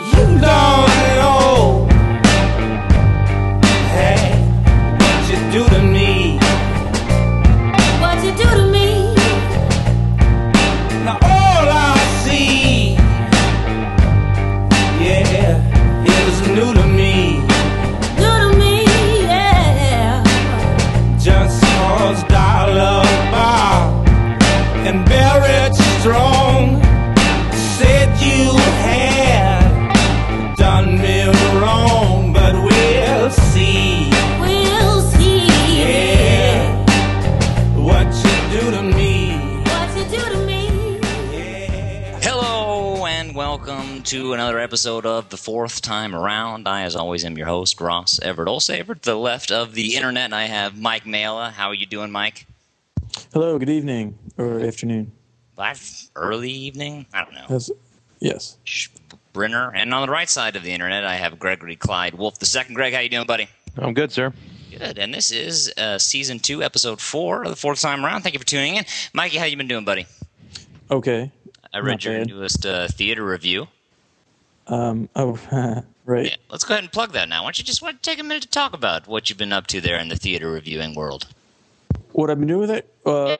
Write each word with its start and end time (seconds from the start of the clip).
You 0.00 0.38
know, 0.40 0.69
to 44.10 44.32
another 44.32 44.58
episode 44.58 45.06
of 45.06 45.28
The 45.28 45.36
Fourth 45.36 45.80
Time 45.80 46.16
Around. 46.16 46.66
I, 46.66 46.82
as 46.82 46.96
always, 46.96 47.24
am 47.24 47.38
your 47.38 47.46
host, 47.46 47.80
Ross 47.80 48.18
Everett 48.20 48.48
Olsaver. 48.48 48.96
To 48.96 49.10
the 49.10 49.14
left 49.14 49.52
of 49.52 49.74
the 49.74 49.94
internet, 49.94 50.32
I 50.32 50.46
have 50.46 50.76
Mike 50.76 51.06
Mela. 51.06 51.50
How 51.50 51.68
are 51.68 51.74
you 51.74 51.86
doing, 51.86 52.10
Mike? 52.10 52.44
Hello, 53.32 53.56
good 53.56 53.70
evening 53.70 54.18
or 54.36 54.58
afternoon. 54.58 55.12
Last 55.56 56.10
early 56.16 56.50
evening? 56.50 57.06
I 57.14 57.24
don't 57.24 57.34
know. 57.34 57.44
That's, 57.48 57.70
yes. 58.18 58.58
Brenner. 59.32 59.70
And 59.72 59.94
on 59.94 60.04
the 60.04 60.10
right 60.10 60.28
side 60.28 60.56
of 60.56 60.64
the 60.64 60.72
internet, 60.72 61.04
I 61.04 61.14
have 61.14 61.38
Gregory 61.38 61.76
Clyde 61.76 62.14
Wolf 62.14 62.36
the 62.40 62.46
second. 62.46 62.74
Greg, 62.74 62.92
how 62.92 62.98
you 62.98 63.10
doing, 63.10 63.28
buddy? 63.28 63.46
I'm 63.78 63.94
good, 63.94 64.10
sir. 64.10 64.32
Good. 64.72 64.98
And 64.98 65.14
this 65.14 65.30
is 65.30 65.72
uh, 65.78 65.98
season 65.98 66.40
two, 66.40 66.64
episode 66.64 67.00
four 67.00 67.44
of 67.44 67.50
The 67.50 67.56
Fourth 67.56 67.80
Time 67.80 68.04
Around. 68.04 68.22
Thank 68.22 68.34
you 68.34 68.40
for 68.40 68.46
tuning 68.46 68.74
in. 68.74 68.84
Mikey, 69.12 69.38
how 69.38 69.44
you 69.44 69.56
been 69.56 69.68
doing, 69.68 69.84
buddy? 69.84 70.06
Okay. 70.90 71.30
I 71.72 71.78
read 71.78 71.92
Not 71.92 72.04
your 72.04 72.18
bad. 72.18 72.26
newest 72.26 72.66
uh, 72.66 72.88
theater 72.88 73.24
review. 73.24 73.68
Um. 74.70 75.08
Oh, 75.16 75.38
right. 76.04 76.26
Yeah, 76.26 76.36
let's 76.50 76.64
go 76.64 76.74
ahead 76.74 76.84
and 76.84 76.92
plug 76.92 77.12
that 77.12 77.28
now. 77.28 77.42
Why 77.42 77.46
don't 77.48 77.58
you 77.58 77.64
just 77.64 77.82
want 77.82 78.02
to 78.02 78.10
take 78.10 78.18
a 78.18 78.22
minute 78.22 78.42
to 78.44 78.48
talk 78.48 78.72
about 78.72 79.06
what 79.08 79.28
you've 79.28 79.38
been 79.38 79.52
up 79.52 79.66
to 79.68 79.80
there 79.80 79.98
in 79.98 80.08
the 80.08 80.16
theater 80.16 80.50
reviewing 80.50 80.94
world? 80.94 81.26
What 82.12 82.30
I've 82.30 82.38
been 82.38 82.48
doing 82.48 82.60
with 82.60 82.70
it? 82.70 82.92
Uh, 83.04 83.36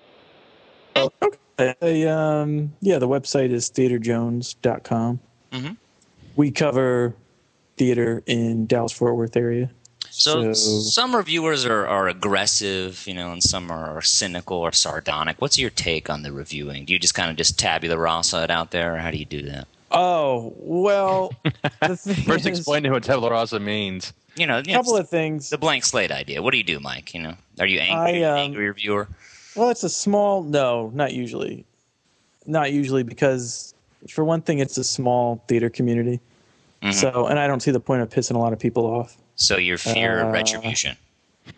oh, 0.96 1.12
okay. 1.22 1.74
I, 1.82 2.02
um. 2.08 2.72
Yeah, 2.80 2.98
the 2.98 3.08
website 3.08 3.50
is 3.50 3.70
theaterjones.com. 3.70 5.20
Mhm. 5.52 5.76
We 6.36 6.50
cover 6.50 7.14
theater 7.76 8.22
in 8.26 8.66
Dallas 8.66 8.92
Fort 8.92 9.16
Worth 9.16 9.36
area. 9.36 9.70
So, 10.10 10.52
So- 10.52 10.80
some 10.80 11.14
reviewers 11.14 11.64
are, 11.64 11.86
are 11.86 12.08
aggressive, 12.08 13.04
you 13.06 13.14
know, 13.14 13.30
and 13.32 13.42
some 13.42 13.70
are 13.70 14.02
cynical 14.02 14.58
or 14.58 14.72
sardonic. 14.72 15.40
What's 15.40 15.58
your 15.58 15.70
take 15.70 16.10
on 16.10 16.22
the 16.22 16.32
reviewing? 16.32 16.84
Do 16.84 16.92
you 16.92 16.98
just 16.98 17.14
kind 17.14 17.30
of 17.30 17.36
just 17.36 17.58
tabula 17.58 17.96
rasa 17.96 18.42
it 18.44 18.50
out 18.50 18.70
there, 18.72 18.94
or 18.94 18.98
how 18.98 19.10
do 19.10 19.18
you 19.18 19.24
do 19.24 19.42
that? 19.42 19.68
Oh 19.90 20.54
well. 20.56 21.32
the 21.82 21.96
thing 21.96 22.24
First, 22.24 22.46
is, 22.46 22.58
explain 22.58 22.82
to 22.84 22.90
what 22.90 23.02
tabula 23.02 23.30
rasa 23.30 23.58
means. 23.60 24.12
You 24.36 24.46
know, 24.46 24.58
a 24.58 24.62
you 24.62 24.72
know, 24.72 24.78
couple 24.78 24.96
of 24.96 25.08
things. 25.08 25.50
the 25.50 25.58
blank 25.58 25.84
slate 25.84 26.12
idea. 26.12 26.42
What 26.42 26.52
do 26.52 26.58
you 26.58 26.64
do, 26.64 26.78
Mike? 26.80 27.12
You 27.12 27.22
know, 27.22 27.34
are 27.58 27.66
you 27.66 27.80
angry, 27.80 28.24
I, 28.24 28.30
um, 28.30 28.38
angry 28.38 28.68
reviewer? 28.68 29.08
Well, 29.56 29.70
it's 29.70 29.82
a 29.82 29.88
small. 29.88 30.42
No, 30.42 30.90
not 30.94 31.12
usually. 31.12 31.64
Not 32.46 32.72
usually 32.72 33.02
because, 33.02 33.74
for 34.08 34.24
one 34.24 34.40
thing, 34.40 34.60
it's 34.60 34.78
a 34.78 34.84
small 34.84 35.42
theater 35.48 35.68
community. 35.68 36.20
Mhm. 36.82 36.94
So, 36.94 37.26
and 37.26 37.38
I 37.38 37.46
don't 37.46 37.60
see 37.60 37.70
the 37.70 37.80
point 37.80 38.02
of 38.02 38.08
pissing 38.08 38.36
a 38.36 38.38
lot 38.38 38.52
of 38.52 38.58
people 38.58 38.86
off. 38.86 39.16
So 39.34 39.56
your 39.56 39.78
fear 39.78 40.20
of 40.20 40.28
uh, 40.28 40.30
retribution. 40.30 40.96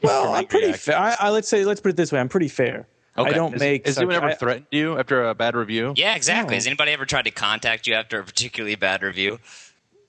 Well, 0.03 0.35
I'm 0.35 0.47
pretty 0.47 0.73
fair. 0.73 0.97
I, 0.97 1.17
I 1.21 1.31
let's 1.31 1.49
say 1.49 1.65
let's 1.65 1.81
put 1.81 1.91
it 1.91 1.97
this 1.97 2.13
way: 2.13 2.19
I'm 2.19 2.29
pretty 2.29 2.49
fair. 2.49 2.87
I 3.17 3.21
Okay. 3.23 3.33
don't 3.35 3.53
Has, 3.53 3.61
make. 3.61 3.87
has 3.87 3.99
anyone 3.99 4.17
ever 4.17 4.29
I- 4.29 4.35
threatened 4.35 4.67
you 4.71 4.99
after 4.99 5.25
a 5.29 5.35
bad 5.35 5.55
review? 5.55 5.93
Yeah, 5.97 6.15
exactly. 6.15 6.53
no. 6.53 6.57
Has 6.57 6.67
anybody 6.67 6.93
ever 6.93 7.05
tried 7.05 7.27
to 7.27 7.31
contact 7.31 7.87
you 7.87 7.95
after 7.95 8.19
a 8.21 8.25
particularly 8.25 8.75
bad 8.75 9.03
review? 9.03 9.39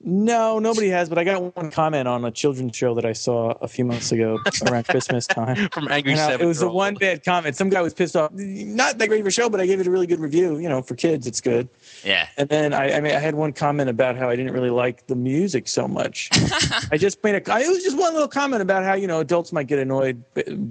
no, 0.06 0.58
nobody 0.58 0.90
has. 0.90 1.08
But 1.08 1.16
I 1.16 1.24
got 1.24 1.56
one 1.56 1.70
comment 1.70 2.06
on 2.06 2.26
a 2.26 2.30
children's 2.30 2.76
show 2.76 2.94
that 2.94 3.06
I 3.06 3.14
saw 3.14 3.52
a 3.62 3.68
few 3.68 3.86
months 3.86 4.12
ago 4.12 4.38
around 4.70 4.86
Christmas 4.86 5.26
time. 5.26 5.68
From 5.72 5.88
angry 5.90 6.12
And 6.12 6.20
I- 6.20 6.28
seven. 6.32 6.44
it 6.44 6.48
was 6.48 6.58
the 6.60 6.68
one 6.68 6.94
bad 6.94 7.24
comment. 7.24 7.56
Some 7.56 7.70
guy 7.70 7.80
was 7.80 7.94
pissed 7.94 8.14
off. 8.14 8.30
Not 8.34 8.98
that 8.98 9.08
great 9.08 9.22
of 9.22 9.26
a 9.26 9.30
show, 9.30 9.48
but 9.48 9.60
I 9.62 9.66
gave 9.66 9.80
it 9.80 9.86
a 9.86 9.90
really 9.90 10.06
good 10.06 10.20
review. 10.20 10.58
You 10.58 10.68
know, 10.68 10.82
for 10.82 10.94
kids, 10.94 11.26
it's 11.26 11.40
good. 11.40 11.70
Yeah. 12.04 12.28
And 12.36 12.50
then 12.50 12.74
I, 12.74 12.96
I 12.96 13.00
mean, 13.00 13.14
I 13.14 13.18
had 13.18 13.34
one 13.34 13.54
comment 13.54 13.88
about 13.88 14.16
how 14.16 14.28
I 14.28 14.36
didn't 14.36 14.52
really 14.52 14.68
like 14.68 15.06
the 15.06 15.16
music 15.16 15.68
so 15.68 15.88
much. 15.88 16.28
I 16.92 16.98
just 16.98 17.24
made 17.24 17.34
a. 17.36 17.52
I- 17.52 17.60
It 17.62 17.68
was 17.68 17.82
just 17.82 17.96
one 17.96 18.12
little 18.12 18.28
comment 18.28 18.60
about 18.60 18.84
how 18.84 18.92
you 18.92 19.06
know 19.06 19.20
adults 19.20 19.52
might 19.54 19.68
get 19.68 19.78
annoyed 19.78 20.22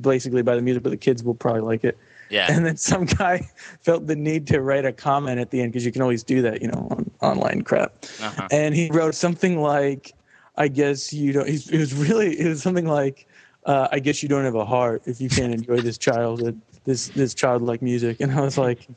basically 0.02 0.44
by 0.44 0.56
the 0.56 0.62
music, 0.62 0.84
but 0.84 0.92
the 0.92 0.98
kids 0.98 1.24
will 1.24 1.34
probably 1.36 1.62
like 1.62 1.84
it. 1.84 1.98
Yeah. 2.34 2.52
And 2.52 2.66
then 2.66 2.78
some 2.78 3.06
guy 3.06 3.48
felt 3.82 4.08
the 4.08 4.16
need 4.16 4.48
to 4.48 4.62
write 4.62 4.86
a 4.86 4.92
comment 4.92 5.40
at 5.40 5.52
the 5.52 5.62
end 5.62 5.72
because 5.72 5.86
you 5.86 5.92
can 5.92 6.02
always 6.02 6.24
do 6.24 6.42
that, 6.42 6.64
you 6.64 6.68
know, 6.68 6.88
on 6.90 7.12
online 7.22 7.62
crap. 7.62 7.94
Uh-huh. 8.20 8.48
And 8.50 8.74
he 8.74 8.90
wrote 8.92 9.14
something 9.14 9.62
like, 9.62 10.14
"I 10.58 10.68
guess 10.68 11.14
you 11.14 11.32
don't." 11.32 11.48
It 11.48 11.78
was 11.78 11.94
really 11.94 12.40
it 12.40 12.48
was 12.48 12.64
something 12.64 12.88
like, 12.88 13.28
uh, 13.68 13.88
"I 13.92 14.00
guess 14.00 14.24
you 14.24 14.30
don't 14.30 14.46
have 14.46 14.56
a 14.56 14.66
heart 14.66 15.04
if 15.06 15.22
you 15.22 15.30
can't 15.30 15.54
enjoy 15.54 15.82
this 15.82 16.00
childhood, 16.00 16.60
this 16.86 17.10
this 17.10 17.36
childlike 17.36 17.84
music." 17.84 18.20
And 18.20 18.32
I 18.32 18.42
was 18.42 18.58
like, 18.58 18.88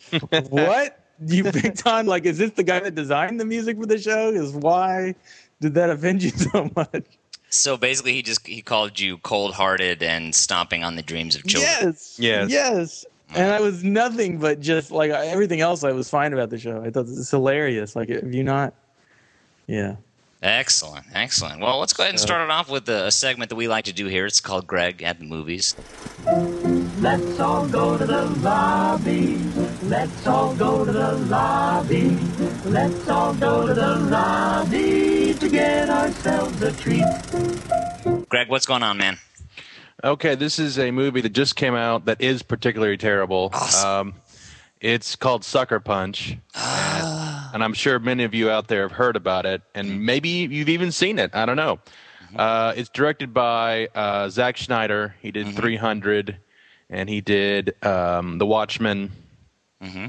"What? 0.49 1.03
You 1.27 1.45
picked 1.45 1.87
on 1.87 2.07
like? 2.07 2.25
Is 2.25 2.39
this 2.39 2.53
the 2.53 2.63
guy 2.63 2.81
that 2.81 2.95
designed 2.95 3.39
the 3.39 3.45
music 3.45 3.79
for 3.79 3.87
the 3.87 3.99
show? 3.99 4.31
Is 4.31 4.53
why 4.53 5.15
did 5.61 5.75
that 5.75 5.91
offend 5.91 6.23
you 6.23 6.31
so 6.31 6.71
much?" 6.75 7.05
So 7.51 7.77
basically, 7.77 8.15
he 8.15 8.23
just 8.23 8.47
he 8.47 8.63
called 8.63 8.99
you 8.99 9.19
cold-hearted 9.19 10.03
and 10.03 10.35
stomping 10.35 10.85
on 10.85 10.97
the 10.97 11.03
dreams 11.03 11.37
of 11.37 11.47
children. 11.47 11.71
Yes. 11.71 12.17
Yes. 12.19 12.51
Yes. 12.51 13.07
And 13.35 13.53
I 13.53 13.61
was 13.61 13.83
nothing 13.83 14.39
but 14.39 14.61
just 14.61 14.91
like 14.91 15.11
everything 15.11 15.61
else. 15.61 15.85
I 15.85 15.93
was 15.93 16.09
fine 16.09 16.33
about 16.33 16.51
the 16.51 16.59
show. 16.59 16.83
I 16.83 16.91
thought 16.91 17.07
it's 17.09 17.31
hilarious. 17.31 17.97
Like, 17.97 18.09
have 18.09 18.33
you 18.33 18.45
not? 18.45 18.73
Yeah. 19.67 19.97
Excellent, 20.43 21.07
excellent. 21.15 21.61
Well, 21.61 21.81
let's 21.81 21.93
go 21.93 22.03
ahead 22.03 22.13
and 22.13 22.21
start 22.21 22.43
it 22.43 22.51
off 22.51 22.71
with 22.71 22.89
a, 22.89 23.07
a 23.07 23.11
segment 23.11 23.49
that 23.49 23.57
we 23.57 23.69
like 23.69 23.87
to 23.87 23.93
do 23.93 24.07
here. 24.07 24.27
It's 24.27 24.39
called 24.39 24.67
Greg 24.67 25.03
at 25.03 25.19
the 25.19 25.25
Movies. 25.25 25.75
Let's 27.01 27.41
all 27.41 27.67
go 27.67 27.97
to 27.97 28.07
the 28.07 28.27
lobby. 28.27 29.39
Let's 29.85 30.27
all 30.27 30.55
go 30.55 30.85
to 30.85 30.93
the 30.93 31.13
lobby. 31.13 32.11
Let's 32.67 33.09
all 33.09 33.35
go 33.35 33.67
to 33.67 33.75
the 33.75 33.97
lobby 33.97 35.35
to 35.35 35.49
get 35.49 35.89
ourselves 35.89 36.61
a 36.63 36.73
treat. 36.73 37.05
Greg, 38.29 38.49
what's 38.49 38.67
going 38.67 38.83
on, 38.83 38.99
man? 38.99 39.19
Okay, 40.05 40.35
this 40.35 40.59
is 40.59 40.79
a 40.79 40.91
movie 40.91 41.21
that 41.23 41.33
just 41.33 41.57
came 41.57 41.75
out 41.75 42.05
that 42.05 42.21
is 42.21 42.43
particularly 42.43 42.97
terrible. 42.97 43.51
Awesome. 43.53 43.89
Um, 43.89 44.15
it's 44.81 45.17
called 45.17 45.43
Sucker 45.43 45.81
Punch. 45.81 46.37
Ah. 46.55 47.51
and, 47.55 47.65
I'm 47.65 47.73
sure 47.73 47.99
many 47.99 48.25
of 48.25 48.35
you 48.35 48.51
out 48.51 48.69
there 48.69 48.83
have 48.83 48.93
heard 48.93 49.17
about 49.17 49.47
it, 49.47 49.63
and 49.75 50.05
maybe 50.05 50.29
you've 50.29 50.69
even 50.69 50.93
seen 50.93 51.19
it. 51.19 51.35
I 51.35 51.47
don't 51.47 51.57
know. 51.57 51.79
Uh, 52.35 52.75
it's 52.77 52.91
directed 52.91 53.33
by 53.33 53.89
uh, 53.95 54.29
Zack 54.29 54.59
Snyder. 54.59 55.15
He 55.23 55.31
did 55.31 55.55
300, 55.55 56.37
and 56.91 57.09
he 57.09 57.21
did 57.23 57.75
um, 57.85 58.39
The 58.39 58.47
Watchmen. 58.47 59.13
Mm-hmm. 59.83 60.07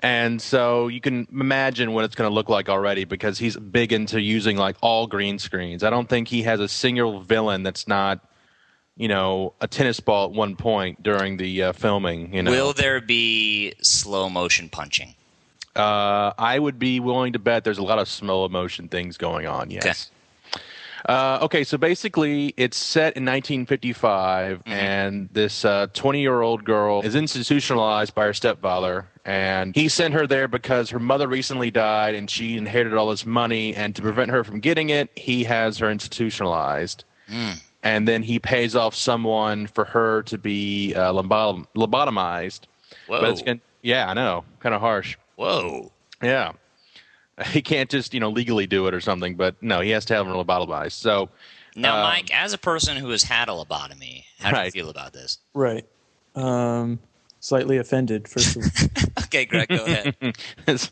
And 0.00 0.40
so 0.40 0.88
you 0.88 1.00
can 1.00 1.26
imagine 1.32 1.92
what 1.92 2.04
it's 2.04 2.14
going 2.14 2.30
to 2.30 2.34
look 2.34 2.48
like 2.48 2.68
already 2.68 3.04
because 3.04 3.38
he's 3.38 3.56
big 3.56 3.92
into 3.92 4.20
using 4.20 4.56
like 4.56 4.76
all 4.82 5.06
green 5.06 5.38
screens. 5.38 5.82
I 5.82 5.90
don't 5.90 6.08
think 6.08 6.28
he 6.28 6.42
has 6.42 6.60
a 6.60 6.68
single 6.68 7.20
villain 7.20 7.62
that's 7.62 7.88
not, 7.88 8.20
you 8.96 9.08
know, 9.08 9.52
a 9.60 9.68
tennis 9.68 10.00
ball 10.00 10.26
at 10.26 10.32
one 10.32 10.56
point 10.56 11.02
during 11.02 11.36
the 11.36 11.62
uh, 11.64 11.72
filming. 11.72 12.34
You 12.34 12.42
know, 12.42 12.50
Will 12.50 12.72
there 12.72 13.00
be 13.00 13.74
slow 13.82 14.28
motion 14.28 14.68
punching? 14.68 15.14
uh, 15.76 16.32
I 16.38 16.58
would 16.58 16.78
be 16.78 17.00
willing 17.00 17.34
to 17.34 17.38
bet 17.38 17.64
there's 17.64 17.78
a 17.78 17.82
lot 17.82 17.98
of 17.98 18.08
slow 18.08 18.48
motion 18.48 18.88
things 18.88 19.16
going 19.18 19.46
on. 19.46 19.70
Yes. 19.70 20.10
Uh, 21.04 21.38
okay, 21.42 21.62
so 21.62 21.78
basically, 21.78 22.52
it's 22.56 22.76
set 22.76 23.16
in 23.16 23.24
1955, 23.24 24.62
and 24.66 25.28
this 25.32 25.64
20 25.92 26.20
year 26.20 26.40
old 26.40 26.64
girl 26.64 27.02
is 27.02 27.14
institutionalized 27.14 28.12
by 28.14 28.24
her 28.24 28.32
stepfather. 28.32 29.06
And 29.24 29.74
he 29.74 29.88
sent 29.88 30.14
her 30.14 30.26
there 30.26 30.48
because 30.48 30.90
her 30.90 30.98
mother 30.98 31.28
recently 31.28 31.70
died 31.70 32.14
and 32.14 32.30
she 32.30 32.56
inherited 32.56 32.94
all 32.94 33.10
this 33.10 33.26
money. 33.26 33.74
And 33.74 33.94
to 33.96 34.02
prevent 34.02 34.30
her 34.30 34.42
from 34.44 34.60
getting 34.60 34.90
it, 34.90 35.10
he 35.16 35.44
has 35.44 35.78
her 35.78 35.90
institutionalized. 35.90 37.04
And 37.86 38.08
then 38.08 38.22
he 38.24 38.38
pays 38.40 38.74
off 38.74 38.94
someone 38.96 39.68
for 39.68 39.84
her 39.84 40.22
to 40.24 40.36
be 40.38 40.92
uh, 40.94 41.12
lobot- 41.12 41.66
lobotomized. 41.76 42.62
Whoa. 43.06 43.20
But 43.20 43.30
it's 43.30 43.42
gonna, 43.42 43.60
yeah, 43.82 44.08
I 44.08 44.14
know, 44.14 44.44
kind 44.60 44.74
of 44.74 44.80
harsh. 44.80 45.16
Whoa. 45.36 45.92
Yeah. 46.22 46.52
He 47.48 47.60
can't 47.60 47.90
just, 47.90 48.14
you 48.14 48.20
know, 48.20 48.30
legally 48.30 48.66
do 48.66 48.86
it 48.86 48.94
or 48.94 49.00
something, 49.02 49.34
but 49.36 49.62
no, 49.62 49.80
he 49.82 49.90
has 49.90 50.06
to 50.06 50.14
have 50.14 50.26
him 50.26 50.32
lobotomized. 50.32 50.92
So, 50.92 51.28
Now, 51.76 51.96
Um, 51.96 52.02
Mike, 52.04 52.30
as 52.34 52.54
a 52.54 52.58
person 52.58 52.96
who 52.96 53.10
has 53.10 53.22
had 53.24 53.50
a 53.50 53.52
lobotomy, 53.52 54.24
how 54.38 54.52
do 54.52 54.64
you 54.64 54.70
feel 54.70 54.88
about 54.88 55.12
this? 55.12 55.36
Right. 55.52 55.84
Um, 56.34 56.98
slightly 57.40 57.76
offended, 57.76 58.26
first 58.26 58.56
of 58.56 58.62
all. 58.62 59.04
Okay, 59.24 59.44
Greg, 59.44 59.68
go 59.68 59.84
ahead. 59.84 60.16
it's 60.66 60.88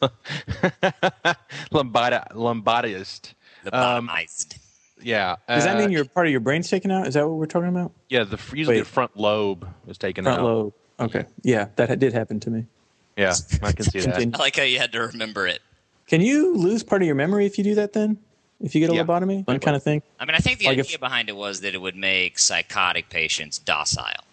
Lombada, 1.72 2.28
Lombodiist. 2.32 3.32
Um, 3.72 4.08
Lobotomized. 4.08 4.58
Yeah. 5.04 5.36
Does 5.48 5.64
that 5.64 5.76
uh, 5.76 5.80
mean 5.80 5.90
your 5.90 6.04
part 6.04 6.26
of 6.26 6.30
your 6.30 6.40
brain's 6.40 6.68
taken 6.68 6.90
out? 6.90 7.06
Is 7.06 7.14
that 7.14 7.28
what 7.28 7.36
we're 7.38 7.46
talking 7.46 7.68
about? 7.68 7.92
Yeah, 8.08 8.24
the 8.24 8.38
usually 8.52 8.80
the 8.80 8.84
front 8.84 9.16
lobe 9.16 9.68
was 9.86 9.98
taken 9.98 10.24
Front 10.24 10.40
out. 10.40 10.42
Front 10.42 10.56
lobe. 10.58 10.72
Okay. 11.00 11.24
Yeah, 11.42 11.68
that 11.76 11.98
did 11.98 12.12
happen 12.12 12.40
to 12.40 12.50
me. 12.50 12.66
Yeah, 13.16 13.34
I 13.62 13.72
can 13.72 13.84
see 13.84 14.00
that. 14.00 14.16
I 14.34 14.38
like 14.38 14.56
how 14.56 14.62
you 14.64 14.78
had 14.78 14.90
to 14.92 15.00
remember 15.00 15.46
it. 15.46 15.60
Can 16.08 16.20
you 16.20 16.54
lose 16.56 16.82
part 16.82 17.00
of 17.02 17.06
your 17.06 17.14
memory 17.14 17.46
if 17.46 17.58
you 17.58 17.64
do 17.64 17.74
that 17.76 17.92
then? 17.92 18.18
If 18.60 18.74
you 18.74 18.80
get 18.80 18.90
a 18.90 18.94
Yeah. 18.94 19.02
lobotomy? 19.04 19.44
That 19.46 19.62
kind 19.62 19.76
of 19.76 19.82
thing? 19.82 20.02
I 20.18 20.24
mean, 20.24 20.34
I 20.34 20.38
think 20.38 20.58
the 20.58 20.66
Like 20.66 20.78
idea 20.78 20.94
if- 20.94 21.00
behind 21.00 21.28
it 21.28 21.36
was 21.36 21.60
that 21.60 21.74
it 21.74 21.80
would 21.80 21.96
make 21.96 22.38
psychotic 22.38 23.08
patients 23.10 23.58
docile. 23.58 24.24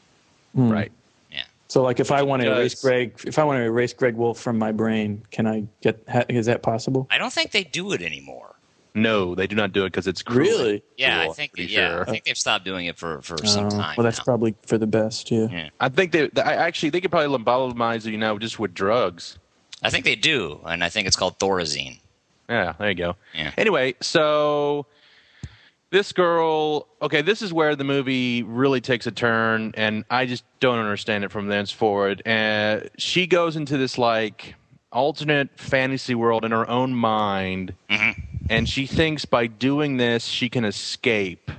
Hmm. 0.55 0.69
Right. 0.71 0.91
Yeah. 1.31 1.43
So 1.67 1.81
like 1.83 1.99
if 1.99 2.11
I 2.11 2.21
want 2.23 2.41
to 2.43 2.51
erase 2.51 2.81
Greg, 2.81 3.19
if 3.25 3.39
I 3.39 3.43
want 3.43 3.57
to 3.57 3.63
erase 3.63 3.93
Greg 3.93 4.15
Wolf 4.15 4.39
from 4.39 4.57
my 4.57 4.71
brain, 4.71 5.23
can 5.31 5.47
I 5.47 5.65
get, 5.81 6.03
is 6.29 6.45
that 6.47 6.61
possible? 6.63 7.07
I 7.09 7.17
don't 7.17 7.33
think 7.33 7.51
they 7.51 7.63
do 7.63 7.91
it 7.93 8.01
anymore. 8.01 8.55
No, 8.93 9.35
they 9.35 9.47
do 9.47 9.55
not 9.55 9.71
do 9.71 9.85
it 9.85 9.89
because 9.91 10.05
it's 10.07 10.21
cruel. 10.21 10.39
Really? 10.39 10.83
Yeah, 10.97 11.23
Cool, 11.23 11.31
I 11.31 11.33
think 11.35 11.53
pretty 11.53 11.71
yeah, 11.71 11.89
sure. 11.89 12.01
I 12.01 12.11
think 12.11 12.23
they've 12.25 12.37
stopped 12.37 12.65
doing 12.65 12.87
it 12.87 12.97
for 12.97 13.21
for 13.21 13.37
some 13.45 13.67
Oh, 13.67 13.69
time. 13.69 13.95
well, 13.97 14.03
that's 14.03 14.17
now. 14.19 14.23
probably 14.25 14.53
for 14.65 14.77
the 14.77 14.87
best. 14.87 15.31
Yeah. 15.31 15.47
Yeah. 15.49 15.69
I 15.79 15.87
think 15.89 16.11
they, 16.11 16.27
they 16.27 16.41
I 16.41 16.55
actually 16.67 16.89
they 16.89 16.99
could 16.99 17.11
probably 17.11 17.37
lobotomize 17.37 18.05
you 18.05 18.17
now 18.17 18.37
just 18.37 18.59
with 18.59 18.73
drugs. 18.73 19.37
I 19.81 19.89
think 19.89 20.03
they 20.05 20.15
do, 20.15 20.59
and 20.65 20.83
I 20.83 20.89
think 20.89 21.07
it's 21.07 21.15
called 21.15 21.39
Thorazine. 21.39 21.99
Yeah, 22.49 22.73
there 22.77 22.89
you 22.89 22.95
go. 22.95 23.15
Yeah. 23.33 23.51
Anyway, 23.57 23.95
so 24.01 24.85
this 25.89 26.11
girl, 26.11 26.87
okay, 27.01 27.21
this 27.21 27.41
is 27.41 27.51
where 27.53 27.75
the 27.75 27.83
movie 27.85 28.43
really 28.43 28.81
takes 28.81 29.07
a 29.07 29.11
turn, 29.11 29.73
and 29.75 30.03
I 30.09 30.25
just 30.25 30.43
don't 30.59 30.79
understand 30.79 31.23
it 31.23 31.31
from 31.31 31.47
thenceforward. 31.47 32.21
And 32.25 32.89
she 32.97 33.25
goes 33.25 33.55
into 33.55 33.77
this 33.77 33.97
like 33.97 34.55
alternate 34.91 35.49
fantasy 35.57 36.13
world 36.13 36.43
in 36.45 36.51
her 36.51 36.69
own 36.69 36.93
mind, 36.93 37.73
mm-hmm. 37.89 38.30
And 38.51 38.67
she 38.67 38.85
thinks 38.85 39.23
by 39.23 39.47
doing 39.47 39.97
this 39.97 40.25
she 40.25 40.49
can 40.49 40.65
escape. 40.65 41.49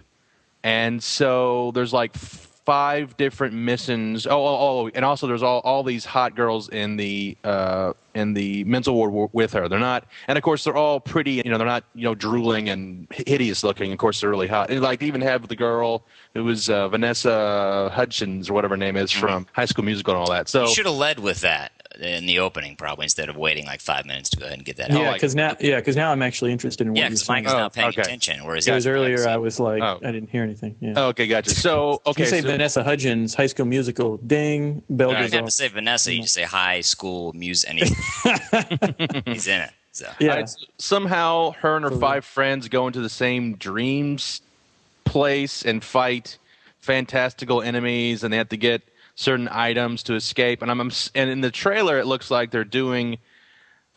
And 0.62 1.02
so 1.02 1.72
there's 1.72 1.92
like 1.92 2.14
five 2.14 3.16
different 3.16 3.54
missions. 3.54 4.26
Oh, 4.26 4.30
oh, 4.30 4.58
oh, 4.60 4.90
and 4.94 5.04
also 5.04 5.26
there's 5.26 5.42
all, 5.42 5.60
all 5.60 5.82
these 5.82 6.04
hot 6.04 6.36
girls 6.36 6.68
in 6.68 6.96
the 6.96 7.36
uh, 7.42 7.94
in 8.14 8.34
the 8.34 8.62
mental 8.64 8.94
ward 8.94 9.30
with 9.32 9.54
her. 9.54 9.68
They're 9.68 9.80
not, 9.80 10.06
and 10.28 10.36
of 10.36 10.44
course 10.44 10.64
they're 10.64 10.76
all 10.76 11.00
pretty. 11.00 11.32
You 11.32 11.50
know, 11.50 11.58
they're 11.58 11.66
not 11.66 11.84
you 11.94 12.04
know 12.04 12.14
drooling 12.14 12.68
and 12.68 13.08
hideous 13.10 13.64
looking. 13.64 13.90
Of 13.90 13.98
course, 13.98 14.20
they're 14.20 14.30
really 14.30 14.46
hot. 14.46 14.70
And 14.70 14.80
like 14.82 15.00
they 15.00 15.06
even 15.06 15.22
have 15.22 15.48
the 15.48 15.56
girl 15.56 16.04
who 16.34 16.44
was 16.44 16.68
uh, 16.68 16.88
Vanessa 16.88 17.90
Hudgens 17.92 18.50
or 18.50 18.52
whatever 18.52 18.74
her 18.74 18.78
name 18.78 18.96
is 18.96 19.10
from 19.10 19.46
High 19.52 19.64
School 19.64 19.84
Musical 19.84 20.14
and 20.14 20.20
all 20.20 20.30
that. 20.30 20.48
So 20.48 20.66
You 20.66 20.74
should 20.74 20.86
have 20.86 20.94
led 20.94 21.18
with 21.18 21.40
that 21.40 21.72
in 22.00 22.26
the 22.26 22.38
opening, 22.38 22.76
probably 22.76 23.04
instead 23.04 23.28
of 23.28 23.36
waiting 23.36 23.64
like 23.66 23.80
five 23.80 24.06
minutes 24.06 24.30
to 24.30 24.36
go 24.38 24.46
ahead 24.46 24.58
and 24.58 24.64
get 24.64 24.76
that. 24.76 24.90
out. 24.90 24.98
Yeah, 25.00 25.06
like- 25.10 25.14
because 25.14 25.34
now, 25.34 25.56
yeah, 25.60 25.76
because 25.76 25.96
now 25.96 26.10
I'm 26.12 26.22
actually 26.22 26.52
interested 26.52 26.86
in 26.86 26.92
what 26.92 26.98
yeah, 26.98 27.04
you're 27.04 27.10
because 27.10 27.24
saying. 27.26 27.44
Mike 27.44 27.46
is 27.54 27.60
Oh, 27.60 27.68
paying 27.70 27.88
okay. 27.88 28.00
attention, 28.02 28.44
whereas 28.44 28.64
Because 28.64 28.84
the 28.84 28.90
other 28.90 28.98
earlier 28.98 29.16
guys- 29.18 29.26
I 29.26 29.36
was 29.36 29.60
like, 29.60 29.82
Oh. 29.82 29.98
I 30.02 30.12
didn't 30.12 30.30
hear 30.30 30.42
anything. 30.42 30.76
Yeah. 30.80 30.98
okay, 31.08 31.26
gotcha. 31.26 31.50
So 31.50 32.00
okay, 32.06 32.22
you 32.22 32.28
say 32.28 32.40
so- 32.40 32.48
Vanessa 32.48 32.82
Hudgens, 32.82 33.34
High 33.34 33.46
School 33.46 33.66
Musical, 33.66 34.16
ding, 34.18 34.82
bell 34.90 35.10
You 35.10 35.16
goes 35.16 35.30
don't 35.30 35.38
have 35.38 35.42
off. 35.44 35.48
to 35.48 35.54
say 35.54 35.68
Vanessa. 35.68 36.14
You 36.14 36.22
just 36.22 36.34
say 36.34 36.42
high 36.44 36.80
school 36.80 37.32
music, 37.34 37.70
and 37.70 37.78
he's, 37.78 37.90
he's 39.26 39.46
in 39.48 39.60
it. 39.62 39.70
So 39.92 40.08
Yeah, 40.18 40.34
Uh, 40.36 40.46
somehow 40.78 41.50
her 41.60 41.76
and 41.76 41.84
her 41.84 41.90
five 41.90 42.24
friends 42.24 42.68
go 42.68 42.86
into 42.86 43.00
the 43.00 43.10
same 43.10 43.56
dreams 43.56 44.40
place 45.04 45.62
and 45.64 45.84
fight 45.84 46.38
fantastical 46.80 47.60
enemies 47.62 48.24
and 48.24 48.32
they 48.32 48.36
have 48.38 48.48
to 48.48 48.56
get 48.56 48.82
certain 49.14 49.48
items 49.48 50.02
to 50.04 50.14
escape 50.14 50.62
and 50.62 50.70
I'm, 50.70 50.80
and 50.80 51.30
in 51.30 51.40
the 51.42 51.50
trailer 51.50 51.98
it 51.98 52.06
looks 52.06 52.30
like 52.30 52.50
they're 52.50 52.64
doing 52.64 53.18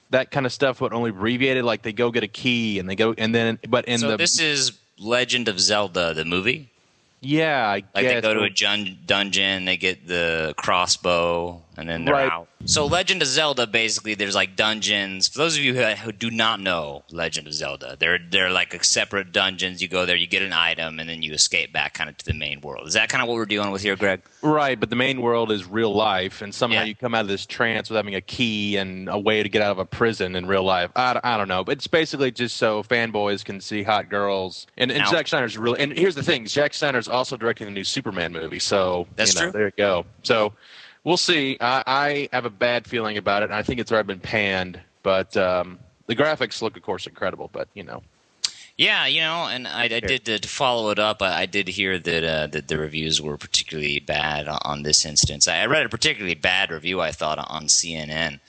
that 0.10 0.30
kind 0.32 0.46
of 0.46 0.52
stuff 0.54 0.80
but 0.80 0.94
only 0.94 1.10
abbreviated 1.10 1.64
like 1.64 1.82
they 1.82 1.94
go 1.94 2.12
get 2.12 2.24
a 2.24 2.28
key 2.28 2.80
and 2.80 2.90
they 2.90 2.96
go 2.96 3.14
and 3.18 3.34
then 3.34 3.58
but 3.70 3.86
in 3.86 3.94
the 3.94 3.98
so 4.00 4.08
the 4.12 4.18
this 4.18 4.40
is 4.40 4.74
Legend 5.00 5.48
of 5.48 5.60
Zelda, 5.60 6.14
the 6.14 6.24
movie. 6.26 6.70
yeah 7.22 7.66
I 7.68 7.72
Like 7.74 7.86
guess 7.96 8.14
they 8.16 8.22
go 8.22 8.34
to 8.34 8.44
a 8.44 8.50
jun- 8.50 8.98
dungeon, 9.06 9.66
they 9.66 9.76
get 9.78 10.08
the 10.08 10.54
crossbow, 10.58 11.62
and 11.78 11.88
then 11.90 12.06
they're 12.06 12.14
Right. 12.14 12.32
out. 12.32 12.48
So 12.68 12.88
Legend 12.88 13.22
of 13.22 13.28
Zelda, 13.28 13.68
basically, 13.68 14.16
there's 14.16 14.34
like 14.34 14.56
dungeons. 14.56 15.28
For 15.28 15.38
those 15.38 15.56
of 15.56 15.64
you 15.64 15.76
who, 15.76 15.84
who 15.84 16.12
do 16.12 16.32
not 16.32 16.60
know 16.60 17.04
Legend 17.12 17.46
of 17.46 17.54
Zelda, 17.54 17.96
they're 18.00 18.18
they're 18.32 18.50
like 18.50 18.84
separate 18.84 19.32
dungeons. 19.32 19.84
You 19.84 19.88
go 19.88 20.06
there, 20.08 20.16
you 20.16 20.26
get 20.26 20.42
an 20.42 20.52
item, 20.52 21.00
and 21.00 21.08
then 21.08 21.22
you 21.22 21.32
escape 21.34 21.72
back 21.72 21.94
kind 21.94 22.10
of 22.10 22.18
to 22.18 22.26
the 22.26 22.34
main 22.34 22.62
world. 22.62 22.88
Is 22.88 22.96
that 22.96 23.08
kind 23.10 23.22
of 23.22 23.28
what 23.30 23.36
we're 23.36 23.46
dealing 23.46 23.70
with 23.70 23.84
here, 23.84 23.96
Greg? 23.96 24.22
Right, 24.42 24.80
but 24.80 24.90
the 24.90 24.96
main 24.96 25.22
world 25.22 25.52
is 25.52 25.64
real 25.66 25.94
life, 25.94 26.42
and 26.42 26.54
somehow 26.54 26.80
Yeah. 26.80 26.86
you 26.86 26.96
come 26.96 27.14
out 27.14 27.22
of 27.22 27.28
this 27.28 27.46
trance 27.46 27.88
with 27.90 27.98
having 27.98 28.16
a 28.16 28.22
key 28.22 28.78
and 28.78 29.10
a 29.10 29.20
way 29.20 29.44
to 29.44 29.50
get 29.50 29.62
out 29.62 29.72
of 29.72 29.78
a 29.80 29.86
prison 29.86 30.36
in 30.36 30.48
real 30.48 30.64
life. 30.64 30.90
I, 30.96 31.14
don't- 31.14 31.26
I 31.26 31.38
don't 31.38 31.48
know, 31.48 31.64
but 31.64 31.74
it's 31.74 31.88
basically 31.88 32.32
just 32.32 32.58
so 32.58 32.82
fanboys 32.82 33.46
can 33.46 33.62
see 33.62 33.84
hot 33.84 34.10
girls. 34.10 34.66
And, 34.76 34.92
and 34.92 35.04
Now- 35.04 35.12
Zack 35.12 35.28
Snyder's 35.28 35.56
really. 35.56 35.80
And 35.82 35.96
here's 35.96 36.16
the 36.16 36.24
thing: 36.24 36.48
Zack 36.48 36.74
Snyder's 36.74 37.08
also 37.08 37.38
directing 37.38 37.68
the 37.68 37.74
new 37.74 37.84
Superman 37.84 38.34
movie, 38.34 38.58
so 38.60 39.06
That's 39.16 39.36
you 39.36 39.42
know, 39.42 39.46
true. 39.46 39.52
There 39.52 39.66
you 39.68 39.74
go. 39.78 40.06
So 40.24 40.54
we'll 41.06 41.16
see. 41.16 41.58
I, 41.62 41.84
I 41.88 42.30
have 42.34 42.44
a 42.44 42.50
bad 42.50 42.86
feeling 42.86 43.18
about 43.18 43.44
it, 43.44 43.46
and 43.46 43.54
I 43.54 43.64
think 43.64 43.80
it's 43.80 43.94
already 43.94 44.08
been 44.08 44.20
panned. 44.20 44.82
But 45.04 45.38
um, 45.38 45.80
the 46.08 46.16
graphics 46.16 46.62
look, 46.62 46.76
of 46.76 46.84
course, 46.84 47.08
incredible. 47.08 47.50
But 47.54 47.70
you 47.74 47.84
know, 47.84 48.04
Yeah, 48.78 49.06
you 49.06 49.22
know, 49.22 49.46
and 49.46 49.68
I, 49.68 49.84
I 49.84 49.88
did 49.88 50.26
to, 50.26 50.40
to 50.40 50.48
follow 50.48 50.90
it 50.90 51.00
up. 51.00 51.22
I, 51.22 51.44
I 51.44 51.46
did 51.46 51.70
hear 51.70 51.98
that 51.98 52.24
uh, 52.24 52.48
that 52.48 52.68
the 52.68 52.78
reviews 52.78 53.22
were 53.22 53.38
particularly 53.38 54.00
bad 54.00 54.50
on, 54.50 54.60
on 54.64 54.84
this 54.84 55.06
instance. 55.06 55.48
I, 55.48 55.60
I 55.60 55.66
read 55.68 55.86
a 55.86 55.90
particularly 55.90 56.36
bad 56.36 56.72
review. 56.72 57.00
I 57.00 57.12
thought 57.12 57.40
on 57.50 57.68
CNN. 57.68 58.42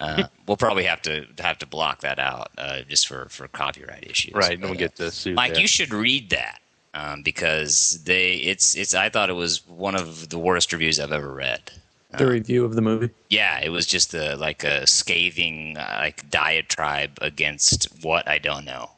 Uh, 0.00 0.24
we'll 0.48 0.56
probably 0.56 0.82
have 0.82 1.00
to 1.00 1.26
have 1.38 1.58
to 1.58 1.66
block 1.66 2.00
that 2.00 2.18
out 2.18 2.50
uh, 2.58 2.82
just 2.88 3.06
for, 3.06 3.28
for 3.28 3.46
copyright 3.46 4.04
issues. 4.04 4.34
right? 4.34 4.60
But, 4.60 4.60
No 4.60 4.68
one 4.68 4.76
get 4.76 4.96
to 4.96 5.12
sue. 5.12 5.34
Mike, 5.34 5.52
there. 5.52 5.62
you 5.62 5.68
should 5.68 5.92
read 5.92 6.30
that 6.30 6.60
um, 6.92 7.22
because 7.22 8.02
they 8.04 8.34
it's 8.34 8.76
it's. 8.76 8.94
I 8.94 9.08
thought 9.08 9.30
it 9.30 9.34
was 9.34 9.66
one 9.68 9.94
of 9.94 10.28
the 10.28 10.38
worst 10.38 10.72
reviews 10.72 10.98
I've 10.98 11.12
ever 11.12 11.32
read. 11.32 11.70
The 12.18 12.26
review 12.26 12.64
of 12.64 12.74
the 12.74 12.82
movie. 12.82 13.10
Yeah, 13.30 13.60
it 13.60 13.70
was 13.70 13.86
just 13.86 14.14
a 14.14 14.36
like 14.36 14.64
a 14.64 14.86
scathing 14.86 15.76
uh, 15.76 15.96
like 16.00 16.28
diatribe 16.30 17.18
against 17.20 17.86
what 18.02 18.28
I 18.28 18.38
don't 18.38 18.64
know. 18.64 18.90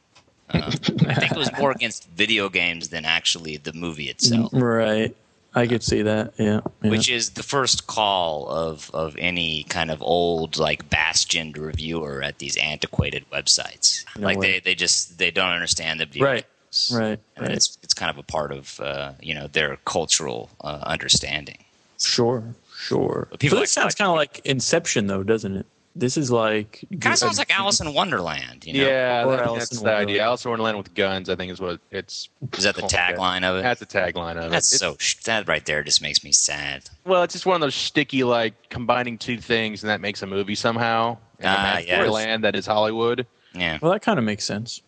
Um, 0.50 0.62
I 1.08 1.14
think 1.14 1.32
it 1.32 1.36
was 1.38 1.50
more 1.58 1.70
against 1.70 2.08
video 2.10 2.48
games 2.48 2.88
than 2.88 3.04
actually 3.04 3.56
the 3.56 3.72
movie 3.72 4.08
itself, 4.10 4.50
Right. 4.52 5.16
I 5.56 5.66
could 5.68 5.82
see 5.84 6.02
that. 6.02 6.34
Yeah. 6.36 6.60
yeah. 6.82 6.90
which 6.90 7.08
is 7.08 7.30
the 7.30 7.42
first 7.44 7.86
call 7.86 8.48
of 8.48 8.90
of 8.92 9.16
any 9.18 9.62
kind 9.64 9.90
of 9.92 10.02
old 10.02 10.58
like 10.58 10.90
bastioned 10.90 11.56
reviewer 11.56 12.22
at 12.22 12.38
these 12.40 12.56
antiquated 12.56 13.24
websites. 13.32 14.04
No 14.18 14.26
like 14.26 14.38
way. 14.38 14.52
they 14.54 14.60
they 14.60 14.74
just 14.74 15.16
they 15.18 15.30
don't 15.30 15.52
understand 15.52 16.00
the 16.00 16.06
video 16.06 16.24
Right. 16.26 16.44
games. 16.44 16.92
Right, 16.92 17.20
And 17.36 17.46
right. 17.46 17.56
it's 17.56 17.78
it's 17.84 17.94
kind 17.94 18.10
of 18.10 18.18
a 18.18 18.24
part 18.24 18.50
of 18.52 18.80
uh, 18.80 19.12
you 19.22 19.32
know 19.34 19.46
their 19.46 19.76
cultural 19.84 20.50
uh, 20.60 20.80
understanding. 20.82 21.58
Sure. 22.00 22.42
Sure. 22.76 23.28
But 23.30 23.40
people 23.40 23.56
so 23.56 23.60
like- 23.60 23.62
this 23.64 23.72
sounds 23.72 23.94
kind 23.94 24.10
of 24.10 24.16
like 24.16 24.40
Inception, 24.44 25.06
though, 25.06 25.22
doesn't 25.22 25.56
it? 25.56 25.66
This 25.96 26.16
is 26.16 26.28
like 26.28 26.84
Kind 27.00 27.12
of 27.12 27.18
sounds 27.18 27.38
like 27.38 27.56
Alice 27.56 27.80
in 27.80 27.94
Wonderland. 27.94 28.64
You 28.66 28.72
know, 28.82 28.88
yeah, 28.88 29.24
Or 29.24 29.36
that- 29.36 29.46
Alice 29.46 29.68
that's 29.68 29.78
in 29.80 29.84
the 29.86 29.92
idea. 29.94 30.22
Alice 30.24 30.44
in 30.44 30.50
Wonderland 30.50 30.76
with 30.76 30.92
guns, 30.94 31.28
I 31.30 31.36
think, 31.36 31.52
is 31.52 31.60
what 31.60 31.78
it's. 31.92 32.28
is 32.56 32.64
that 32.64 32.74
the 32.74 32.80
called, 32.80 32.92
yeah. 32.92 33.12
tagline 33.12 33.44
of 33.44 33.56
it? 33.58 33.62
That's 33.62 33.78
the 33.78 33.86
tagline 33.86 34.36
of 34.36 34.50
That's 34.50 34.72
it. 34.74 34.80
That's 34.80 34.80
so 34.80 34.96
sh- 34.98 35.22
that 35.24 35.46
right 35.46 35.64
there 35.64 35.84
just 35.84 36.02
makes 36.02 36.24
me 36.24 36.32
sad. 36.32 36.90
Well, 37.06 37.22
it's 37.22 37.32
just 37.34 37.46
one 37.46 37.54
of 37.54 37.60
those 37.60 37.76
sticky, 37.76 38.24
like 38.24 38.54
combining 38.70 39.18
two 39.18 39.38
things, 39.38 39.84
and 39.84 39.90
that 39.90 40.00
makes 40.00 40.20
a 40.22 40.26
movie 40.26 40.56
somehow. 40.56 41.16
In 41.38 41.46
Ah, 41.46 41.54
a 41.54 41.62
mandatory 41.74 42.06
yes. 42.06 42.12
land 42.12 42.44
that 42.44 42.56
is 42.56 42.66
Hollywood. 42.66 43.24
Yeah, 43.54 43.78
Well, 43.80 43.92
that 43.92 44.02
kind 44.02 44.18
of 44.18 44.24
makes 44.24 44.44
sense. 44.44 44.82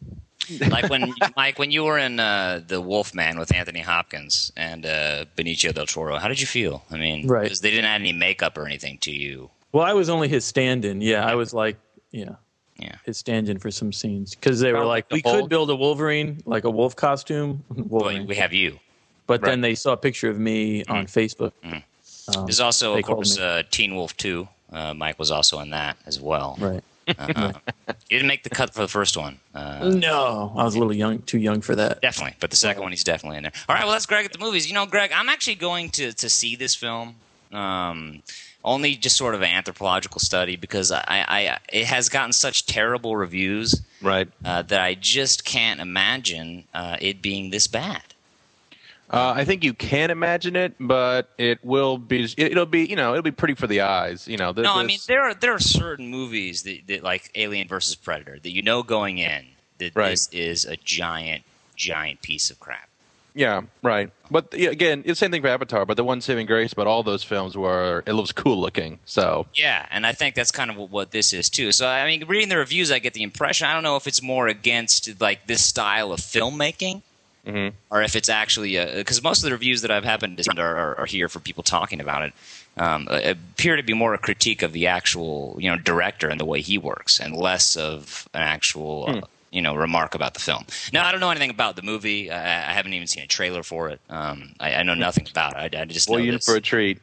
Like 0.69 0.88
when 0.91 1.15
Mike, 1.37 1.59
when 1.59 1.71
you 1.71 1.85
were 1.85 1.99
in 1.99 2.19
uh, 2.21 2.61
the 2.67 2.81
Wolfman 2.81 3.38
with 3.38 3.53
Anthony 3.55 3.81
Hopkins 3.81 4.53
and 4.57 4.87
uh, 4.87 5.25
Benicio 5.37 5.73
del 5.75 5.87
Toro, 5.87 6.17
how 6.19 6.29
did 6.29 6.41
you 6.41 6.47
feel? 6.47 6.85
I 6.91 6.97
mean, 6.97 7.26
Right. 7.26 7.49
'cause 7.49 7.61
they 7.61 7.71
didn't 7.71 7.87
add 7.87 8.00
any 8.00 8.12
makeup 8.12 8.57
or 8.59 8.67
anything 8.67 8.99
to 8.99 9.11
you. 9.11 9.50
Well, 9.73 9.85
I 9.85 9.93
was 9.93 10.09
only 10.09 10.29
his 10.29 10.45
stand-in. 10.45 11.00
Yeah, 11.00 11.26
I 11.26 11.35
was 11.35 11.53
like, 11.53 11.76
yeah, 12.11 12.37
Yeah. 12.79 12.97
his 13.05 13.19
stand-in 13.19 13.59
for 13.59 13.71
some 13.71 13.93
scenes 13.93 14.35
because 14.35 14.61
they 14.61 14.73
were 14.73 14.85
like, 14.85 15.09
the 15.09 15.17
we 15.17 15.23
Hulk. 15.25 15.41
could 15.43 15.49
build 15.50 15.71
a 15.71 15.76
Wolverine, 15.76 16.41
like 16.47 16.65
a 16.65 16.71
wolf 16.71 16.97
costume, 16.97 17.62
Wolverine. 17.71 18.26
we 18.26 18.37
have 18.37 18.53
you. 18.53 18.79
but 19.26 19.43
then 19.43 19.61
they 19.61 19.75
saw 19.75 19.93
a 19.93 19.97
picture 19.97 20.31
of 20.31 20.38
me 20.38 20.85
on 20.85 21.07
Facebook. 21.07 21.53
Um, 21.65 21.83
There's 22.47 22.61
also, 22.61 22.97
of 22.97 23.05
course, 23.05 23.38
uh, 23.38 23.62
Teen 23.71 23.95
Wolf 23.95 24.17
Two. 24.17 24.49
Uh, 24.73 24.95
Mike 24.95 25.19
was 25.19 25.31
also 25.31 25.61
in 25.61 25.71
that 25.71 25.97
as 26.07 26.21
well. 26.21 26.57
right. 26.61 26.83
Uh, 27.18 27.52
he 28.08 28.16
didn't 28.16 28.26
make 28.28 28.42
the 28.42 28.50
cut 28.50 28.75
for 28.75 28.82
the 28.82 28.88
first 28.88 29.16
one. 29.16 29.38
Uh, 29.54 29.88
No, 29.94 30.52
I 30.56 30.64
was 30.64 30.75
a 30.75 30.78
little 30.78 30.94
young, 30.94 31.20
too 31.22 31.38
young 31.38 31.60
for 31.60 31.75
that. 31.76 32.00
Definitely, 32.02 32.36
but 32.40 32.50
the 32.50 32.56
second 32.56 32.82
one 32.82 32.92
he's 32.92 33.04
definitely 33.04 33.36
in 33.38 33.44
there. 33.44 33.52
All 33.68 33.75
right, 33.75 33.84
well 33.84 33.92
that's 33.92 34.06
Greg 34.06 34.25
at 34.25 34.32
the 34.32 34.38
movies. 34.38 34.66
You 34.66 34.75
know, 34.75 34.86
Greg, 34.86 35.12
I'm 35.14 35.28
actually 35.28 35.54
going 35.56 35.90
to 35.90 36.12
to 36.12 36.28
see 36.28 36.56
this 36.56 36.75
film. 36.75 37.16
Um, 37.52 38.22
only 38.64 38.96
just 38.96 39.16
sort 39.16 39.36
of 39.36 39.42
an 39.42 39.48
anthropological 39.48 40.18
study 40.20 40.56
because 40.56 40.90
I, 40.90 41.04
I 41.06 41.58
it 41.72 41.86
has 41.86 42.08
gotten 42.08 42.32
such 42.32 42.66
terrible 42.66 43.16
reviews 43.16 43.80
Right. 44.02 44.28
uh, 44.44 44.62
that 44.62 44.80
I 44.80 44.94
just 44.94 45.44
can't 45.44 45.78
imagine 45.80 46.64
uh, 46.75 46.96
it 47.00 47.22
being 47.22 47.50
this 47.50 47.68
bad. 47.68 48.02
Uh, 49.08 49.32
I 49.36 49.44
think 49.44 49.62
you 49.62 49.72
can 49.72 50.10
imagine 50.10 50.56
it, 50.56 50.75
but 50.80 51.30
it 51.38 51.64
will 51.64 51.96
be. 51.96 52.25
It, 52.25 52.38
it'll 52.38 52.66
be. 52.66 52.86
You 52.86 52.96
know, 52.96 53.12
it'll 53.12 53.22
be 53.22 53.30
pretty 53.30 53.54
for 53.54 53.66
the 53.66 53.82
eyes. 53.82 54.26
You 54.26 54.36
know. 54.36 54.52
This, 54.52 54.64
No, 54.64 54.75
I 54.75 54.84
mean 54.84 54.98
there 55.06 55.22
are 55.22 55.34
there 55.34 55.54
are 55.54 55.60
certain 55.60 56.08
movies 56.08 56.64
that, 56.64 56.80
that 56.88 57.02
like 57.02 57.30
Alien 57.34 57.68
versus 57.68 57.94
Predator 57.94 58.38
that 58.42 58.50
you 58.50 58.62
know 58.62 58.82
going 58.82 59.18
in 59.18 59.46
that 59.78 59.94
Right. 59.94 60.10
this 60.10 60.28
is 60.32 60.64
a 60.64 60.76
giant, 60.76 61.44
giant 61.76 62.22
piece 62.22 62.50
of 62.50 62.58
crap. 62.58 62.88
Yeah, 63.34 63.62
right. 63.82 64.10
But 64.30 64.54
yeah, 64.56 64.70
again, 64.70 65.00
it's 65.00 65.20
the 65.20 65.26
same 65.26 65.30
thing 65.30 65.42
for 65.42 65.48
Avatar. 65.48 65.84
But 65.84 65.98
the 65.98 66.04
one 66.04 66.22
saving 66.22 66.46
grace 66.46 66.72
about 66.72 66.86
all 66.86 67.02
those 67.02 67.22
films 67.22 67.54
were 67.54 68.02
it 68.06 68.14
looks 68.14 68.32
cool 68.32 68.58
looking. 68.58 68.98
So 69.04 69.46
Yeah, 69.54 69.86
and 69.90 70.06
I 70.06 70.12
think 70.12 70.34
that's 70.34 70.50
kind 70.50 70.70
of 70.70 70.78
what, 70.78 70.90
what 70.90 71.10
this 71.10 71.34
is 71.34 71.50
too. 71.50 71.70
So 71.70 71.86
I 71.86 72.06
mean, 72.06 72.26
reading 72.26 72.48
the 72.48 72.56
reviews, 72.56 72.90
I 72.90 72.98
get 72.98 73.12
the 73.12 73.22
impression. 73.22 73.68
I 73.68 73.75
don't 73.75 73.82
know 73.82 73.96
if 73.96 74.06
it's 74.06 74.22
more 74.22 74.48
against 74.48 75.20
like 75.20 75.46
this 75.46 75.62
style 75.62 76.12
of 76.12 76.20
filmmaking, 76.20 77.02
Mhm. 77.47 77.73
or 77.91 78.03
if 78.03 78.17
it's 78.17 78.29
actually 78.29 78.76
because 78.97 79.23
most 79.23 79.38
of 79.38 79.45
the 79.45 79.53
reviews 79.53 79.83
that 79.83 79.91
I've 79.91 80.05
happened 80.05 80.37
to 80.38 80.45
send 80.45 80.59
are, 80.59 80.76
are, 80.76 81.00
are 81.00 81.07
here 81.07 81.29
for 81.29 81.38
people 81.38 81.62
talking 81.62 82.00
about 82.00 82.23
it. 82.23 82.33
Um, 82.76 83.07
appear 83.09 83.76
to 83.76 83.83
be 83.83 83.95
more 83.95 84.12
a 84.12 84.19
critique 84.19 84.62
of 84.62 84.73
the 84.73 84.87
actual 84.87 85.57
you 85.59 85.71
know 85.71 85.76
director 85.79 86.29
and 86.29 86.38
the 86.41 86.45
way 86.45 86.61
he 86.61 86.76
works, 86.76 87.21
and 87.21 87.35
less 87.37 87.76
of 87.76 88.29
an 88.35 88.43
actual. 88.43 89.05
Uh, 89.09 89.21
you 89.53 89.62
know, 89.62 89.75
remark 89.75 90.15
about 90.15 90.35
the 90.35 90.41
film. 90.41 90.67
Now, 90.93 91.07
I 91.07 91.12
don't 91.12 91.21
know 91.21 91.31
anything 91.31 91.49
about 91.49 91.76
the 91.76 91.83
movie. 91.83 92.31
I, 92.31 92.71
I 92.71 92.73
haven't 92.75 92.93
even 92.93 93.07
seen 93.07 93.23
a 93.23 93.26
trailer 93.26 93.62
for 93.62 93.88
it. 93.88 94.00
Um, 94.11 94.53
I, 94.61 94.75
I 94.75 94.83
know 94.83 94.93
nothing 94.93 95.26
about 95.31 95.55
it. 95.55 95.75
I, 95.75 95.81
I 95.81 95.85
just 95.87 96.11
well, 96.11 96.21
you're 96.21 96.38
for 96.41 96.57
a 96.57 96.61
treat. 96.61 96.99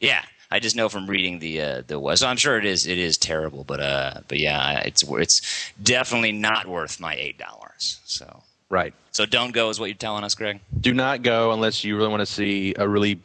Yeah, 0.00 0.22
I 0.50 0.58
just 0.58 0.76
know 0.76 0.90
from 0.90 1.06
reading 1.06 1.38
the 1.38 1.60
uh, 1.62 1.82
the 1.86 1.98
was. 1.98 2.20
So 2.20 2.26
I'm 2.26 2.36
sure 2.36 2.58
it 2.58 2.66
is 2.66 2.86
it 2.86 2.98
is 2.98 3.16
terrible, 3.16 3.64
but 3.64 3.80
uh, 3.80 4.20
but 4.28 4.38
yeah, 4.38 4.80
it's 4.80 5.02
it's 5.02 5.72
definitely 5.82 6.32
not 6.32 6.66
worth 6.66 7.00
my 7.00 7.14
eight 7.14 7.38
dollars. 7.38 8.00
So 8.04 8.42
Right. 8.70 8.94
so 9.12 9.24
don't 9.26 9.52
go 9.52 9.68
is 9.70 9.78
what 9.78 9.86
you're 9.86 9.94
telling 9.96 10.24
us, 10.24 10.34
Greg. 10.34 10.58
Do 10.80 10.92
not 10.94 11.22
go 11.22 11.52
unless 11.52 11.84
you 11.84 11.96
really 11.96 12.08
want 12.08 12.20
to 12.20 12.26
see 12.26 12.74
a 12.76 12.88
really 12.88 13.20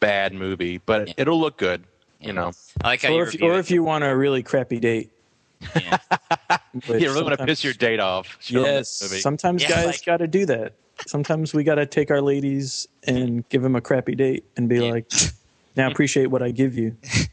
bad 0.00 0.32
movie, 0.32 0.78
but 0.78 1.08
Yeah. 1.08 1.14
it'll 1.18 1.38
look 1.40 1.56
good. 1.56 1.84
Yeah. 2.20 2.26
You 2.28 2.32
know, 2.32 2.52
I 2.82 2.88
like 2.88 3.02
how 3.02 3.10
you 3.10 3.16
Or 3.20 3.22
if, 3.28 3.42
or 3.42 3.52
it. 3.54 3.58
if 3.58 3.70
you 3.70 3.82
want 3.84 4.02
a 4.04 4.16
really 4.16 4.42
crappy 4.42 4.78
date. 4.80 5.10
Yeah. 5.76 5.98
which 6.86 7.02
you 7.02 7.08
really 7.10 7.22
want 7.22 7.38
to 7.38 7.44
piss 7.46 7.62
your 7.62 7.74
date 7.74 8.00
off. 8.00 8.36
show 8.40 8.60
'em 8.60 8.66
Yes, 8.66 8.90
sometimes 9.22 9.62
Yeah, 9.62 9.68
guys 9.70 9.86
like- 9.86 10.04
got 10.04 10.16
to 10.18 10.26
do 10.26 10.46
that. 10.46 10.72
Sometimes 11.06 11.52
we 11.54 11.64
got 11.64 11.76
to 11.76 11.86
take 11.86 12.10
our 12.10 12.20
ladies 12.20 12.86
and 13.04 13.48
give 13.48 13.62
them 13.62 13.74
a 13.76 13.80
crappy 13.80 14.14
date 14.14 14.44
and 14.56 14.68
be 14.68 14.76
Yeah. 14.84 14.92
like, 14.92 15.10
"Now 15.76 15.90
appreciate 15.90 16.26
what 16.26 16.42
I 16.42 16.50
give 16.50 16.76
you," 16.76 16.96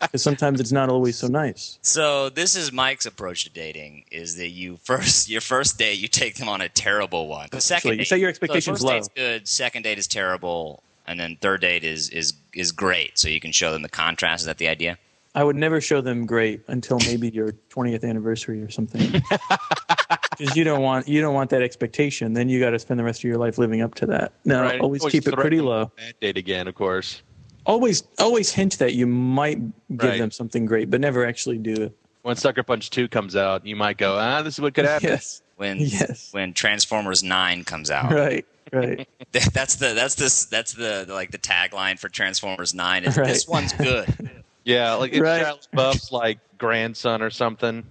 because 0.00 0.22
sometimes 0.22 0.60
it's 0.60 0.72
not 0.72 0.88
always 0.88 1.16
so 1.16 1.26
nice. 1.26 1.78
So 1.82 2.28
this 2.28 2.54
is 2.56 2.72
Mike's 2.72 3.06
approach 3.06 3.44
to 3.44 3.50
dating: 3.50 4.04
is 4.10 4.36
that 4.36 4.48
you 4.48 4.78
first 4.82 5.28
your 5.34 5.40
first 5.40 5.78
date 5.78 5.98
you 5.98 6.08
take 6.08 6.36
them 6.36 6.48
on 6.48 6.60
a 6.60 6.68
terrible 6.68 7.28
one. 7.28 7.48
The 7.50 7.60
second 7.60 7.92
you 7.92 7.96
date, 7.98 8.08
set 8.08 8.18
your 8.20 8.28
so 8.32 8.38
the 8.40 8.44
expectations 8.46 8.78
first 8.78 8.84
low. 8.84 8.92
date's 8.92 9.08
good, 9.14 9.48
second 9.48 9.82
date 9.82 9.98
is 9.98 10.06
terrible, 10.06 10.82
and 11.06 11.18
then 11.18 11.36
third 11.40 11.60
date 11.60 11.84
is 11.84 12.08
is 12.10 12.34
is 12.54 12.72
great. 12.72 13.18
So 13.18 13.28
you 13.28 13.40
can 13.40 13.52
show 13.52 13.72
them 13.72 13.82
the 13.82 13.88
contrast. 13.88 14.42
Is 14.42 14.46
that 14.46 14.58
the 14.58 14.68
idea? 14.68 14.98
I 15.34 15.42
would 15.44 15.56
never 15.56 15.80
show 15.80 16.02
them 16.02 16.26
great 16.26 16.60
until 16.68 16.98
maybe 17.06 17.30
your 17.30 17.52
20th 17.70 18.04
anniversary 18.04 18.60
or 18.62 18.68
something, 18.68 19.00
because 20.38 20.54
you 20.54 20.62
don't 20.62 20.82
want 20.82 21.08
you 21.08 21.22
don't 21.22 21.32
want 21.32 21.48
that 21.50 21.62
expectation. 21.62 22.34
Then 22.34 22.50
you 22.50 22.60
got 22.60 22.70
to 22.70 22.78
spend 22.78 23.00
the 23.00 23.04
rest 23.04 23.20
of 23.20 23.24
your 23.24 23.38
life 23.38 23.56
living 23.56 23.80
up 23.80 23.94
to 23.96 24.06
that. 24.06 24.32
No, 24.44 24.60
Right. 24.60 24.78
always 24.78 25.02
keep 25.06 25.26
it 25.26 25.34
pretty 25.34 25.62
low. 25.62 25.84
with 25.84 25.92
a 25.92 26.06
Bad 26.12 26.20
date 26.20 26.36
again, 26.36 26.68
of 26.68 26.74
course. 26.74 27.22
Always 27.64 28.02
always 28.18 28.52
hint 28.52 28.78
that 28.78 28.94
you 28.94 29.06
might 29.06 29.58
give 29.96 30.10
Right. 30.10 30.18
them 30.18 30.30
something 30.30 30.66
great, 30.66 30.90
but 30.90 31.00
never 31.00 31.24
actually 31.26 31.58
do 31.58 31.72
it. 31.74 31.96
When 32.22 32.36
Sucker 32.36 32.62
Punch 32.62 32.90
Two 32.90 33.08
comes 33.08 33.36
out, 33.36 33.64
you 33.66 33.76
might 33.76 33.98
go, 33.98 34.16
ah, 34.18 34.42
this 34.42 34.54
is 34.54 34.60
what 34.60 34.74
could 34.74 34.84
happen. 34.84 35.08
Yes, 35.10 35.42
When 35.56 35.78
Yes. 35.80 36.28
when 36.32 36.54
Transformers 36.54 37.22
Nine 37.22 37.64
comes 37.64 37.90
out, 37.90 38.12
right, 38.12 38.44
right. 38.72 39.08
that's 39.32 39.76
the 39.76 39.94
that's 39.94 40.14
the 40.16 40.46
that's 40.50 40.72
the 40.72 41.06
like 41.08 41.30
the 41.30 41.38
tagline 41.38 41.98
for 41.98 42.08
Transformers 42.08 42.74
Nine. 42.74 43.04
Is 43.04 43.16
Right. 43.16 43.26
this 43.28 43.46
one's 43.48 43.72
good? 43.72 44.30
Yeah, 44.64 44.94
like 44.94 45.10
it's 45.10 45.20
Right. 45.20 45.44
Shia 45.44 45.58
LaBeouf's 45.74 46.12
like 46.12 46.38
grandson 46.56 47.20
or 47.20 47.30
something. 47.30 47.84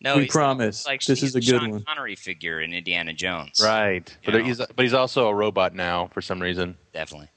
No, 0.00 0.16
we 0.16 0.22
he's 0.22 0.30
promise. 0.32 0.86
like 0.86 1.02
this 1.02 1.20
he's 1.20 1.34
is 1.34 1.34
a 1.36 1.40
good 1.40 1.60
Sean 1.60 1.70
one. 1.72 1.84
Connery 1.84 2.16
figure 2.16 2.58
in 2.62 2.72
Indiana 2.72 3.12
Jones. 3.12 3.60
Right. 3.62 4.10
But 4.24 4.42
he's 4.46 4.56
but 4.56 4.78
he's 4.78 4.94
also 4.94 5.28
a 5.28 5.34
robot 5.34 5.74
now 5.74 6.06
for 6.14 6.22
some 6.22 6.40
reason. 6.40 6.78
Definitely, 6.94 6.94
definitely. 6.94 7.28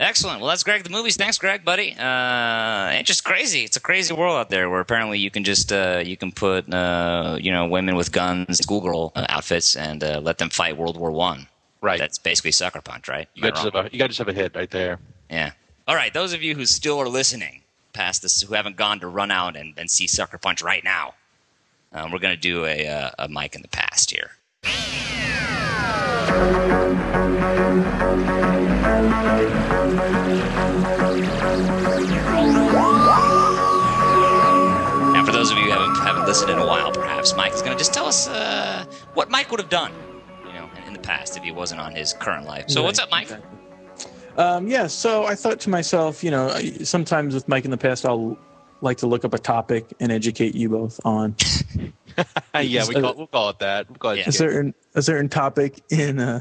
Excellent. 0.00 0.40
Well, 0.40 0.48
that's 0.48 0.62
Greg. 0.62 0.82
The 0.82 0.88
movies. 0.88 1.16
Thanks, 1.16 1.36
Greg, 1.36 1.62
buddy. 1.62 1.92
Uh, 1.92 2.88
it's 2.92 3.06
just 3.06 3.22
crazy. 3.22 3.64
It's 3.64 3.76
a 3.76 3.80
crazy 3.80 4.14
world 4.14 4.38
out 4.38 4.48
there 4.48 4.70
where 4.70 4.80
apparently 4.80 5.18
you 5.18 5.30
can 5.30 5.44
just 5.44 5.70
uh, 5.74 6.02
you 6.02 6.16
can 6.16 6.32
put 6.32 6.72
uh, 6.72 7.36
you 7.38 7.52
know 7.52 7.66
women 7.66 7.96
with 7.96 8.10
guns, 8.10 8.58
schoolgirl 8.58 9.12
uh, 9.14 9.26
outfits, 9.28 9.76
and 9.76 10.02
uh, 10.02 10.20
let 10.22 10.38
them 10.38 10.48
fight 10.48 10.78
World 10.78 10.96
War 10.96 11.10
One. 11.10 11.46
Right. 11.82 11.98
That's 11.98 12.18
basically 12.18 12.52
Sucker 12.52 12.80
Punch, 12.80 13.08
right? 13.08 13.28
You 13.34 13.42
got 13.42 13.54
just 13.54 13.64
have 13.64 13.74
a, 13.74 13.90
you 13.92 13.98
got 13.98 14.06
just 14.06 14.18
have 14.18 14.28
a 14.28 14.32
hit 14.32 14.56
right 14.56 14.70
there. 14.70 14.98
Yeah. 15.30 15.52
All 15.86 15.94
right. 15.94 16.14
Those 16.14 16.32
of 16.32 16.42
you 16.42 16.54
who 16.54 16.64
still 16.64 16.98
are 16.98 17.08
listening 17.08 17.60
past 17.92 18.22
this, 18.22 18.40
who 18.40 18.54
haven't 18.54 18.76
gone 18.76 19.00
to 19.00 19.08
run 19.08 19.30
out 19.30 19.54
and, 19.54 19.74
and 19.76 19.90
see 19.90 20.06
Sucker 20.06 20.38
Punch 20.38 20.62
right 20.62 20.84
now, 20.84 21.14
um, 21.92 22.10
we're 22.10 22.18
going 22.18 22.34
to 22.34 22.40
do 22.40 22.64
a, 22.64 22.86
uh, 22.86 23.10
a 23.18 23.28
mic 23.28 23.54
in 23.54 23.62
the 23.62 23.68
past 23.68 24.10
here. 24.10 24.30
Now, 35.12 35.24
for 35.24 35.32
those 35.32 35.50
of 35.50 35.58
you 35.58 35.64
who 35.64 35.70
haven't, 35.70 35.96
haven't 35.96 36.26
listened 36.26 36.50
in 36.50 36.58
a 36.58 36.66
while, 36.66 36.92
perhaps 36.92 37.34
Mike 37.34 37.52
is 37.52 37.60
going 37.62 37.72
to 37.72 37.78
just 37.78 37.92
tell 37.92 38.06
us 38.06 38.28
uh, 38.28 38.84
what 39.14 39.30
Mike 39.30 39.50
would 39.50 39.58
have 39.60 39.68
done, 39.70 39.92
you 40.46 40.52
know, 40.52 40.68
in, 40.76 40.84
in 40.88 40.92
the 40.92 40.98
past 41.00 41.36
if 41.36 41.42
he 41.42 41.50
wasn't 41.50 41.80
on 41.80 41.92
his 41.94 42.12
current 42.12 42.46
life. 42.46 42.66
So, 42.68 42.82
what's 42.82 42.98
up, 42.98 43.10
Mike? 43.10 43.24
Exactly. 43.24 43.48
Um, 44.36 44.68
yeah, 44.68 44.86
so 44.86 45.24
I 45.24 45.34
thought 45.34 45.58
to 45.60 45.70
myself, 45.70 46.22
you 46.22 46.30
know, 46.30 46.48
sometimes 46.84 47.34
with 47.34 47.48
Mike 47.48 47.64
in 47.64 47.70
the 47.70 47.76
past, 47.76 48.06
I'll 48.06 48.38
like 48.80 48.98
to 48.98 49.06
look 49.06 49.24
up 49.24 49.34
a 49.34 49.38
topic 49.38 49.86
and 49.98 50.12
educate 50.12 50.54
you 50.54 50.68
both 50.70 50.98
on 51.04 51.34
yeah, 52.54 52.86
we 52.86 52.94
So- 52.94 53.00
call, 53.00 53.14
we'll 53.14 53.26
call 53.26 53.50
it 53.50 53.58
that. 53.58 53.88
We'll 53.90 53.98
call 53.98 54.12
it 54.12 54.18
Yeah. 54.18 54.28
a 54.28 54.32
certain 54.32 54.74
a 54.94 55.02
certain 55.02 55.28
topic 55.28 55.80
in 55.90 56.20
uh, 56.20 56.40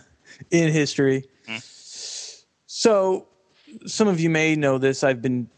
in 0.51 0.71
history. 0.71 1.25
So, 2.79 3.27
some 3.85 4.07
of 4.07 4.21
you 4.21 4.29
may 4.29 4.55
know 4.55 4.77
this. 4.77 5.03
I've 5.03 5.21
been 5.21 5.49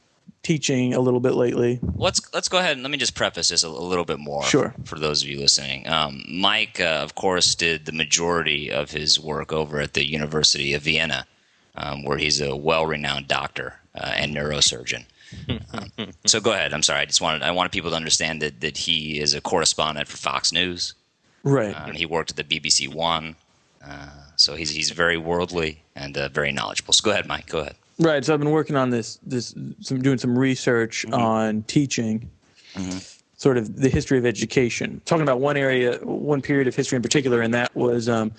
teaching 0.42 0.96
a 0.96 1.00
little 1.00 1.20
bit 1.20 1.34
lately. 1.34 1.80
let's 1.94 2.20
let's 2.34 2.48
go 2.50 2.58
ahead 2.58 2.72
and 2.72 2.82
let 2.82 2.90
me 2.90 2.98
just 2.98 3.14
preface 3.14 3.50
this 3.50 3.64
a, 3.64 3.68
a 3.68 3.70
little 3.70 4.06
bit 4.06 4.18
more 4.18 4.42
Sure. 4.46 4.74
for 4.86 4.98
those 4.98 5.22
of 5.22 5.30
you 5.30 5.38
listening. 5.38 5.88
Um, 5.88 6.24
Mike, 6.28 6.80
uh, 6.80 7.04
of 7.04 7.14
course, 7.14 7.54
did 7.54 7.86
the 7.86 7.92
majority 7.92 8.72
of 8.72 8.90
his 8.90 9.20
work 9.20 9.54
over 9.54 9.80
at 9.80 9.94
the 9.94 10.04
University 10.04 10.74
of 10.74 10.82
Vienna, 10.82 11.28
um, 11.76 12.04
where 12.06 12.18
he's 12.18 12.42
a 12.42 12.56
well-renowned 12.56 13.28
doctor 13.28 13.76
uh, 13.94 14.14
and 14.16 14.36
neurosurgeon. 14.36 15.06
Um, 15.48 15.92
so 16.26 16.40
go 16.42 16.54
ahead. 16.54 16.74
I'm 16.74 16.82
sorry. 16.82 17.02
I 17.02 17.06
just 17.06 17.22
wanted 17.22 17.44
I 17.44 17.52
wanted 17.52 17.72
people 17.72 17.92
to 17.92 17.96
understand 17.96 18.42
that 18.42 18.62
that 18.62 18.78
he 18.78 19.20
is 19.20 19.36
a 19.36 19.42
correspondent 19.42 20.08
for 20.08 20.18
Fox 20.18 20.52
News. 20.52 20.96
Right. 21.44 21.76
Um, 21.80 21.92
he 21.92 22.08
worked 22.08 22.32
at 22.32 22.38
the 22.38 22.44
BBC 22.44 22.92
One, 22.92 23.36
uh, 23.88 24.10
so 24.42 24.56
he's 24.56 24.72
he's 24.72 24.90
very 24.90 25.18
worldly 25.18 25.84
and 25.96 26.18
uh, 26.18 26.30
very 26.30 26.52
knowledgeable. 26.52 26.94
So 26.94 27.04
go 27.06 27.12
ahead, 27.12 27.28
Mike. 27.28 27.48
Go 27.48 27.60
ahead. 27.60 27.76
Right. 28.00 28.26
So 28.26 28.34
I've 28.34 28.40
been 28.40 28.50
working 28.50 28.76
on 28.76 28.90
this, 28.90 29.20
this, 29.22 29.54
some 29.80 30.02
doing 30.02 30.18
some 30.18 30.38
research 30.38 31.06
on 31.12 31.62
teaching, 31.64 32.32
sort 33.36 33.58
of 33.58 33.76
the 33.76 33.90
history 33.90 34.18
of 34.18 34.26
education. 34.26 35.02
Talking 35.06 35.22
about 35.22 35.40
one 35.40 35.56
area, 35.56 36.00
one 36.02 36.42
period 36.42 36.68
of 36.68 36.76
history 36.76 36.96
in 36.96 37.04
particular, 37.04 37.42
and 37.42 37.54
that 37.54 37.76
was 37.76 38.10
um, 38.10 38.32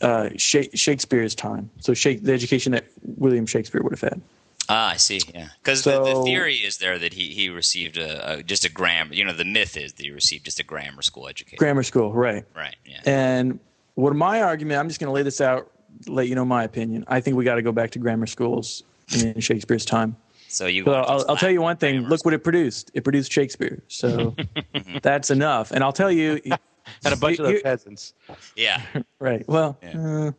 uh, 0.00 0.28
Sha- 0.36 0.70
Shakespeare's 0.74 1.34
time. 1.34 1.68
So 1.80 1.92
Shake, 1.92 2.22
the 2.22 2.32
education 2.32 2.70
that 2.72 2.84
William 3.02 3.46
Shakespeare 3.46 3.82
would 3.82 3.92
have 3.92 4.00
had. 4.00 4.20
Ah, 4.68 4.90
I 4.90 4.96
see. 4.96 5.20
Yeah, 5.34 5.48
because 5.62 5.82
the, 5.82 6.04
the 6.04 6.22
theory 6.24 6.56
is 6.56 6.76
there 6.76 6.98
that 6.98 7.14
he, 7.14 7.30
he 7.30 7.48
received 7.48 7.96
a, 7.96 8.34
a 8.34 8.42
just 8.42 8.64
a 8.64 8.70
grammar. 8.70 9.14
You 9.14 9.24
know, 9.24 9.32
the 9.32 9.44
myth 9.44 9.76
is 9.76 9.94
that 9.94 10.02
he 10.04 10.12
received 10.12 10.44
just 10.44 10.60
a 10.60 10.62
grammar 10.62 11.02
school 11.02 11.26
education. 11.26 11.56
Grammar 11.58 11.82
school, 11.82 12.12
right? 12.12 12.44
right. 12.54 12.76
Yeah. 12.84 13.00
And 13.06 13.60
what 14.02 14.14
my 14.14 14.42
argument? 14.42 14.78
I'm 14.80 14.88
just 14.88 15.00
going 15.00 15.08
to 15.08 15.12
lay 15.12 15.22
this 15.22 15.40
out, 15.40 15.70
let 16.06 16.28
you 16.28 16.34
know 16.34 16.44
my 16.44 16.64
opinion. 16.64 17.04
I 17.08 17.20
think 17.20 17.36
we 17.36 17.44
got 17.44 17.56
to 17.56 17.62
go 17.62 17.72
back 17.72 17.90
to 17.92 17.98
grammar 17.98 18.26
schools 18.26 18.82
in 19.14 19.40
Shakespeare's 19.40 19.84
time. 19.84 20.16
so 20.48 20.66
you. 20.66 20.84
So 20.84 20.92
I'll, 20.92 21.24
I'll 21.30 21.36
tell 21.36 21.50
you 21.50 21.60
one 21.62 21.76
thing. 21.76 22.02
Look 22.02 22.24
what 22.24 22.34
it 22.34 22.44
produced. 22.44 22.90
It 22.94 23.02
produced 23.04 23.32
Shakespeare. 23.32 23.82
So 23.88 24.36
that's 25.02 25.30
enough. 25.30 25.70
And 25.72 25.82
I'll 25.82 25.92
tell 25.92 26.12
you, 26.12 26.40
and 27.04 27.14
a 27.14 27.16
bunch 27.16 27.38
of 27.38 27.46
the 27.46 27.54
you- 27.54 27.62
peasants. 27.62 28.14
Yeah. 28.56 28.82
right? 29.18 29.46
Well, 29.48 29.78
Yeah. 29.82 30.26
uh, 30.28 30.32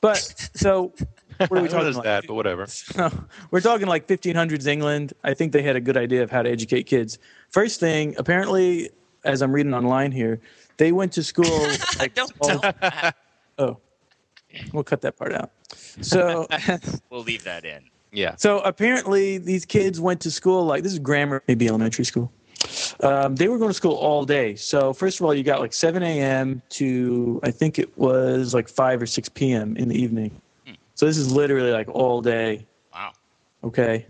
but 0.00 0.18
so 0.54 0.92
what 1.38 1.50
are 1.50 1.54
we 1.56 1.60
What 1.62 1.70
talking 1.70 1.88
is 1.88 1.96
about? 1.96 2.04
that? 2.04 2.24
But 2.28 2.34
whatever. 2.34 2.66
We're 3.50 3.60
talking 3.60 3.86
like 3.88 4.06
1500s 4.06 4.66
England. 4.66 5.14
I 5.24 5.34
think 5.34 5.52
they 5.52 5.62
had 5.62 5.74
a 5.76 5.80
good 5.80 5.96
idea 5.96 6.22
of 6.22 6.30
how 6.30 6.42
to 6.42 6.50
educate 6.50 6.84
kids. 6.84 7.18
First 7.50 7.80
thing, 7.80 8.14
apparently, 8.18 8.90
as 9.24 9.40
I'm 9.42 9.52
reading 9.52 9.72
online 9.74 10.12
here, 10.12 10.40
they 10.76 10.92
went 10.92 11.12
to 11.12 11.22
school. 11.22 11.66
Like, 11.98 12.14
Don't 12.14 12.32
tell. 12.42 12.58
that. 12.58 13.16
oh, 13.58 13.78
we'll 14.72 14.84
cut 14.84 15.00
that 15.02 15.16
part 15.16 15.32
out. 15.32 15.50
So, 16.00 16.46
We'll 17.10 17.22
leave 17.22 17.44
that 17.44 17.64
in. 17.64 17.84
Yeah. 18.12 18.36
so 18.36 18.60
apparently, 18.60 19.38
these 19.38 19.64
kids 19.64 20.00
went 20.00 20.20
to 20.22 20.30
school 20.30 20.64
like 20.64 20.82
this 20.82 20.92
is 20.92 20.98
grammar, 20.98 21.42
maybe 21.48 21.66
elementary 21.68 22.04
school. 22.04 22.32
Um, 23.00 23.34
they 23.36 23.48
were 23.48 23.58
going 23.58 23.70
to 23.70 23.74
school 23.74 23.94
all 23.94 24.24
day. 24.24 24.54
So 24.54 24.92
first 24.92 25.20
of 25.20 25.26
all, 25.26 25.34
you 25.34 25.42
got 25.42 25.60
like 25.60 25.72
7 25.72 26.02
a.m. 26.02 26.62
to 26.70 27.40
I 27.42 27.50
think 27.50 27.78
it 27.78 27.96
was 27.98 28.54
like 28.54 28.68
5 28.68 29.02
or 29.02 29.06
6 29.06 29.28
p.m. 29.30 29.76
in 29.76 29.88
the 29.88 30.00
evening. 30.00 30.40
So 30.94 31.06
this 31.06 31.18
is 31.18 31.30
literally 31.32 31.72
like 31.72 31.88
all 31.88 32.22
day. 32.22 32.66
Wow. 32.92 33.12
Okay. 33.64 34.06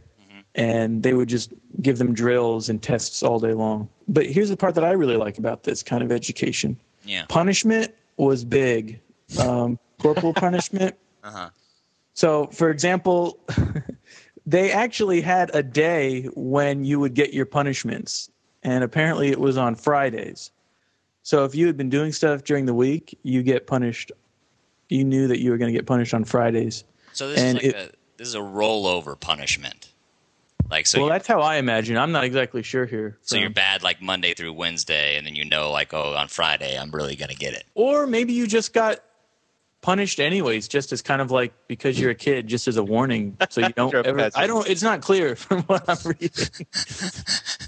And 0.55 1.03
they 1.03 1.15
would 1.15 1.29
just 1.29 1.53
give 1.83 1.99
them 1.99 2.15
drills 2.15 2.69
and 2.69 2.83
tests 2.83 3.23
all 3.23 3.39
day 3.41 3.53
long. 3.53 3.89
But 4.09 4.27
here's 4.27 4.49
the 4.51 4.57
part 4.57 4.75
that 4.77 4.85
I 4.85 4.93
really 4.93 5.17
like 5.17 5.39
about 5.39 5.63
this 5.65 5.83
kind 5.83 6.03
of 6.03 6.13
education 6.13 6.77
Yeah. 7.05 7.25
punishment 7.29 7.93
was 8.17 8.45
big. 8.45 9.01
Um, 9.39 9.79
corporal 9.99 10.33
punishment. 10.47 10.95
Uh-huh. 11.25 11.51
So, 12.15 12.47
for 12.49 12.71
example, 12.71 13.39
they 14.47 14.71
actually 14.71 15.21
had 15.21 15.51
a 15.55 15.63
day 15.63 16.25
when 16.35 16.85
you 16.85 17.01
would 17.01 17.15
get 17.15 17.33
your 17.33 17.47
punishments, 17.47 18.31
and 18.63 18.85
apparently 18.85 19.29
it 19.31 19.41
was 19.41 19.57
on 19.57 19.75
Fridays. 19.75 20.51
So, 21.23 21.45
if 21.45 21.55
you 21.55 21.67
had 21.67 21.77
been 21.77 21.89
doing 21.91 22.13
stuff 22.13 22.45
during 22.45 22.67
the 22.67 22.75
week, 22.75 23.19
you 23.23 23.43
get 23.43 23.67
punished. 23.67 24.13
You 24.91 25.03
knew 25.05 25.27
that 25.29 25.41
you 25.41 25.51
were 25.51 25.57
going 25.57 25.73
to 25.73 25.77
get 25.77 25.87
punished 25.87 26.15
on 26.15 26.25
Fridays. 26.25 26.85
So 27.15 27.29
this 27.31 27.39
is 27.39 27.43
And 27.45 27.55
like 27.57 27.65
it- 27.65 27.75
a 27.75 27.91
this 28.17 28.29
is 28.29 28.35
a 28.37 28.39
rollover 28.41 29.19
punishment. 29.19 29.89
Like 30.71 30.87
so 30.87 31.01
well, 31.01 31.09
that's 31.09 31.27
how 31.29 31.41
I 31.41 31.57
imagine. 31.57 31.97
I'm 31.97 32.13
not 32.13 32.25
exactly 32.25 32.63
sure 32.63 32.87
here. 32.87 33.19
so 33.23 33.37
you're 33.37 33.51
bad 33.51 33.83
like 33.83 34.01
Monday 34.03 34.35
through 34.35 34.53
Wednesday 34.55 35.17
and 35.17 35.27
then 35.27 35.35
you 35.37 35.45
know 35.45 35.71
like 35.71 35.93
oh 35.95 36.15
on 36.15 36.29
Friday 36.29 36.77
I'm 36.79 36.91
really 36.91 37.17
going 37.17 37.29
to 37.31 37.37
get 37.37 37.55
it. 37.55 37.65
or 37.75 38.07
maybe 38.07 38.33
you 38.33 38.47
just 38.47 38.73
got 38.73 39.01
punished 39.83 40.19
anyways, 40.19 40.67
just 40.67 40.93
as 40.93 41.03
kind 41.03 41.21
of 41.21 41.31
like 41.31 41.53
because 41.69 42.01
you're 42.01 42.11
a 42.11 42.15
kid, 42.15 42.47
just 42.47 42.67
as 42.69 42.79
a 42.79 42.83
warning, 42.83 43.37
so 43.51 43.61
you 43.61 43.69
don't 43.77 43.95
ever. 43.95 44.31
I 44.35 44.47
don't. 44.47 44.67
It's 44.69 44.83
not 44.83 45.03
clear 45.03 45.37
from 45.45 45.63
what 45.65 45.85
I'm 45.89 45.99
reading. 46.05 46.49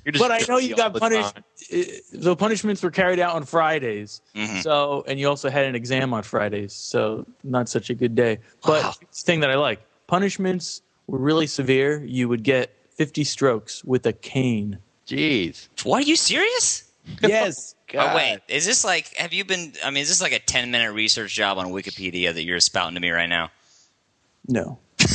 But 0.18 0.30
I 0.30 0.40
know 0.48 0.56
you 0.58 0.76
got 0.76 0.94
punished. 0.94 1.34
it- 1.68 2.04
The 2.12 2.36
punishments 2.36 2.82
were 2.82 2.92
carried 2.92 3.18
out 3.18 3.34
on 3.34 3.44
Fridays, 3.44 4.22
Mhm. 4.34 4.62
so 4.62 5.04
and 5.06 5.18
you 5.20 5.28
also 5.28 5.50
had 5.50 5.66
an 5.66 5.74
exam 5.74 6.14
on 6.14 6.22
Fridays, 6.22 6.72
so 6.72 7.26
not 7.44 7.68
such 7.68 7.90
a 7.90 7.94
good 7.94 8.14
day. 8.14 8.38
But 8.64 8.82
Wow. 8.84 8.94
thing 9.12 9.40
that 9.40 9.50
I 9.50 9.56
like: 9.56 9.80
punishments 10.06 10.80
were 11.08 11.18
really 11.18 11.46
severe. 11.48 12.02
You 12.04 12.28
would 12.28 12.42
get 12.44 12.72
50 12.96 13.24
strokes 13.24 13.84
with 13.84 14.06
a 14.06 14.12
cane. 14.12 14.78
Jeez. 15.06 15.68
What 15.84 16.02
are 16.04 16.06
you 16.06 16.16
serious? 16.16 16.82
Oh 17.22 17.28
yes. 17.28 17.76
Oh 17.94 18.16
wait, 18.16 18.40
is 18.48 18.66
this 18.66 18.84
like 18.84 19.14
have 19.14 19.32
you 19.32 19.44
been 19.44 19.72
I 19.84 19.90
mean 19.90 20.02
is 20.02 20.08
this 20.08 20.20
like 20.20 20.32
a 20.32 20.40
10 20.40 20.72
minute 20.72 20.92
research 20.92 21.32
job 21.32 21.56
on 21.56 21.68
Wikipedia 21.68 22.34
that 22.34 22.42
you're 22.42 22.58
spouting 22.58 22.94
to 22.96 23.00
me 23.00 23.10
right 23.10 23.28
now? 23.28 23.52
No. 24.48 24.80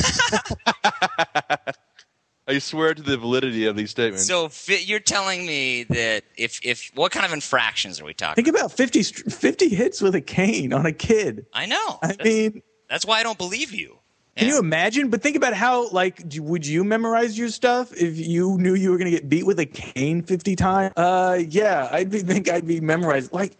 I 2.48 2.58
swear 2.58 2.94
to 2.94 3.02
the 3.02 3.16
validity 3.18 3.66
of 3.66 3.76
these 3.76 3.90
statements. 3.90 4.26
So 4.26 4.48
fi- 4.48 4.82
you're 4.82 5.00
telling 5.00 5.46
me 5.46 5.84
that 5.84 6.24
if 6.36 6.60
if 6.64 6.90
what 6.94 7.12
kind 7.12 7.24
of 7.26 7.32
infractions 7.32 8.00
are 8.00 8.04
we 8.04 8.14
talking? 8.14 8.42
Think 8.42 8.56
about 8.56 8.72
50, 8.72 9.02
50 9.02 9.68
hits 9.68 10.00
with 10.00 10.14
a 10.14 10.20
cane 10.20 10.72
on 10.72 10.86
a 10.86 10.92
kid. 10.92 11.46
I 11.52 11.66
know. 11.66 11.98
I 12.02 12.16
mean, 12.24 12.62
That's 12.88 13.06
why 13.06 13.20
I 13.20 13.22
don't 13.22 13.38
believe 13.38 13.72
you. 13.72 13.98
Can 14.36 14.48
you 14.48 14.58
imagine? 14.58 15.08
But 15.10 15.22
think 15.22 15.36
about 15.36 15.52
how, 15.52 15.90
like, 15.90 16.22
would 16.36 16.66
you 16.66 16.84
memorize 16.84 17.36
your 17.36 17.50
stuff 17.50 17.92
if 17.92 18.16
you 18.16 18.56
knew 18.58 18.74
you 18.74 18.90
were 18.90 18.96
going 18.96 19.10
to 19.10 19.16
get 19.16 19.28
beat 19.28 19.44
with 19.44 19.58
a 19.58 19.66
cane 19.66 20.22
50 20.22 20.56
times? 20.56 20.92
Uh, 20.96 21.38
yeah, 21.48 21.88
I'd 21.92 22.10
be, 22.10 22.20
think 22.20 22.48
I'd 22.48 22.66
be 22.66 22.80
memorized. 22.80 23.32
Like, 23.32 23.58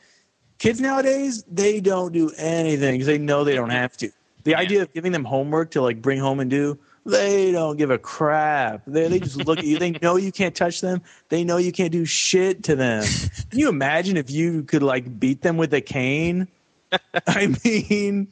kids 0.58 0.80
nowadays, 0.80 1.44
they 1.50 1.80
don't 1.80 2.12
do 2.12 2.30
anything 2.38 2.94
because 2.94 3.06
they 3.06 3.18
know 3.18 3.44
they 3.44 3.54
don't 3.54 3.70
have 3.70 3.96
to. 3.98 4.10
The 4.44 4.52
Yeah. 4.52 4.58
idea 4.60 4.82
of 4.82 4.92
giving 4.94 5.12
them 5.12 5.24
homework 5.24 5.70
to, 5.72 5.82
like, 5.82 6.00
bring 6.00 6.18
home 6.18 6.40
and 6.40 6.50
do, 6.50 6.78
they 7.04 7.52
don't 7.52 7.76
give 7.76 7.90
a 7.90 7.98
crap. 7.98 8.82
They, 8.86 9.08
they 9.08 9.20
just 9.20 9.36
look 9.36 9.58
at 9.58 9.66
you. 9.66 9.78
They 9.78 9.90
know 10.02 10.16
you 10.16 10.32
can't 10.32 10.54
touch 10.54 10.80
them. 10.80 11.02
They 11.28 11.44
know 11.44 11.58
you 11.58 11.72
can't 11.72 11.92
do 11.92 12.06
shit 12.06 12.62
to 12.64 12.76
them. 12.76 13.04
Can 13.50 13.58
you 13.58 13.68
imagine 13.68 14.16
if 14.16 14.30
you 14.30 14.62
could, 14.62 14.82
like, 14.82 15.20
beat 15.20 15.42
them 15.42 15.58
with 15.58 15.74
a 15.74 15.82
cane? 15.82 16.48
I 17.26 17.54
mean, 17.62 18.28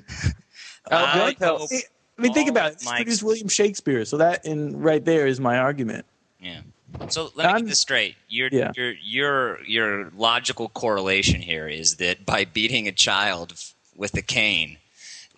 I 0.91 1.03
uh, 1.03 1.33
hope 1.39 1.71
I 2.21 2.23
mean, 2.23 2.35
think 2.35 2.51
about 2.51 2.71
it. 2.71 2.75
It's 2.75 2.85
my 2.85 2.97
produced 2.97 3.23
William 3.23 3.49
Shakespeare, 3.49 4.05
so 4.05 4.19
that 4.19 4.45
in 4.45 4.79
right 4.81 5.03
there 5.05 5.27
is 5.27 5.41
my 5.41 5.57
argument. 5.59 6.05
Yeah. 6.41 6.61
So 7.09 7.31
let 7.35 7.37
me 7.37 7.43
I'm- 7.45 7.61
get 7.63 7.69
this 7.71 7.79
straight. 7.79 8.17
Your 8.29 8.49
Yeah. 8.53 8.73
your 8.77 8.93
your 9.03 9.65
your 9.65 10.11
logical 10.17 10.69
correlation 10.69 11.41
here 11.41 11.67
is 11.69 11.97
that 11.97 12.27
by 12.27 12.45
beating 12.45 12.87
a 12.89 12.93
child 12.93 13.55
with 13.97 14.15
a 14.17 14.23
cane, 14.23 14.77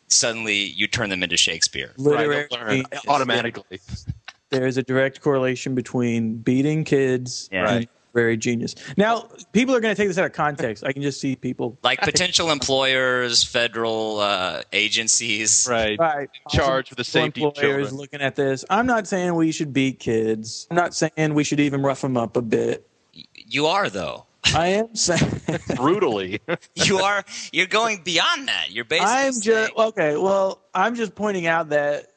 suddenly 0.08 0.56
you 0.64 0.86
turn 0.88 1.08
them 1.10 1.22
into 1.22 1.36
Shakespeare. 1.36 1.92
Right, 1.98 2.26
Literary 2.28 2.46
they'll 2.50 2.60
learn 2.60 2.84
automatically. 3.06 3.80
There 4.50 4.66
is 4.66 4.76
a 4.76 4.82
direct 4.82 5.20
correlation 5.20 5.74
between 5.74 6.36
beating 6.38 6.84
kids 6.84 7.48
Yeah. 7.52 7.58
and 7.60 7.66
Right. 7.78 7.88
Literary 8.14 8.36
genius. 8.36 8.74
Now, 8.96 9.28
people 9.52 9.74
are 9.74 9.80
going 9.80 9.94
to 9.94 10.00
take 10.00 10.08
this 10.08 10.18
out 10.18 10.26
of 10.26 10.32
context. 10.32 10.84
I 10.84 10.92
can 10.92 11.02
just 11.02 11.20
see 11.20 11.36
people 11.36 11.78
Like 11.82 12.00
potential 12.00 12.50
employers, 12.50 13.42
federal 13.44 14.20
uh, 14.20 14.62
agencies. 14.72 15.66
Right. 15.70 15.98
right, 15.98 16.28
Charged 16.48 16.90
with 16.90 16.98
the 16.98 17.04
safety 17.04 17.42
of 17.42 17.48
employers 17.48 17.88
children. 17.88 17.94
looking 17.96 18.20
at 18.20 18.36
this. 18.36 18.64
I'm 18.70 18.86
not 18.86 19.06
saying 19.06 19.34
we 19.34 19.52
should 19.52 19.72
beat 19.72 19.98
kids. 19.98 20.66
I'm 20.70 20.76
not 20.76 20.94
saying 20.94 21.34
we 21.34 21.44
should 21.44 21.60
even 21.60 21.82
rough 21.82 22.00
them 22.00 22.16
up 22.16 22.36
a 22.36 22.42
bit. 22.42 22.86
You 23.34 23.66
are 23.66 23.88
though. 23.90 24.26
I 24.54 24.68
am 24.68 24.94
saying 24.94 25.40
Brutally. 25.76 26.40
You 26.74 26.98
are. 26.98 27.24
You're 27.52 27.66
going 27.66 28.02
beyond 28.02 28.48
that. 28.48 28.70
You're 28.70 28.84
basically. 28.84 29.12
I'm 29.12 29.32
saying- 29.32 29.68
just 29.68 29.72
okay. 29.78 30.16
Well, 30.16 30.60
I'm 30.74 30.94
just 30.94 31.14
pointing 31.14 31.46
out 31.46 31.68
that 31.70 32.12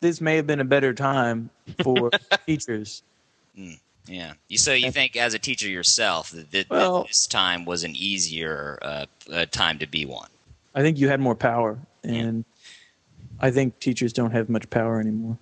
this 0.00 0.20
may 0.20 0.36
have 0.36 0.46
been 0.46 0.60
a 0.60 0.64
better 0.64 0.92
time 0.94 1.50
for 1.82 2.10
teachers. 2.46 3.02
Yeah. 4.10 4.32
You 4.48 4.58
so 4.58 4.72
you 4.72 4.90
think 4.90 5.16
as 5.16 5.34
a 5.34 5.38
teacher 5.38 5.68
yourself 5.68 6.30
that, 6.30 6.50
that, 6.50 6.68
that 6.68 6.70
Well- 6.70 7.04
this 7.04 7.26
time 7.26 7.64
was 7.64 7.84
an 7.84 7.94
easier 7.94 8.78
uh, 8.82 9.06
uh, 9.32 9.46
time 9.46 9.78
to 9.78 9.86
be 9.86 10.04
one. 10.04 10.28
I 10.74 10.82
think 10.82 10.98
you 10.98 11.08
had 11.08 11.20
more 11.20 11.34
power, 11.34 11.78
and 12.04 12.44
I 13.40 13.50
think 13.50 13.78
teachers 13.80 14.12
don't 14.12 14.30
have 14.30 14.48
much 14.48 14.68
power 14.70 15.00
anymore. 15.00 15.36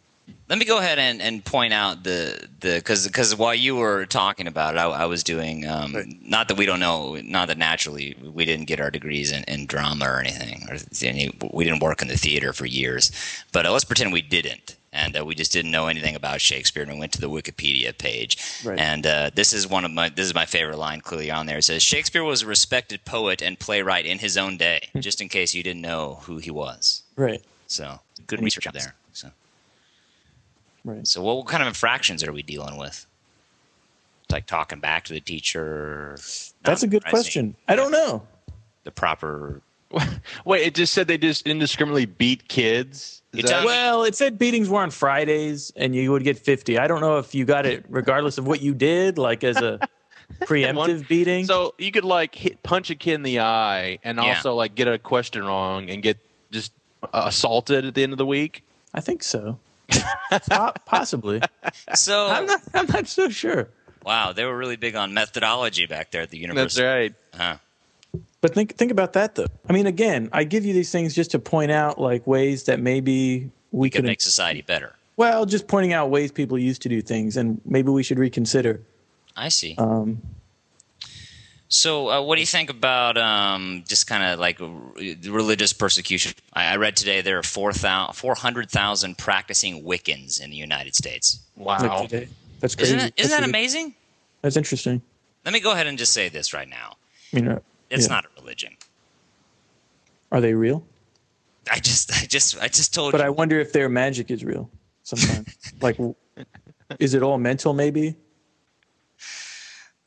Let 0.48 0.58
me 0.58 0.64
go 0.64 0.78
ahead 0.78 0.98
and, 0.98 1.20
and 1.20 1.44
point 1.44 1.74
out 1.74 2.04
the 2.04 2.48
the 2.60 2.76
because 2.76 3.06
because 3.06 3.36
while 3.36 3.54
you 3.54 3.76
were 3.76 4.06
talking 4.06 4.46
about 4.46 4.74
it, 4.74 4.78
I, 4.78 4.84
I 4.84 5.04
was 5.04 5.22
doing 5.22 5.66
um, 5.68 5.94
not 6.22 6.48
that 6.48 6.56
we 6.56 6.64
don't 6.64 6.80
know, 6.80 7.16
not 7.22 7.48
that 7.48 7.58
naturally 7.58 8.16
we 8.22 8.46
didn't 8.46 8.64
get 8.64 8.80
our 8.80 8.90
degrees 8.90 9.30
in, 9.30 9.44
in 9.44 9.66
drama 9.66 10.06
or 10.06 10.20
anything, 10.20 10.66
or 10.70 10.78
any, 11.02 11.30
we 11.52 11.64
didn't 11.64 11.82
work 11.82 12.00
in 12.00 12.08
the 12.08 12.16
theater 12.16 12.54
for 12.54 12.64
years, 12.64 13.12
but 13.52 13.66
uh, 13.66 13.72
let's 13.72 13.84
pretend 13.84 14.10
we 14.10 14.22
didn't, 14.22 14.76
and 14.92 15.18
uh, 15.18 15.24
we 15.24 15.34
just 15.34 15.52
didn't 15.52 15.70
know 15.70 15.86
anything 15.88 16.14
about 16.14 16.40
Shakespeare, 16.40 16.82
and 16.82 16.92
we 16.92 16.98
went 16.98 17.12
to 17.12 17.20
the 17.20 17.28
Wikipedia 17.30 17.96
page, 17.96 18.38
Right. 18.64 18.78
and 18.78 19.06
uh, 19.06 19.30
this 19.34 19.52
is 19.52 19.68
one 19.68 19.84
of 19.84 19.90
my 19.90 20.08
this 20.08 20.26
is 20.26 20.34
my 20.34 20.46
favorite 20.46 20.78
line 20.78 21.00
clearly 21.00 21.30
on 21.30 21.46
there. 21.46 21.58
It 21.58 21.62
says 21.64 21.82
Shakespeare 21.82 22.24
was 22.24 22.42
a 22.42 22.46
respected 22.46 23.04
poet 23.04 23.42
and 23.42 23.58
playwright 23.58 24.06
in 24.06 24.18
his 24.18 24.36
own 24.36 24.56
day, 24.56 24.88
just 24.98 25.20
in 25.20 25.28
case 25.28 25.54
you 25.54 25.62
didn't 25.62 25.82
know 25.82 26.20
who 26.22 26.38
he 26.38 26.50
was. 26.50 27.02
Right. 27.16 27.42
So 27.66 28.00
good 28.26 28.38
And 28.38 28.44
research 28.44 28.64
counts. 28.64 28.84
there. 28.84 28.94
So. 29.12 29.30
Right. 30.84 31.06
So, 31.06 31.22
what, 31.22 31.36
what 31.36 31.46
kind 31.46 31.62
of 31.62 31.66
infractions 31.68 32.24
are 32.24 32.32
we 32.32 32.42
dealing 32.42 32.76
with? 32.78 33.04
Like 34.30 34.46
talking 34.46 34.80
back 34.80 35.04
to 35.04 35.12
the 35.14 35.20
teacher. 35.20 36.18
That's 36.62 36.82
a 36.82 36.86
good 36.86 37.04
question. 37.04 37.54
I 37.66 37.76
don't 37.76 37.90
know. 37.90 38.26
The 38.84 38.90
proper. 38.90 39.60
Wait, 40.44 40.66
it 40.66 40.74
just 40.74 40.92
said 40.92 41.06
they 41.08 41.16
just 41.18 41.46
indiscriminately 41.46 42.04
beat 42.06 42.46
kids. 42.48 43.17
Is 43.34 43.40
It 43.40 43.46
that- 43.48 43.64
Well, 43.64 44.04
it 44.04 44.14
said 44.14 44.38
beatings 44.38 44.68
were 44.68 44.80
on 44.80 44.90
Fridays, 44.90 45.70
and 45.76 45.94
you 45.94 46.10
would 46.12 46.24
get 46.24 46.38
fifty. 46.38 46.78
I 46.78 46.86
don't 46.86 47.00
know 47.00 47.18
if 47.18 47.34
you 47.34 47.44
got 47.44 47.66
it 47.66 47.84
regardless 47.88 48.38
of 48.38 48.46
what 48.46 48.62
you 48.62 48.72
did, 48.74 49.18
like 49.18 49.44
as 49.44 49.56
a 49.58 49.78
preemptive 50.42 51.06
beating. 51.08 51.44
So 51.44 51.74
you 51.78 51.90
could 51.92 52.04
like 52.04 52.34
hit, 52.34 52.62
punch 52.62 52.88
a 52.90 52.94
kid 52.94 53.14
in 53.14 53.22
the 53.22 53.40
eye 53.40 53.98
and 54.02 54.16
Yeah. 54.16 54.24
also 54.36 54.54
like 54.54 54.74
get 54.74 54.88
a 54.88 54.98
question 54.98 55.44
wrong 55.44 55.90
and 55.90 56.02
get 56.02 56.16
just 56.50 56.72
uh, 57.02 57.24
assaulted 57.26 57.84
at 57.84 57.94
the 57.94 58.02
end 58.02 58.12
of 58.12 58.18
the 58.18 58.26
week. 58.26 58.64
I 58.94 59.00
think 59.00 59.22
so. 59.22 59.58
Possibly. 60.86 61.40
So, 61.94 62.26
I'm 62.28 62.46
not. 62.46 62.60
I'm 62.74 62.86
not 62.86 63.08
so 63.08 63.28
sure. 63.28 63.68
wow, 64.04 64.32
they 64.32 64.44
were 64.44 64.56
really 64.56 64.76
big 64.76 64.94
on 64.96 65.12
methodology 65.14 65.86
back 65.86 66.10
there 66.10 66.22
at 66.22 66.30
the 66.30 66.38
university. 66.38 66.82
That's 66.82 67.14
right. 67.34 67.40
Huh. 67.40 67.56
But 68.40 68.54
think 68.54 68.76
think 68.76 68.90
about 68.92 69.12
that 69.14 69.34
though. 69.34 69.46
I 69.68 69.72
mean, 69.72 69.86
again, 69.86 70.28
I 70.32 70.44
give 70.44 70.64
you 70.64 70.72
these 70.72 70.90
things 70.92 71.14
just 71.14 71.30
to 71.32 71.38
point 71.38 71.70
out 71.70 72.00
like 72.00 72.26
ways 72.26 72.64
that 72.64 72.78
maybe 72.80 73.50
we 73.72 73.90
Could 73.90 73.98
could. 73.98 74.04
make 74.06 74.20
society 74.20 74.62
better. 74.62 74.94
well, 75.16 75.44
just 75.44 75.66
pointing 75.66 75.92
out 75.92 76.10
ways 76.10 76.30
people 76.32 76.56
used 76.58 76.80
to 76.82 76.88
do 76.88 77.02
things, 77.02 77.36
and 77.36 77.60
maybe 77.64 77.90
we 77.90 78.02
should 78.02 78.18
reconsider. 78.18 78.80
I 79.36 79.48
see. 79.50 79.74
Um, 79.78 80.22
So, 81.70 82.08
uh, 82.08 82.22
what 82.22 82.36
do 82.36 82.40
you 82.40 82.46
think 82.46 82.70
about 82.70 83.18
um, 83.18 83.84
just 83.86 84.06
kind 84.06 84.22
of 84.24 84.38
like 84.40 84.58
r- 84.60 84.68
religious 85.30 85.74
persecution? 85.74 86.32
I, 86.54 86.72
I 86.72 86.76
read 86.76 86.96
today 86.96 87.20
there 87.20 87.38
are 87.38 87.42
4,000 87.42 88.14
400,000 88.14 89.18
practicing 89.18 89.84
Wiccans 89.84 90.40
in 90.40 90.48
the 90.50 90.56
United 90.56 90.94
States. 90.94 91.40
Wow. 91.56 92.06
today. 92.06 92.28
That's 92.60 92.74
crazy. 92.74 92.94
Isn't 92.94 92.98
that, 92.98 93.12
isn't 93.20 93.38
that 93.40 93.46
amazing? 93.46 93.94
That's 94.40 94.56
interesting. 94.56 95.02
Let 95.44 95.52
me 95.52 95.60
go 95.60 95.72
ahead 95.72 95.86
and 95.86 95.98
just 95.98 96.12
say 96.14 96.28
this 96.30 96.54
right 96.54 96.68
now. 96.68 96.96
You 97.32 97.42
know, 97.42 97.62
It's 97.90 98.06
Yeah. 98.06 98.14
not 98.14 98.24
a 98.24 98.28
religion. 98.40 98.76
are 100.32 100.40
they 100.40 100.54
real? 100.54 100.84
I 101.70 101.78
just, 101.80 102.12
I 102.12 102.24
just, 102.26 102.58
I 102.62 102.68
just 102.68 102.94
told 102.94 103.12
But 103.12 103.20
you. 103.20 103.26
I 103.26 103.30
wonder 103.30 103.60
if 103.60 103.72
their 103.72 103.88
magic 103.88 104.30
is 104.30 104.44
real. 104.44 104.70
Sometimes, 105.02 105.54
like, 105.80 105.98
is 106.98 107.14
it 107.14 107.22
all 107.22 107.38
mental? 107.38 107.72
Maybe. 107.74 108.16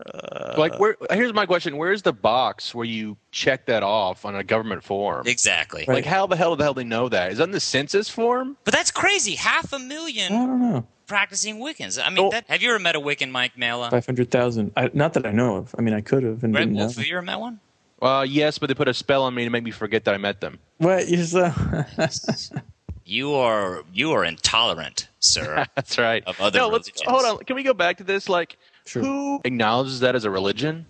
Uh, 0.04 0.56
like 0.58 0.80
where? 0.80 0.96
Here's 1.12 1.34
my 1.34 1.46
question: 1.46 1.78
Where's 1.78 2.02
the 2.02 2.14
box 2.14 2.74
where 2.74 2.86
you 2.86 3.18
check 3.32 3.68
that 3.68 3.84
off 3.84 4.26
on 4.26 4.36
a 4.36 4.44
government 4.44 4.84
form? 4.84 5.28
exactly. 5.28 5.86
Right. 5.88 5.96
Like 5.96 6.06
how 6.06 6.26
the 6.26 6.36
hell 6.36 6.56
the 6.56 6.64
hell 6.64 6.74
they 6.74 6.84
know 6.84 7.08
that? 7.10 7.32
Is 7.32 7.38
that 7.38 7.44
in 7.44 7.52
the 7.52 7.60
census 7.60 8.10
form? 8.10 8.58
But 8.64 8.74
that's 8.74 8.90
crazy. 8.90 9.36
Half 9.36 9.74
a 9.74 9.80
million 9.80 10.32
don't 10.32 10.60
know. 10.60 10.88
practicing 11.06 11.58
Wiccans. 11.60 12.04
I 12.04 12.10
mean, 12.10 12.26
Oh. 12.26 12.32
that, 12.32 12.48
have 12.48 12.64
you 12.64 12.70
ever 12.72 12.80
met 12.80 12.96
a 12.96 13.00
Wiccan, 13.00 13.30
Mike 13.30 13.56
Mela? 13.60 13.92
Five 13.92 14.08
hundred 14.08 14.32
thousand. 14.32 14.72
Not 14.96 15.14
that 15.14 15.28
I 15.28 15.32
know 15.32 15.58
of. 15.58 15.76
I 15.78 15.82
mean, 15.82 15.94
I 15.94 16.02
could 16.02 16.24
have 16.24 16.44
and 16.44 16.56
Red 16.56 16.62
didn't 16.62 16.78
Wolf, 16.78 16.96
know. 16.98 17.02
have 17.02 17.08
you 17.08 17.18
ever 17.18 17.26
met 17.26 17.40
one? 17.40 17.60
Uh, 18.02 18.26
yes, 18.28 18.58
but 18.58 18.68
they 18.68 18.74
put 18.74 18.88
a 18.88 18.94
spell 18.94 19.24
on 19.24 19.34
me 19.36 19.44
to 19.44 19.50
make 19.50 19.64
me 19.64 19.72
forget 19.72 20.06
that 20.06 20.14
I 20.16 20.18
met 20.18 20.42
them. 20.42 20.58
What 20.78 21.08
you're 21.08 21.24
so? 21.26 21.54
You 23.04 23.34
are 23.34 23.84
you 23.94 24.12
are 24.14 24.24
intolerant, 24.24 25.10
sir. 25.20 25.66
That's 25.76 25.98
right. 25.98 26.24
Of 26.26 26.40
other 26.40 26.60
no, 26.60 26.70
let's 26.70 26.90
hold 27.06 27.26
on. 27.26 27.38
Can 27.44 27.56
we 27.58 27.64
go 27.64 27.74
back 27.74 27.98
to 27.98 28.04
this? 28.04 28.30
Like, 28.30 28.58
Sure. 28.86 29.02
who 29.04 29.42
acknowledges 29.44 30.00
that 30.00 30.16
as 30.16 30.24
a 30.24 30.30
religion? 30.30 30.86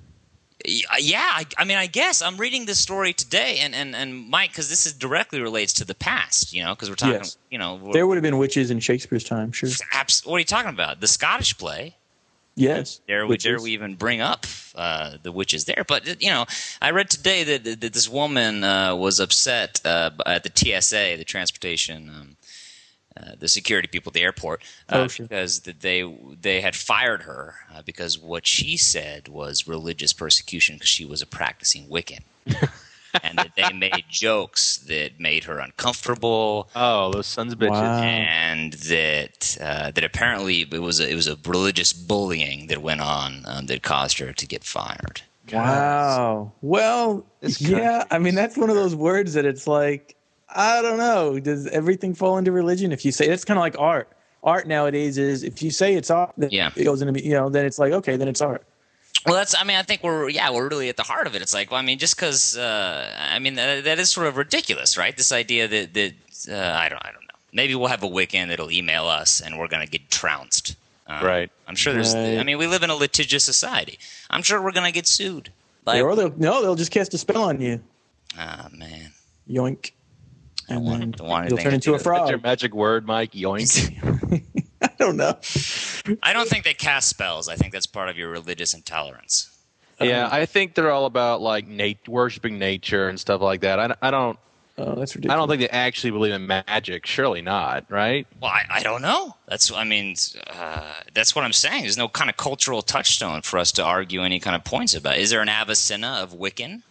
Yeah, 0.65 1.19
I, 1.19 1.45
I 1.57 1.63
mean, 1.65 1.77
I 1.77 1.87
guess 1.87 2.21
I'm 2.21 2.37
reading 2.37 2.65
this 2.67 2.79
story 2.79 3.13
today, 3.13 3.57
and 3.61 3.73
and 3.73 3.95
and 3.95 4.29
Mike, 4.29 4.51
because 4.51 4.69
this 4.69 4.85
is 4.85 4.93
directly 4.93 5.41
relates 5.41 5.73
to 5.73 5.85
the 5.85 5.95
past, 5.95 6.53
you 6.53 6.63
know, 6.63 6.75
because 6.75 6.89
we're 6.89 6.95
talking, 6.95 7.15
Yes. 7.15 7.37
you 7.49 7.57
know, 7.57 7.89
there 7.91 8.05
would 8.05 8.15
have 8.17 8.23
been 8.23 8.37
witches 8.37 8.69
in 8.69 8.79
Shakespeare's 8.79 9.23
time. 9.23 9.51
Sure. 9.51 9.69
abs- 9.93 10.23
what 10.25 10.35
are 10.35 10.39
you 10.39 10.45
talking 10.45 10.69
about? 10.69 10.99
The 10.99 11.07
Scottish 11.07 11.57
play. 11.57 11.95
Yes. 12.55 12.99
There, 13.07 13.25
we, 13.25 13.31
Witches. 13.31 13.61
we 13.63 13.71
even 13.71 13.95
bring 13.95 14.21
up 14.21 14.45
uh, 14.75 15.17
the 15.23 15.31
witches 15.31 15.65
there. 15.65 15.83
But 15.87 16.21
you 16.21 16.29
know, 16.29 16.45
I 16.81 16.91
read 16.91 17.09
today 17.09 17.43
that, 17.45 17.63
that, 17.63 17.81
that 17.81 17.93
this 17.93 18.09
woman 18.09 18.63
uh, 18.63 18.95
was 18.95 19.19
upset 19.19 19.79
uh, 19.85 20.11
at 20.25 20.43
the 20.43 20.51
TSA, 20.53 21.15
the 21.17 21.23
transportation, 21.23 22.09
um, 22.09 22.37
uh, 23.17 23.31
the 23.39 23.47
security 23.47 23.87
people 23.87 24.09
at 24.09 24.13
the 24.13 24.21
airport, 24.21 24.63
uh, 24.89 24.97
Oh, 25.03 25.07
sure. 25.07 25.25
because 25.27 25.61
that 25.61 25.81
they 25.81 26.03
they 26.41 26.61
had 26.61 26.75
fired 26.75 27.23
her 27.23 27.55
uh, 27.73 27.81
because 27.83 28.17
what 28.19 28.45
she 28.47 28.77
said 28.77 29.27
was 29.27 29.67
religious 29.67 30.13
persecution 30.13 30.75
because 30.75 30.89
she 30.89 31.05
was 31.05 31.21
a 31.21 31.27
practicing 31.27 31.87
Wiccan. 31.87 32.19
and 33.23 33.37
that 33.37 33.51
they 33.55 33.71
made 33.73 34.03
jokes 34.09 34.77
that 34.87 35.19
made 35.19 35.43
her 35.45 35.59
uncomfortable, 35.59 36.69
Oh, 36.75 37.11
those 37.11 37.27
sons 37.27 37.53
of 37.53 37.59
bitches. 37.59 37.71
Wow. 37.71 38.01
and 38.01 38.73
that 38.73 39.57
uh, 39.61 39.91
that 39.91 40.03
apparently 40.03 40.61
it 40.61 40.81
was 40.81 40.99
a, 40.99 41.09
it 41.09 41.15
was 41.15 41.27
a 41.27 41.37
religious 41.45 41.93
bullying 41.93 42.67
that 42.67 42.81
went 42.81 43.01
on 43.01 43.43
um, 43.45 43.65
that 43.67 43.83
caused 43.83 44.19
her 44.19 44.33
to 44.33 44.47
get 44.47 44.63
fired. 44.63 45.21
Wow. 45.51 46.51
Well, 46.61 47.25
This 47.41 47.61
yeah. 47.61 48.05
I 48.11 48.19
mean, 48.19 48.35
that's 48.35 48.57
one 48.57 48.69
of 48.69 48.75
those 48.75 48.95
words 48.95 49.33
that 49.33 49.45
it's 49.45 49.67
like, 49.67 50.15
I 50.49 50.81
don't 50.81 50.97
know. 50.97 51.39
Does 51.39 51.67
everything 51.67 52.13
fall 52.13 52.37
into 52.37 52.51
religion? 52.51 52.91
If 52.91 53.03
you 53.05 53.11
say 53.11 53.27
it's 53.27 53.45
kind 53.45 53.57
of 53.57 53.61
like 53.61 53.77
art. 53.79 54.09
Art 54.43 54.67
nowadays 54.67 55.17
is 55.19 55.43
if 55.43 55.61
you 55.61 55.69
say 55.69 55.93
it's 55.93 56.09
art, 56.09 56.33
then 56.37 56.49
Yeah. 56.51 56.71
it 56.75 56.83
goes 56.83 57.01
into 57.01 57.23
you 57.23 57.33
know, 57.33 57.49
then 57.49 57.65
it's 57.65 57.77
like 57.79 57.93
okay, 57.93 58.15
then 58.17 58.27
it's 58.27 58.41
art. 58.41 58.63
Well, 59.25 59.35
that's 59.35 59.55
I 59.59 59.63
mean 59.63 59.77
I 59.77 59.83
think 59.83 60.03
we're 60.03 60.29
yeah 60.29 60.49
we're 60.51 60.67
really 60.67 60.89
at 60.89 60.97
the 60.97 61.03
heart 61.03 61.27
of 61.27 61.35
it. 61.35 61.41
It's 61.41 61.53
like 61.53 61.69
well, 61.71 61.79
I 61.79 61.83
mean 61.83 61.99
just 61.99 62.15
because 62.15 62.57
uh, 62.57 63.13
I 63.31 63.39
mean 63.39 63.55
that, 63.55 63.83
that 63.83 63.99
is 63.99 64.09
sort 64.11 64.27
of 64.27 64.37
ridiculous, 64.37 64.97
right? 64.97 65.15
This 65.15 65.31
idea 65.31 65.67
that 65.67 65.93
that 65.93 66.13
uh, 66.49 66.77
I 66.77 66.89
don't 66.89 66.99
I 67.05 67.11
don't 67.11 67.21
know. 67.23 67.35
Maybe 67.53 67.75
we'll 67.75 67.87
have 67.89 68.03
a 68.03 68.07
Wiccan 68.09 68.47
that'll 68.47 68.71
email 68.71 69.05
us 69.05 69.41
and 69.41 69.57
we're 69.59 69.67
gonna 69.67 69.85
get 69.85 70.09
trounced. 70.09 70.75
Um, 71.07 71.23
Right. 71.25 71.51
I'm 71.67 71.75
sure 71.75 71.93
there's. 71.93 72.13
Right. 72.15 72.37
I 72.37 72.43
mean, 72.43 72.57
we 72.57 72.67
live 72.67 72.83
in 72.83 72.89
a 72.89 72.95
litigious 72.95 73.43
society. 73.43 73.99
I'm 74.29 74.41
sure 74.43 74.61
we're 74.61 74.71
gonna 74.71 74.91
get 74.91 75.07
sued. 75.07 75.51
By, 75.83 75.99
or 76.01 76.15
they'll 76.15 76.33
no, 76.37 76.61
they'll 76.61 76.75
just 76.75 76.91
cast 76.91 77.13
a 77.13 77.17
spell 77.17 77.43
on 77.43 77.59
you. 77.59 77.79
Ah 78.37 78.69
man, 78.71 79.11
Yoink. 79.49 79.91
I 80.69 80.73
don't 80.75 80.77
And 80.77 80.85
want, 80.85 80.99
then 80.99 81.11
don't 81.11 81.27
want 81.27 81.49
you'll 81.49 81.59
anything 81.59 81.71
turn 81.71 81.79
to 81.81 81.85
do 81.85 81.91
into 81.91 81.91
a 81.91 81.93
with 81.93 82.01
it. 82.01 82.09
That's 82.09 82.29
your 82.29 82.39
frog. 82.39 82.43
magic 82.43 82.73
word, 82.73 83.05
Mike. 83.05 83.31
Yoink. 83.33 84.43
I 85.01 85.03
don't 85.03 85.17
know. 85.17 86.15
I 86.21 86.31
don't 86.31 86.47
think 86.47 86.63
they 86.63 86.75
cast 86.75 87.09
spells. 87.09 87.49
I 87.49 87.55
think 87.55 87.73
that's 87.73 87.87
part 87.87 88.07
of 88.09 88.19
your 88.19 88.29
religious 88.29 88.75
intolerance. 88.75 89.49
yeah, 89.99 90.29
I 90.31 90.45
think 90.45 90.75
they're 90.75 90.91
all 90.91 91.05
about 91.07 91.41
like 91.41 91.67
nat- 91.67 92.07
worshiping 92.07 92.59
nature 92.59 93.09
and 93.09 93.19
stuff 93.19 93.41
like 93.41 93.61
that. 93.61 93.79
I, 93.79 93.95
I 93.99 94.11
don't. 94.11 94.37
Oh, 94.77 94.93
that's 94.93 95.15
ridiculous. 95.15 95.33
I 95.33 95.37
don't 95.37 95.47
think 95.47 95.61
they 95.61 95.69
actually 95.69 96.11
believe 96.11 96.33
in 96.33 96.45
magic. 96.45 97.07
Surely 97.07 97.41
not, 97.41 97.85
right? 97.89 98.27
Well, 98.39 98.51
I, 98.51 98.61
I 98.77 98.83
don't 98.83 99.01
know. 99.01 99.35
That's 99.47 99.71
I 99.71 99.83
mean, 99.85 100.15
uh, 100.47 100.93
that's 101.15 101.35
what 101.35 101.45
I'm 101.45 101.53
saying. 101.53 101.81
There's 101.81 101.97
no 101.97 102.07
kind 102.07 102.29
of 102.29 102.37
cultural 102.37 102.83
touchstone 102.83 103.41
for 103.41 103.57
us 103.57 103.71
to 103.73 103.83
argue 103.83 104.21
any 104.21 104.39
kind 104.39 104.55
of 104.55 104.63
points 104.63 104.93
about. 104.93 105.17
Is 105.17 105.31
there 105.31 105.41
an 105.41 105.49
Avicenna 105.49 106.19
of 106.21 106.33
Wiccan? 106.33 106.83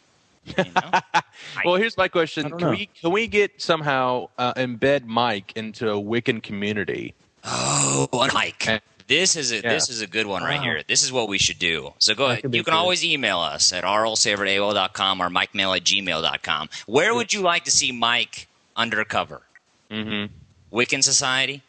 You 0.59 0.65
know? 0.65 1.01
Well, 1.65 1.77
here's 1.77 1.97
my 1.97 2.09
question: 2.09 2.49
Can 2.49 2.59
know. 2.59 2.71
we 2.71 2.87
can 2.87 3.13
we 3.13 3.29
get 3.29 3.63
somehow 3.63 4.31
uh, 4.37 4.55
embed 4.55 5.05
Mike 5.05 5.53
into 5.55 5.91
a 5.91 5.95
Wiccan 5.95 6.43
community? 6.43 7.15
Oh, 7.45 8.09
and 8.13 8.33
Mike. 8.33 8.67
Eh. 8.69 8.79
This 9.07 9.35
is 9.35 9.51
a 9.51 9.57
Yeah. 9.57 9.63
this 9.73 9.89
is 9.89 10.01
a 10.03 10.07
good 10.07 10.27
one 10.27 10.43
right 10.45 10.59
Wow. 10.59 10.63
here. 10.65 10.83
This 10.87 11.03
is 11.03 11.11
what 11.11 11.29
we 11.29 11.37
should 11.39 11.59
do. 11.59 11.95
So 11.99 12.15
go 12.15 12.29
That 12.29 12.39
ahead. 12.41 12.55
You 12.55 12.63
can 12.63 12.73
good. 12.75 12.79
always 12.79 13.05
email 13.05 13.41
us 13.41 13.73
at 13.73 13.83
rlsaver 13.83 14.41
at 14.41 14.49
AOL.com 14.49 15.21
or 15.21 15.29
mikemail 15.29 15.77
at 15.77 15.83
gmail.com. 15.85 16.69
Where 16.87 17.13
would 17.15 17.33
you 17.33 17.41
like 17.41 17.65
to 17.65 17.71
see 17.73 17.91
Mike 17.91 18.47
undercover? 18.77 19.43
Mm-hmm. 19.91 20.33
Wiccan 20.77 21.03
Society? 21.03 21.63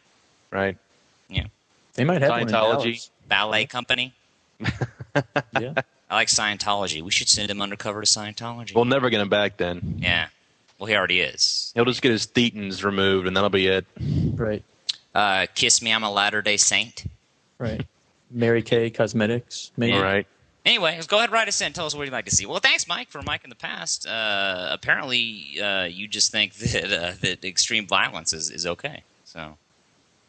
Right. 0.52 0.76
Yeah. 1.28 1.46
They 1.94 2.04
might 2.04 2.22
have 2.22 2.30
one 2.30 2.42
in 2.42 2.48
Scientology. 2.48 3.08
Ballet 3.28 3.66
Company? 3.66 4.12
Yeah. 5.60 5.74
I 6.08 6.14
like 6.14 6.28
Scientology. 6.28 7.02
We 7.02 7.10
should 7.10 7.28
send 7.28 7.50
him 7.50 7.60
undercover 7.60 8.00
to 8.02 8.06
Scientology. 8.06 8.74
We'll 8.74 8.84
never 8.86 9.10
get 9.10 9.20
him 9.20 9.28
back 9.28 9.56
then. 9.58 9.98
yeah. 10.00 10.28
Well, 10.78 10.86
he 10.86 10.94
already 10.96 11.20
is. 11.20 11.70
He'll 11.74 11.84
just 11.84 12.00
get 12.02 12.12
his 12.12 12.26
thetans 12.26 12.82
removed, 12.82 13.26
and 13.26 13.36
that'll 13.36 13.50
be 13.50 13.66
it. 13.66 13.84
Right. 14.00 14.62
Uh, 15.14 15.46
Kiss 15.54 15.82
Me, 15.82 15.92
I'm 15.92 16.02
a 16.02 16.10
Latter 16.10 16.42
day 16.42 16.56
Saint. 16.56 17.04
Right. 17.58 17.84
Mary 18.30 18.62
Kay 18.62 18.90
Cosmetics. 18.90 19.70
Maybe. 19.76 19.92
All 19.96 20.02
right. 20.02 20.26
Anyway, 20.64 20.94
let's 20.94 21.06
go 21.08 21.16
ahead 21.16 21.28
and 21.28 21.34
write 21.34 21.48
us 21.48 21.60
in. 21.60 21.72
Tell 21.72 21.86
us 21.86 21.94
what 21.94 22.04
you'd 22.04 22.12
like 22.12 22.24
to 22.26 22.30
see. 22.30 22.46
Well, 22.46 22.60
thanks, 22.60 22.86
Mike, 22.86 23.10
for 23.10 23.20
Mike 23.22 23.42
in 23.44 23.50
the 23.50 23.56
past. 23.56 24.06
Uh, 24.06 24.68
apparently, 24.70 25.60
uh, 25.60 25.84
you 25.84 26.06
just 26.06 26.30
think 26.30 26.54
that 26.54 26.84
uh, 26.84 27.12
that 27.20 27.44
extreme 27.44 27.86
violence 27.86 28.32
is, 28.32 28.50
is 28.50 28.66
okay. 28.66 29.02
So 29.24 29.56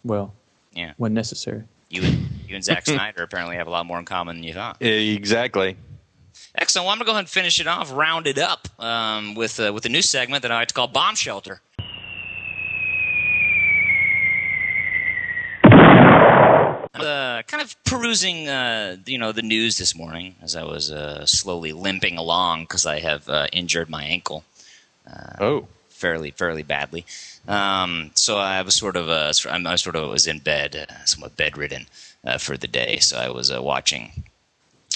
Well. 0.03 0.33
Yeah. 0.73 0.93
When 0.97 1.13
necessary. 1.13 1.63
you 1.89 2.01
and 2.03 2.29
you 2.47 2.55
and 2.55 2.63
Zack 2.63 2.85
Snyder 2.87 3.21
apparently 3.23 3.55
have 3.57 3.67
a 3.67 3.69
lot 3.69 3.85
more 3.85 3.99
in 3.99 4.05
common 4.05 4.37
than 4.37 4.43
you 4.43 4.53
thought. 4.53 4.81
Exactly. 4.81 5.77
Excellent. 6.55 6.85
Well, 6.85 6.91
I'm 6.93 6.97
gonna 6.97 7.05
go 7.05 7.11
ahead 7.11 7.19
and 7.21 7.29
finish 7.29 7.59
it 7.59 7.67
off, 7.67 7.93
round 7.93 8.25
it 8.25 8.39
up 8.39 8.67
um, 8.79 9.35
with 9.35 9.59
uh, 9.59 9.71
with 9.71 9.85
a 9.85 9.89
new 9.89 10.01
segment 10.01 10.41
that 10.41 10.51
I 10.51 10.55
like 10.55 10.67
to 10.69 10.73
call 10.73 10.87
Bomb 10.87 11.13
Shelter. 11.15 11.61
Uh, 16.93 17.41
kind 17.47 17.61
of 17.63 17.75
perusing, 17.85 18.47
uh, 18.47 18.97
you 19.07 19.17
know, 19.17 19.31
the 19.31 19.41
news 19.41 19.79
this 19.79 19.95
morning 19.95 20.35
as 20.43 20.55
I 20.55 20.63
was 20.63 20.91
uh, 20.91 21.25
slowly 21.25 21.73
limping 21.73 22.17
along 22.19 22.63
because 22.63 22.85
I 22.85 22.99
have 22.99 23.27
uh, 23.27 23.47
injured 23.51 23.89
my 23.89 24.03
ankle 24.03 24.43
Oh. 25.39 25.67
fairly 25.89 26.31
fairly 26.31 26.61
badly. 26.63 27.05
Um, 27.47 28.11
so 28.13 28.37
I 28.37 28.61
was 28.61 28.75
sort 28.75 28.95
of 28.95 29.09
uh, 29.09 29.33
I 29.49 29.75
sort 29.75 29.95
of 29.95 30.09
was 30.09 30.27
in 30.27 30.39
bed, 30.39 30.75
uh, 30.75 31.05
somewhat 31.05 31.35
bedridden 31.35 31.87
uh, 32.23 32.37
for 32.37 32.57
the 32.57 32.67
day. 32.67 32.99
So 32.99 33.17
I 33.17 33.29
was 33.29 33.51
uh, 33.51 33.61
watching 33.61 34.23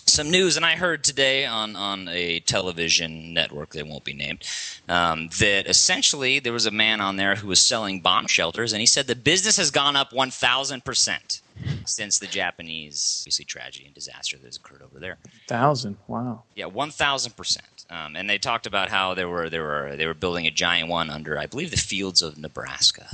some 0.06 0.30
news, 0.30 0.56
and 0.56 0.66
I 0.66 0.76
heard 0.76 1.04
today 1.04 1.46
on 1.46 1.76
on 1.76 2.08
a 2.10 2.42
television 2.42 3.34
network 3.34 3.72
that 3.72 3.88
won't 3.88 4.04
be 4.06 4.14
named 4.14 4.44
um, 4.88 5.30
that 5.40 5.68
essentially 5.68 6.40
there 6.40 6.54
was 6.54 6.68
a 6.68 6.72
man 6.72 7.02
on 7.02 7.18
there 7.18 7.36
who 7.36 7.48
was 7.48 7.60
selling 7.60 8.02
bomb 8.02 8.28
shelters, 8.28 8.72
and 8.72 8.82
he 8.82 8.86
said 8.86 9.08
the 9.08 9.16
business 9.16 9.58
has 9.58 9.72
gone 9.72 9.96
up 9.96 10.14
one 10.14 10.30
thousand 10.32 10.86
percent 10.86 11.42
since 11.86 12.20
the 12.20 12.28
Japanese 12.28 13.20
obviously 13.24 13.46
tragedy 13.46 13.86
and 13.86 13.94
disaster 13.96 14.38
that 14.38 14.46
has 14.46 14.58
occurred 14.58 14.82
over 14.82 15.00
there. 15.00 15.18
Thousand. 15.48 15.98
Wow. 16.08 16.44
Yeah, 16.56 16.66
one 16.66 16.92
thousand 16.92 17.36
percent. 17.36 17.66
Um, 17.90 18.16
and 18.16 18.30
they 18.30 18.38
talked 18.38 18.66
about 18.68 18.90
how 18.90 19.14
they 19.14 19.26
were 19.26 19.50
they 19.50 19.60
were 19.60 19.96
they 19.96 20.06
were 20.06 20.14
building 20.14 20.46
a 20.46 20.52
giant 20.52 20.90
one 20.90 21.10
under, 21.10 21.38
I 21.40 21.46
believe, 21.46 21.72
the 21.72 21.78
fields 21.78 22.22
of 22.22 22.38
Nebraska. 22.38 23.08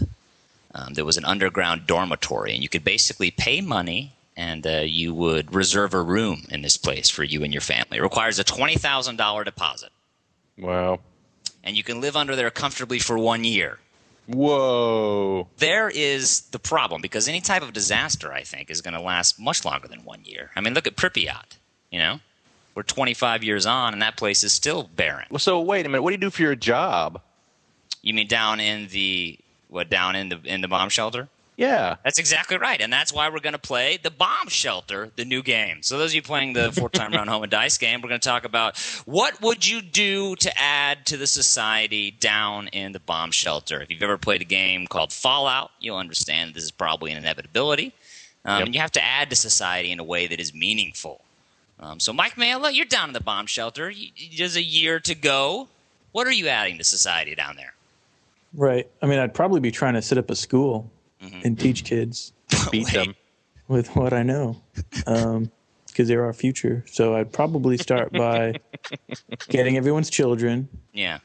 Um, 0.75 0.93
there 0.95 1.05
was 1.05 1.17
an 1.17 1.25
underground 1.25 1.85
dormitory, 1.85 2.53
and 2.53 2.63
you 2.63 2.69
could 2.69 2.83
basically 2.83 3.29
pay 3.29 3.61
money, 3.61 4.13
and 4.35 4.65
uh, 4.65 4.81
you 4.85 5.13
would 5.13 5.53
reserve 5.53 5.93
a 5.93 6.01
room 6.01 6.45
in 6.49 6.63
this 6.63 6.77
place 6.77 7.09
for 7.09 7.23
you 7.23 7.43
and 7.43 7.53
your 7.53 7.61
family. 7.61 7.97
It 7.99 8.01
requires 8.01 8.39
a 8.39 8.43
twenty 8.43 8.75
thousand 8.77 9.17
dollar 9.17 9.43
deposit, 9.43 9.91
Wow. 10.57 10.99
and 11.63 11.77
you 11.77 11.83
can 11.83 12.01
live 12.01 12.15
under 12.15 12.35
there 12.35 12.49
comfortably 12.49 12.97
for 12.97 13.19
one 13.19 13.43
year. 13.43 13.77
Whoa. 14.27 15.47
There 15.57 15.89
is 15.89 16.41
the 16.51 16.59
problem 16.59 17.01
because 17.01 17.27
any 17.27 17.41
type 17.41 17.61
of 17.61 17.73
disaster, 17.73 18.31
I 18.31 18.43
think, 18.43 18.69
is 18.69 18.81
going 18.81 18.93
to 18.93 19.01
last 19.01 19.39
much 19.39 19.65
longer 19.65 19.87
than 19.87 20.05
one 20.05 20.21
year. 20.23 20.51
I 20.55 20.61
mean, 20.61 20.73
look 20.73 20.87
at 20.87 20.95
Pripyat. 20.95 21.57
You 21.91 21.99
know, 21.99 22.19
we're 22.73 22.83
25 22.83 23.43
years 23.43 23.65
on, 23.65 23.93
and 23.93 24.01
that 24.01 24.17
place 24.17 24.43
is 24.43 24.51
still 24.53 24.83
barren. 24.83 25.27
Well, 25.29 25.39
so 25.39 25.59
wait 25.61 25.85
a 25.85 25.89
minute. 25.89 26.01
What 26.01 26.09
do 26.09 26.13
you 26.13 26.21
do 26.21 26.29
for 26.29 26.41
your 26.41 26.55
job? 26.55 27.21
You 28.01 28.13
mean 28.13 28.27
down 28.27 28.59
in 28.59 28.87
the 28.89 29.39
what? 29.69 29.89
Down 29.89 30.15
in 30.15 30.29
the 30.29 30.39
in 30.43 30.61
the 30.61 30.67
bomb 30.67 30.89
shelter? 30.89 31.29
Yeah. 31.55 31.97
That's 32.03 32.17
exactly 32.17 32.57
right, 32.57 32.81
and 32.81 32.91
that's 32.91 33.13
why 33.13 33.29
we're 33.29 33.39
going 33.39 33.53
to 33.53 33.59
play 33.59 33.97
the 34.01 34.09
Bomb 34.09 34.47
Shelter, 34.47 35.11
the 35.15 35.25
new 35.25 35.43
game. 35.43 35.83
So 35.83 35.97
those 35.99 36.11
of 36.11 36.15
you 36.15 36.21
playing 36.23 36.53
the 36.53 36.71
four-time 36.71 37.11
round 37.13 37.29
home 37.29 37.43
and 37.43 37.51
dice 37.51 37.77
game, 37.77 38.01
we're 38.01 38.09
going 38.09 38.19
to 38.21 38.27
talk 38.27 38.43
about 38.43 38.77
what 39.05 39.39
would 39.41 39.67
you 39.67 39.81
do 39.81 40.35
to 40.37 40.51
add 40.59 41.05
to 41.07 41.17
the 41.17 41.27
society 41.27 42.09
down 42.11 42.69
in 42.69 42.91
the 42.91 42.99
bomb 42.99 43.31
shelter. 43.31 43.81
If 43.81 43.91
you've 43.91 44.01
ever 44.03 44.17
played 44.17 44.41
a 44.41 44.45
game 44.45 44.87
called 44.87 45.13
Fallout, 45.13 45.69
you'll 45.79 45.97
understand 45.97 46.55
this 46.55 46.63
is 46.63 46.71
probably 46.71 47.11
an 47.11 47.19
inevitability, 47.19 47.93
um, 48.45 48.57
Yep. 48.59 48.65
and 48.65 48.75
you 48.75 48.81
have 48.81 48.91
to 48.93 49.03
add 49.03 49.29
to 49.29 49.35
society 49.35 49.91
in 49.91 49.99
a 49.99 50.03
way 50.03 50.25
that 50.27 50.39
is 50.39 50.53
meaningful. 50.53 51.21
Um, 51.79 51.99
so, 51.99 52.13
Mike 52.13 52.37
Mela, 52.37 52.71
you're 52.71 52.85
down 52.85 53.09
in 53.09 53.13
the 53.13 53.21
bomb 53.21 53.45
shelter. 53.45 53.89
You, 53.91 54.09
there's 54.37 54.55
a 54.55 54.63
year 54.63 54.99
to 55.01 55.13
go. 55.15 55.67
What 56.13 56.25
are 56.27 56.31
you 56.31 56.47
adding 56.47 56.77
to 56.79 56.83
society 56.83 57.35
down 57.35 57.55
there? 57.57 57.73
Right. 58.55 58.87
I 59.01 59.05
mean, 59.07 59.19
I'd 59.19 59.33
probably 59.33 59.59
be 59.59 59.71
trying 59.71 59.95
to 59.95 60.01
set 60.01 60.17
up 60.17 60.29
a 60.29 60.35
school 60.35 60.89
Mhm. 61.23 61.45
and 61.45 61.59
teach 61.59 61.83
kids 61.83 62.33
beat 62.71 62.87
them. 62.91 63.15
with 63.67 63.95
what 63.95 64.11
I 64.13 64.23
know, 64.23 64.61
because 65.87 66.07
they're 66.07 66.23
our 66.25 66.33
future. 66.33 66.83
So 66.87 67.15
I'd 67.15 67.31
probably 67.31 67.77
start 67.77 68.11
by 68.11 68.55
getting 69.49 69.77
everyone's 69.77 70.09
children 70.09 70.67
Yeah. 70.93 71.19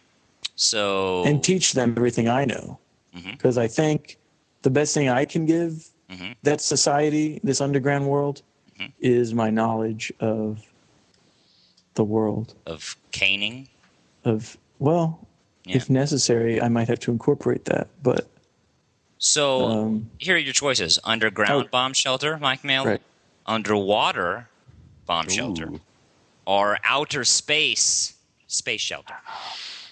So 0.54 1.24
and 1.24 1.42
teach 1.42 1.72
them 1.72 1.94
everything 1.96 2.28
I 2.28 2.44
know, 2.44 2.78
because 3.32 3.58
I 3.58 3.66
think 3.68 4.18
the 4.62 4.70
best 4.70 4.94
thing 4.94 5.08
I 5.08 5.24
can 5.24 5.46
give 5.46 5.88
Mhm. 6.10 6.36
that 6.42 6.60
society, 6.60 7.38
this 7.44 7.60
underground 7.60 8.06
world, 8.08 8.42
Mhm. 8.78 8.92
is 9.00 9.34
my 9.34 9.50
knowledge 9.50 10.12
of 10.20 10.60
the 11.94 12.04
world. 12.04 12.54
of 12.66 12.96
caning. 13.10 13.68
Of 14.24 14.56
well, 14.78 15.26
Yeah. 15.64 15.76
if 15.76 15.90
necessary, 15.90 16.60
I 16.62 16.68
might 16.68 16.86
have 16.88 17.00
to 17.00 17.10
incorporate 17.10 17.64
that, 17.66 17.88
but 18.02 18.28
So 19.18 19.64
um, 19.66 20.10
here 20.18 20.36
are 20.36 20.38
your 20.38 20.52
choices: 20.52 20.98
underground 21.04 21.66
Oh. 21.66 21.68
bomb 21.70 21.92
shelter, 21.92 22.38
Mike 22.38 22.64
Mail, 22.64 22.84
Right. 22.84 23.02
underwater 23.46 24.48
bomb 25.06 25.28
shelter, 25.28 25.72
or 26.46 26.78
outer 26.84 27.24
space 27.24 28.14
space 28.46 28.80
shelter. 28.80 29.16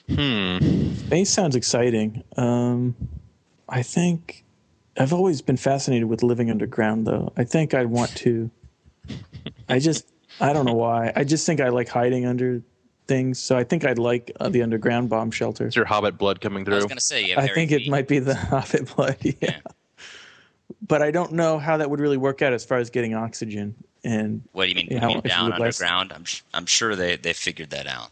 Hmm. 0.08 0.94
Space 0.94 1.30
sounds 1.30 1.56
exciting. 1.56 2.22
Um, 2.36 2.94
I 3.68 3.82
think 3.82 4.44
I've 4.98 5.12
always 5.12 5.42
been 5.42 5.56
fascinated 5.56 6.08
with 6.08 6.22
living 6.22 6.50
underground, 6.50 7.06
though. 7.06 7.32
I 7.36 7.44
think 7.44 7.74
I'd 7.74 7.86
want 7.86 8.14
to. 8.18 8.50
I 9.68 9.80
just, 9.80 10.06
I 10.40 10.52
don't 10.52 10.64
know 10.64 10.74
why. 10.74 11.12
I 11.16 11.24
just 11.24 11.44
think 11.44 11.60
I 11.60 11.68
like 11.70 11.88
hiding 11.88 12.24
under 12.24 12.62
things. 13.06 13.38
So 13.38 13.56
I 13.56 13.64
think 13.64 13.84
I'd 13.84 13.98
like 13.98 14.30
uh, 14.40 14.48
the 14.48 14.62
underground 14.62 15.08
bomb 15.08 15.30
shelter. 15.30 15.66
Is 15.66 15.76
your 15.76 15.84
Hobbit 15.84 16.18
blood 16.18 16.40
coming 16.40 16.64
through. 16.64 16.74
I 16.74 16.76
was 16.78 16.84
going 16.86 16.96
to 16.98 17.04
say, 17.04 17.22
you 17.24 17.34
have 17.34 17.38
I 17.38 17.46
hairy 17.46 17.54
think 17.54 17.72
it 17.72 17.78
feet. 17.80 17.90
might 17.90 18.08
be 18.08 18.18
the 18.18 18.34
Hobbit 18.52 18.94
blood. 18.94 19.16
Yeah. 19.22 19.32
Yeah. 19.40 19.58
But 20.86 21.02
I 21.02 21.10
don't 21.10 21.32
know 21.32 21.58
how 21.58 21.76
that 21.76 21.88
would 21.90 22.00
really 22.00 22.16
work 22.16 22.42
out 22.42 22.52
as 22.52 22.64
far 22.64 22.78
as 22.78 22.90
getting 22.90 23.14
oxygen. 23.14 23.74
And 24.04 24.42
What 24.52 24.64
do 24.64 24.68
you 24.70 24.74
mean? 24.76 24.88
You 24.90 24.98
how 24.98 25.08
mean 25.08 25.20
down 25.22 25.50
would 25.50 25.58
last. 25.60 25.80
underground? 25.80 26.12
I'm 26.12 26.24
sh- 26.24 26.42
I'm 26.54 26.66
sure 26.66 26.94
they 26.94 27.16
they 27.16 27.32
figured 27.32 27.70
that 27.70 27.86
out. 27.86 28.10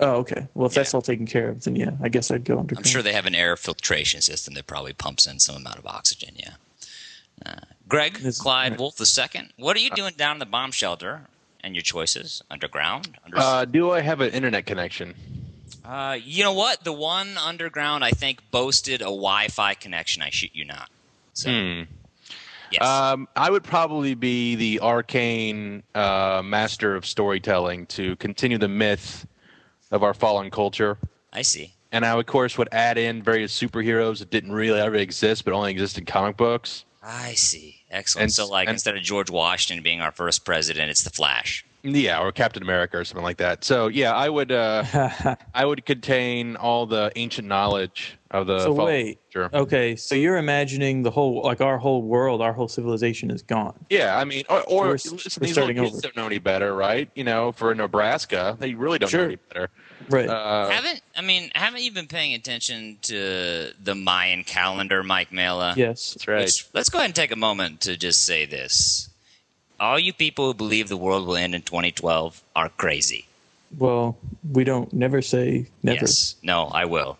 oh, 0.00 0.12
okay. 0.16 0.46
Well, 0.54 0.66
if 0.66 0.74
that's 0.74 0.92
all 0.94 1.02
taken 1.02 1.26
care 1.26 1.48
of, 1.50 1.62
then 1.64 1.76
yeah, 1.76 1.90
I 2.02 2.08
guess 2.08 2.30
I'd 2.30 2.44
go 2.44 2.58
underground. 2.58 2.86
I'm 2.86 2.90
sure 2.90 3.02
they 3.02 3.12
have 3.12 3.26
an 3.26 3.34
air 3.34 3.56
filtration 3.56 4.22
system 4.22 4.54
that 4.54 4.66
probably 4.66 4.92
pumps 4.92 5.26
in 5.26 5.38
some 5.38 5.56
amount 5.56 5.76
of 5.78 5.86
oxygen. 5.86 6.30
Yeah. 6.36 6.54
Uh, 7.46 7.54
Greg 7.88 8.14
This- 8.18 8.40
Clyde 8.40 8.72
right. 8.72 8.80
Wolf 8.80 8.96
the 8.96 9.06
second. 9.06 9.52
What 9.56 9.76
are 9.76 9.80
you 9.80 9.90
doing 9.90 10.14
down 10.16 10.36
in 10.36 10.38
the 10.40 10.46
bomb 10.46 10.72
shelter? 10.72 11.22
And 11.62 11.74
your 11.74 11.82
choices 11.82 12.42
underground. 12.50 13.18
Under- 13.24 13.38
Uh, 13.38 13.64
do 13.66 13.90
I 13.90 14.00
have 14.00 14.20
an 14.20 14.30
internet 14.32 14.64
connection? 14.66 15.14
Uh, 15.84 16.16
you 16.22 16.42
know 16.42 16.52
what? 16.52 16.84
The 16.84 16.92
one 16.92 17.36
underground, 17.36 18.04
I 18.04 18.10
think, 18.12 18.38
boasted 18.50 19.00
a 19.02 19.04
Wi-Fi 19.04 19.74
connection. 19.74 20.22
I 20.22 20.30
shit 20.30 20.50
you 20.54 20.64
not. 20.64 20.88
So, 21.34 21.50
Hmm. 21.50 21.82
yes. 22.70 22.82
Um, 22.82 23.28
I 23.36 23.50
would 23.50 23.64
probably 23.64 24.14
be 24.14 24.54
the 24.56 24.80
arcane 24.80 25.82
uh, 25.94 26.42
master 26.44 26.94
of 26.96 27.04
storytelling 27.04 27.86
to 27.86 28.16
continue 28.16 28.58
the 28.58 28.68
myth 28.68 29.26
of 29.90 30.02
our 30.02 30.14
fallen 30.14 30.50
culture. 30.50 30.96
I 31.32 31.42
see. 31.42 31.74
And 31.92 32.06
I, 32.06 32.16
of 32.18 32.24
course, 32.26 32.56
would 32.56 32.68
add 32.72 32.98
in 32.98 33.22
various 33.22 33.58
superheroes 33.58 34.18
that 34.20 34.30
didn't 34.30 34.52
really 34.52 34.80
ever 34.80 34.94
exist, 34.96 35.44
but 35.44 35.52
only 35.52 35.72
exist 35.72 35.98
in 35.98 36.04
comic 36.04 36.36
books. 36.36 36.84
I 37.02 37.34
see. 37.34 37.79
Excellent. 37.90 38.24
And- 38.24 38.32
so, 38.32 38.46
like, 38.46 38.68
and- 38.68 38.74
instead 38.74 38.96
of 38.96 39.02
George 39.02 39.30
Washington 39.30 39.82
being 39.82 40.00
our 40.00 40.12
first 40.12 40.44
president, 40.44 40.90
it's 40.90 41.02
the 41.02 41.10
Flash. 41.10 41.64
Yeah, 41.82 42.20
or 42.20 42.30
Captain 42.32 42.62
America 42.62 42.98
or 42.98 43.04
something 43.04 43.24
like 43.24 43.38
that. 43.38 43.64
So 43.64 43.88
yeah, 43.88 44.12
I 44.14 44.28
would 44.28 44.52
uh, 44.52 44.84
I 45.54 45.64
would 45.64 45.84
contain 45.86 46.56
all 46.56 46.86
the 46.86 47.10
ancient 47.16 47.48
knowledge 47.48 48.18
of 48.30 48.46
the. 48.46 48.60
So 48.60 48.72
wait. 48.72 49.18
culture. 49.32 49.54
Okay, 49.56 49.96
so 49.96 50.14
you're 50.14 50.36
imagining 50.36 51.02
the 51.02 51.10
whole, 51.10 51.42
like 51.42 51.60
our 51.60 51.78
whole 51.78 52.02
world, 52.02 52.42
our 52.42 52.52
whole 52.52 52.68
civilization 52.68 53.30
is 53.30 53.42
gone. 53.42 53.74
Yeah, 53.90 54.16
I 54.18 54.24
mean, 54.24 54.44
or, 54.48 54.60
or 54.62 54.82
We're- 54.82 54.92
listen, 54.92 55.12
we're 55.12 55.16
these 55.18 55.38
little 55.38 55.52
starting 55.52 55.76
kids 55.76 55.92
over. 55.94 56.00
don't 56.02 56.16
know 56.16 56.26
any 56.26 56.38
better, 56.38 56.74
right? 56.74 57.08
You 57.14 57.24
know, 57.24 57.52
for 57.52 57.74
Nebraska, 57.74 58.56
they 58.58 58.74
really 58.74 58.98
don't 58.98 59.08
Sure. 59.10 59.20
know 59.20 59.26
any 59.26 59.36
better. 59.36 59.68
Right. 60.08 60.28
Uh, 60.28 60.68
haven't 60.70 61.02
I 61.16 61.20
mean? 61.22 61.50
Haven't 61.54 61.82
you 61.82 61.92
been 61.92 62.06
paying 62.08 62.34
attention 62.34 62.98
to 63.02 63.72
the 63.82 63.94
Mayan 63.94 64.44
calendar, 64.44 65.02
Mike 65.02 65.30
Mela? 65.32 65.74
yes. 65.76 66.14
that's 66.14 66.26
right. 66.26 66.40
Let's, 66.40 66.68
let's 66.74 66.88
go 66.88 66.98
ahead 66.98 67.08
and 67.08 67.14
take 67.14 67.30
a 67.32 67.36
moment 67.36 67.82
to 67.82 67.96
just 67.96 68.24
say 68.24 68.46
this. 68.46 69.09
All 69.80 69.98
you 69.98 70.12
people 70.12 70.46
who 70.46 70.54
believe 70.54 70.88
the 70.88 70.96
world 70.96 71.26
will 71.26 71.36
end 71.36 71.54
in 71.54 71.62
2012 71.62 72.42
are 72.54 72.68
crazy. 72.68 73.26
Well, 73.78 74.18
we 74.52 74.62
don't 74.62 74.92
never 74.92 75.22
say 75.22 75.66
never. 75.82 76.00
Yes. 76.00 76.36
No, 76.42 76.66
I 76.66 76.84
will. 76.84 77.16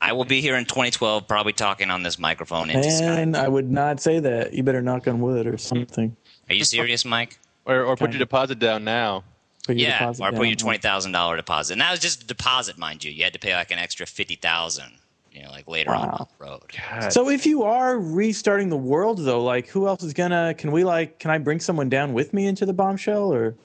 I 0.00 0.12
will 0.12 0.24
be 0.24 0.40
here 0.40 0.56
in 0.56 0.64
2012, 0.64 1.28
probably 1.28 1.52
talking 1.52 1.90
on 1.90 2.02
this 2.02 2.18
microphone 2.18 2.70
into 2.70 2.88
Skype. 2.88 3.18
And 3.18 3.36
I 3.36 3.48
would 3.48 3.70
not 3.70 4.00
say 4.00 4.18
that. 4.20 4.54
You 4.54 4.62
better 4.62 4.80
knock 4.80 5.06
on 5.06 5.20
wood 5.20 5.46
or 5.46 5.58
something. 5.58 6.16
Are 6.48 6.54
you 6.54 6.64
serious, 6.64 7.04
Mike? 7.04 7.38
Or, 7.66 7.82
or 7.82 7.96
put 7.96 8.12
your 8.12 8.18
deposit 8.18 8.58
down 8.58 8.84
now. 8.84 9.24
Put 9.66 9.76
yeah, 9.76 9.98
deposit 9.98 10.22
or 10.22 10.30
put 10.30 10.36
down. 10.36 10.46
your 10.46 10.56
twenty 10.56 10.78
thousand 10.78 11.12
dollar 11.12 11.36
deposit. 11.36 11.74
And 11.74 11.82
that 11.82 11.90
was 11.90 12.00
just 12.00 12.22
a 12.22 12.26
deposit, 12.26 12.78
mind 12.78 13.04
you. 13.04 13.12
You 13.12 13.24
had 13.24 13.32
to 13.34 13.38
pay 13.38 13.54
like 13.54 13.70
an 13.70 13.78
extra 13.78 14.06
fifty 14.06 14.36
thousand. 14.36 14.92
You 15.34 15.42
know, 15.42 15.50
like 15.50 15.66
later 15.66 15.90
on 15.90 16.08
Wow. 16.10 16.28
the 16.38 16.44
road. 16.44 16.62
God. 16.90 17.12
So 17.12 17.28
if 17.28 17.44
you 17.44 17.64
are 17.64 17.98
restarting 17.98 18.68
the 18.68 18.76
world, 18.76 19.18
though, 19.18 19.42
like 19.42 19.66
who 19.66 19.88
else 19.88 20.02
is 20.04 20.12
gonna? 20.12 20.54
Can 20.56 20.70
we 20.70 20.84
like? 20.84 21.18
Can 21.18 21.32
I 21.32 21.38
bring 21.38 21.58
someone 21.58 21.88
down 21.88 22.12
with 22.12 22.32
me 22.32 22.46
into 22.46 22.64
the 22.64 22.72
bombshell, 22.72 23.34
or 23.34 23.56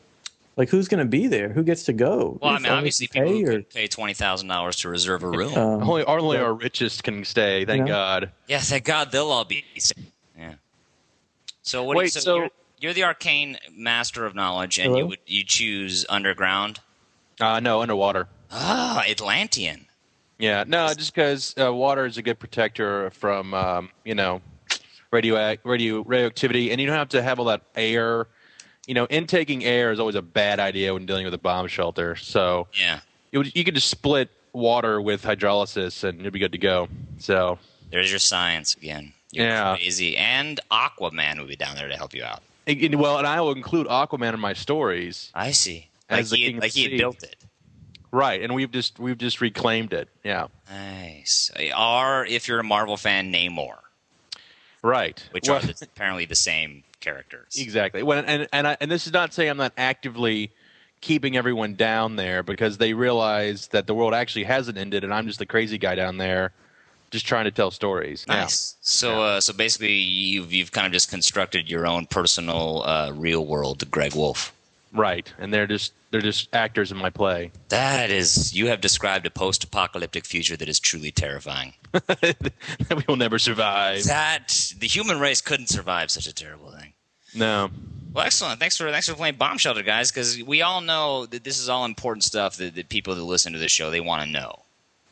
like 0.58 0.70
who's 0.70 0.88
gonna 0.88 1.06
be 1.06 1.28
there? 1.28 1.50
Who 1.50 1.62
gets 1.62 1.84
to 1.84 1.94
go? 1.94 2.40
Well, 2.42 2.54
I 2.56 2.58
mean, 2.58 2.72
obviously, 2.72 3.06
people 3.06 3.30
pay, 3.32 3.44
or, 3.44 3.62
pay 3.62 3.86
twenty 3.88 4.16
thousand 4.16 4.48
dollars 4.48 4.78
to 4.78 4.90
reserve 4.90 5.22
a 5.22 5.30
room. 5.30 5.54
um, 5.56 5.84
only 5.88 6.04
only 6.06 6.38
yeah. 6.38 6.44
our 6.44 6.54
richest 6.56 7.04
can 7.04 7.24
stay. 7.24 7.66
Thank 7.66 7.82
You 7.82 7.86
know? 7.86 7.92
God. 7.92 8.32
yeah, 8.48 8.60
thank 8.62 8.84
God 8.86 9.12
they'll 9.12 9.30
all 9.30 9.46
be. 9.46 9.64
safe. 9.78 9.96
Yeah. 10.36 10.56
So 11.62 11.84
what? 11.84 11.94
do 11.94 12.00
you, 12.00 12.04
Wait, 12.06 12.14
so, 12.14 12.20
so- 12.20 12.36
you're, 12.38 12.50
you're 12.80 12.94
the 12.94 13.04
arcane 13.04 13.58
master 13.76 14.26
of 14.26 14.34
knowledge, 14.34 14.80
and 14.80 14.98
you 14.98 15.06
would 15.06 15.20
you 15.28 15.44
choose 15.44 16.04
underground? 16.10 16.80
Uh, 17.40 17.60
no, 17.60 17.82
underwater. 17.82 18.28
Ah, 18.52 19.04
Atlantean. 19.08 19.86
Yeah, 20.39 20.63
no, 20.65 20.91
just 20.93 21.13
because 21.13 21.54
uh, 21.60 21.73
water 21.73 22.06
is 22.06 22.17
a 22.17 22.21
good 22.21 22.39
protector 22.39 23.10
from, 23.12 23.54
um, 23.54 23.89
you 24.06 24.15
know, 24.15 24.41
radioac- 25.12 25.60
radio 25.65 26.02
radioactivity, 26.02 26.71
and 26.71 26.80
you 26.80 26.88
don't 26.88 26.95
have 26.95 27.10
to 27.10 27.21
have 27.21 27.39
all 27.39 27.45
that 27.45 27.62
air. 27.75 28.28
You 28.88 28.93
know, 28.95 29.06
intaking 29.10 29.63
air 29.65 29.91
is 29.91 29.99
always 29.99 30.15
a 30.15 30.21
bad 30.21 30.60
idea 30.60 30.93
when 30.93 31.06
dealing 31.06 31.25
with 31.25 31.34
a 31.34 31.38
bomb 31.39 31.67
shelter. 31.67 32.15
So 32.15 32.67
Yeah. 32.73 33.02
you, 33.32 33.39
would- 33.39 33.56
you 33.56 33.63
could 33.63 33.75
just 33.75 33.89
split 33.89 34.30
water 34.54 34.99
with 35.02 35.23
hydrolysis, 35.23 36.04
and 36.04 36.21
you'd 36.23 36.34
be 36.34 36.39
good 36.39 36.54
to 36.54 36.58
go. 36.58 36.88
So 37.19 37.60
There's 37.91 38.10
your 38.10 38.19
science 38.19 38.75
again. 38.75 39.13
You're 39.32 39.45
Yeah. 39.45 39.75
crazy. 39.75 40.15
And 40.17 40.60
Aquaman 40.71 41.38
would 41.39 41.47
be 41.49 41.56
down 41.56 41.75
there 41.75 41.88
to 41.88 41.95
help 41.97 42.13
you 42.15 42.23
out. 42.23 42.41
and- 42.65 42.95
well, 42.95 43.17
and 43.17 43.28
I 43.28 43.41
will 43.41 43.52
include 43.52 43.88
Aquaman 43.88 44.34
in 44.36 44.39
my 44.39 44.54
stories, 44.54 45.32
I 45.36 45.52
see. 45.52 45.88
Like 46.10 46.25
he, 46.28 46.54
like 46.54 46.71
he 46.71 46.84
the 46.88 46.89
had 46.89 46.91
sea. 46.91 46.97
built 46.97 47.23
it. 47.23 47.36
Right? 48.12 48.41
And 48.41 48.54
we've 48.56 48.72
just 48.72 49.00
we've 49.00 49.17
just 49.17 49.41
reclaimed 49.41 49.93
it. 49.93 50.10
Yeah, 50.24 50.48
Nice. 50.69 51.52
Or 51.78 52.26
if 52.26 52.48
you're 52.48 52.60
a 52.60 52.63
Marvel 52.63 52.98
fan, 52.98 53.32
Namor, 53.34 53.78
right. 54.82 55.24
which 55.32 55.48
Well- 55.50 55.58
are 55.58 55.62
the, 55.62 55.76
apparently 55.82 56.26
the 56.26 56.36
same 56.36 56.84
characters. 57.00 57.56
Exactly. 57.58 58.04
Well, 58.04 58.24
and 58.26 58.48
and 58.52 58.67
I, 58.67 58.78
and 58.82 58.89
this 58.91 59.08
is 59.08 59.13
not 59.13 59.34
saying 59.34 59.50
I'm 59.50 59.58
not 59.58 59.74
actively 59.78 60.52
keeping 61.02 61.38
everyone 61.38 61.76
down 61.76 62.17
there 62.17 62.43
because 62.43 62.78
they 62.78 62.93
realize 62.93 63.67
that 63.67 63.88
the 63.88 63.93
world 63.95 64.13
actually 64.13 64.43
hasn't 64.43 64.78
ended, 64.78 65.04
and 65.04 65.13
I'm 65.13 65.28
just 65.28 65.39
the 65.39 65.45
crazy 65.45 65.78
guy 65.78 65.95
down 65.95 66.17
there, 66.17 66.52
just 67.10 67.26
trying 67.26 67.45
to 67.45 67.52
tell 67.52 67.72
stories. 67.72 68.26
Yeah. 68.28 68.41
Nice. 68.41 68.76
So, 68.82 69.22
uh, 69.24 69.39
so 69.41 69.54
basically, 69.54 69.93
you've 69.93 70.52
you've 70.52 70.72
kind 70.74 70.86
of 70.86 70.91
just 70.91 71.10
constructed 71.10 71.69
your 71.69 71.88
own 71.88 72.06
personal, 72.06 72.84
uh, 72.86 73.12
real 73.15 73.45
world 73.45 73.89
Greg 73.89 74.13
Wolf. 74.15 74.54
Right. 74.93 75.32
And 75.38 75.54
they're 75.54 75.67
just 75.67 75.93
they're 76.12 76.21
just 76.21 76.49
actors 76.54 76.91
in 76.91 76.97
my 76.97 77.10
play. 77.10 77.52
That 77.69 78.10
is, 78.10 78.54
you 78.54 78.67
have 78.67 78.82
described 78.82 79.28
a 79.28 79.30
post-apocalyptic 79.30 80.25
future 80.25 80.58
that 80.58 80.67
is 80.67 80.80
truly 80.80 81.12
terrifying. 81.12 81.73
that 81.91 82.52
we 82.95 83.04
will 83.08 83.15
never 83.15 83.38
survive. 83.38 84.04
That 84.06 84.73
the 84.80 84.88
human 84.88 85.19
race 85.19 85.41
couldn't 85.41 85.67
survive 85.67 86.10
such 86.10 86.25
a 86.25 86.34
terrible 86.34 86.71
thing. 86.71 86.93
No. 87.36 87.69
Well, 88.12 88.25
excellent. 88.25 88.60
Thanks 88.60 88.75
for 88.75 88.89
thanks 88.91 89.08
for 89.08 89.13
playing 89.13 89.36
Bomb 89.36 89.60
Shelter, 89.60 89.84
guys. 89.84 90.12
Because 90.12 90.41
we 90.43 90.63
all 90.63 90.82
know 90.82 91.28
that 91.28 91.43
this 91.43 91.60
is 91.60 91.69
all 91.69 91.86
important 91.86 92.23
stuff 92.23 92.58
that, 92.58 92.73
that 92.75 92.89
people 92.89 93.13
that 93.13 93.23
listen 93.23 93.54
to 93.54 93.60
the 93.60 93.69
show 93.69 93.91
they 93.91 94.02
want 94.02 94.23
to 94.23 94.30
know. 94.30 94.60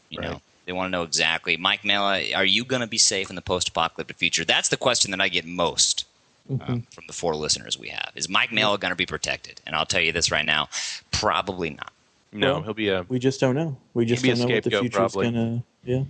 You 0.10 0.22
know, 0.22 0.42
they 0.66 0.72
want 0.72 0.88
to 0.88 0.92
know 0.92 1.04
exactly. 1.04 1.58
Mike 1.58 1.84
Mela, 1.84 2.22
are 2.34 2.46
you 2.46 2.64
going 2.64 2.82
to 2.82 2.88
be 2.88 2.98
safe 2.98 3.30
in 3.30 3.36
the 3.36 3.42
post-apocalyptic 3.42 4.18
future? 4.18 4.46
That's 4.46 4.70
the 4.70 4.78
question 4.78 5.12
that 5.12 5.20
I 5.20 5.28
get 5.28 5.46
most 5.46 6.06
Mm-hmm. 6.50 6.72
um, 6.72 6.82
from 6.92 7.04
the 7.08 7.14
four 7.14 7.36
listeners 7.36 7.78
we 7.78 7.90
have. 7.90 8.12
Is 8.16 8.30
Mike 8.30 8.52
Mela 8.52 8.78
going 8.78 8.92
to 8.92 8.96
be 8.96 9.06
protected? 9.06 9.60
And 9.66 9.76
I'll 9.76 9.86
tell 9.86 10.02
you 10.02 10.12
this 10.12 10.32
right 10.32 10.46
now, 10.46 10.70
probably 11.12 11.72
not. 11.72 11.92
No. 12.32 12.54
Well- 12.54 12.64
he'll 12.64 12.74
be 12.74 12.90
a 12.90 13.06
we 13.10 13.20
just 13.20 13.40
don't 13.40 13.56
know. 13.56 13.78
We 13.94 14.06
just 14.06 14.24
don't 14.24 14.38
know 14.40 14.46
what 14.46 14.64
the 14.64 14.70
scapegoat, 14.70 14.82
future's 14.82 14.98
probably. 14.98 15.32
gonna. 15.32 15.64
Yeah. 15.84 16.04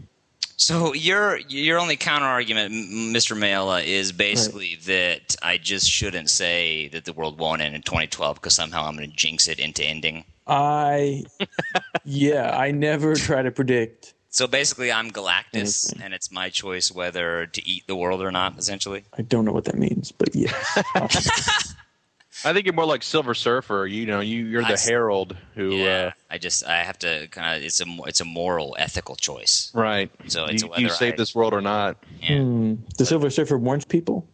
So 0.60 0.94
your 0.94 1.38
your 1.50 1.78
only 1.78 1.98
counter 1.98 2.26
argument, 2.26 2.74
Mr. 2.74 3.38
Mela, 3.38 3.82
is 3.82 4.12
basically 4.12 4.80
that 4.86 5.36
I 5.44 5.58
just 5.60 5.88
shouldn't 5.90 6.32
say 6.32 6.88
that 6.90 7.06
the 7.06 7.14
world 7.14 7.38
won't 7.38 7.62
end 7.62 7.76
in 7.76 7.84
2012 7.84 8.36
because 8.38 8.56
somehow 8.56 8.86
I'm 8.88 8.98
going 8.98 9.10
to 9.10 9.16
jinx 9.16 9.48
it 9.48 9.60
into 9.60 9.84
ending. 9.84 10.24
I, 10.48 11.26
yeah, 12.06 12.58
I 12.58 12.72
never 12.72 13.14
try 13.16 13.44
to 13.44 13.52
predict 13.52 14.14
So 14.38 14.46
basically, 14.46 14.92
I'm 14.92 15.10
Galactus, 15.10 15.88
Anything. 15.88 16.02
and 16.04 16.14
it's 16.14 16.32
my 16.32 16.50
choice 16.50 16.92
whether 16.92 17.48
to 17.48 17.68
eat 17.68 17.88
the 17.88 17.96
world 17.96 18.22
or 18.22 18.32
not. 18.32 18.56
Essentially, 18.60 19.04
I 19.18 19.24
don't 19.24 19.46
know 19.46 19.52
what 19.52 19.66
that 19.66 19.80
means, 19.80 20.12
but 20.12 20.36
yeah. 20.36 20.52
I 22.46 22.54
think 22.54 22.68
you're 22.68 22.76
more 22.76 22.86
like 22.86 23.02
Silver 23.02 23.34
Surfer. 23.34 23.88
You 23.88 24.06
know, 24.06 24.20
you 24.20 24.46
you're 24.46 24.62
the 24.62 24.74
s- 24.74 24.88
herald 24.88 25.36
who. 25.56 25.72
yeah. 25.72 26.12
I 26.30 26.38
just 26.38 26.64
I 26.68 26.84
have 26.84 27.00
to 27.00 27.28
kind 27.32 27.58
of 27.58 27.64
it's 27.64 27.82
a 27.82 27.86
it's 28.06 28.22
a 28.22 28.26
moral, 28.26 28.76
ethical 28.78 29.16
choice. 29.16 29.72
Uh, 29.74 29.82
right. 29.82 30.12
So 30.28 30.46
it's 30.46 30.62
you, 30.62 30.70
whether 30.70 30.82
you 30.84 30.90
save 30.90 31.14
I- 31.14 31.18
this 31.18 31.34
world 31.34 31.54
or 31.56 31.62
not? 31.62 31.98
Yeah. 32.22 32.38
Hmm. 32.44 32.76
The 33.00 33.08
Silver 33.08 33.32
Surfer 33.32 33.58
warns 33.58 33.86
people. 33.86 34.28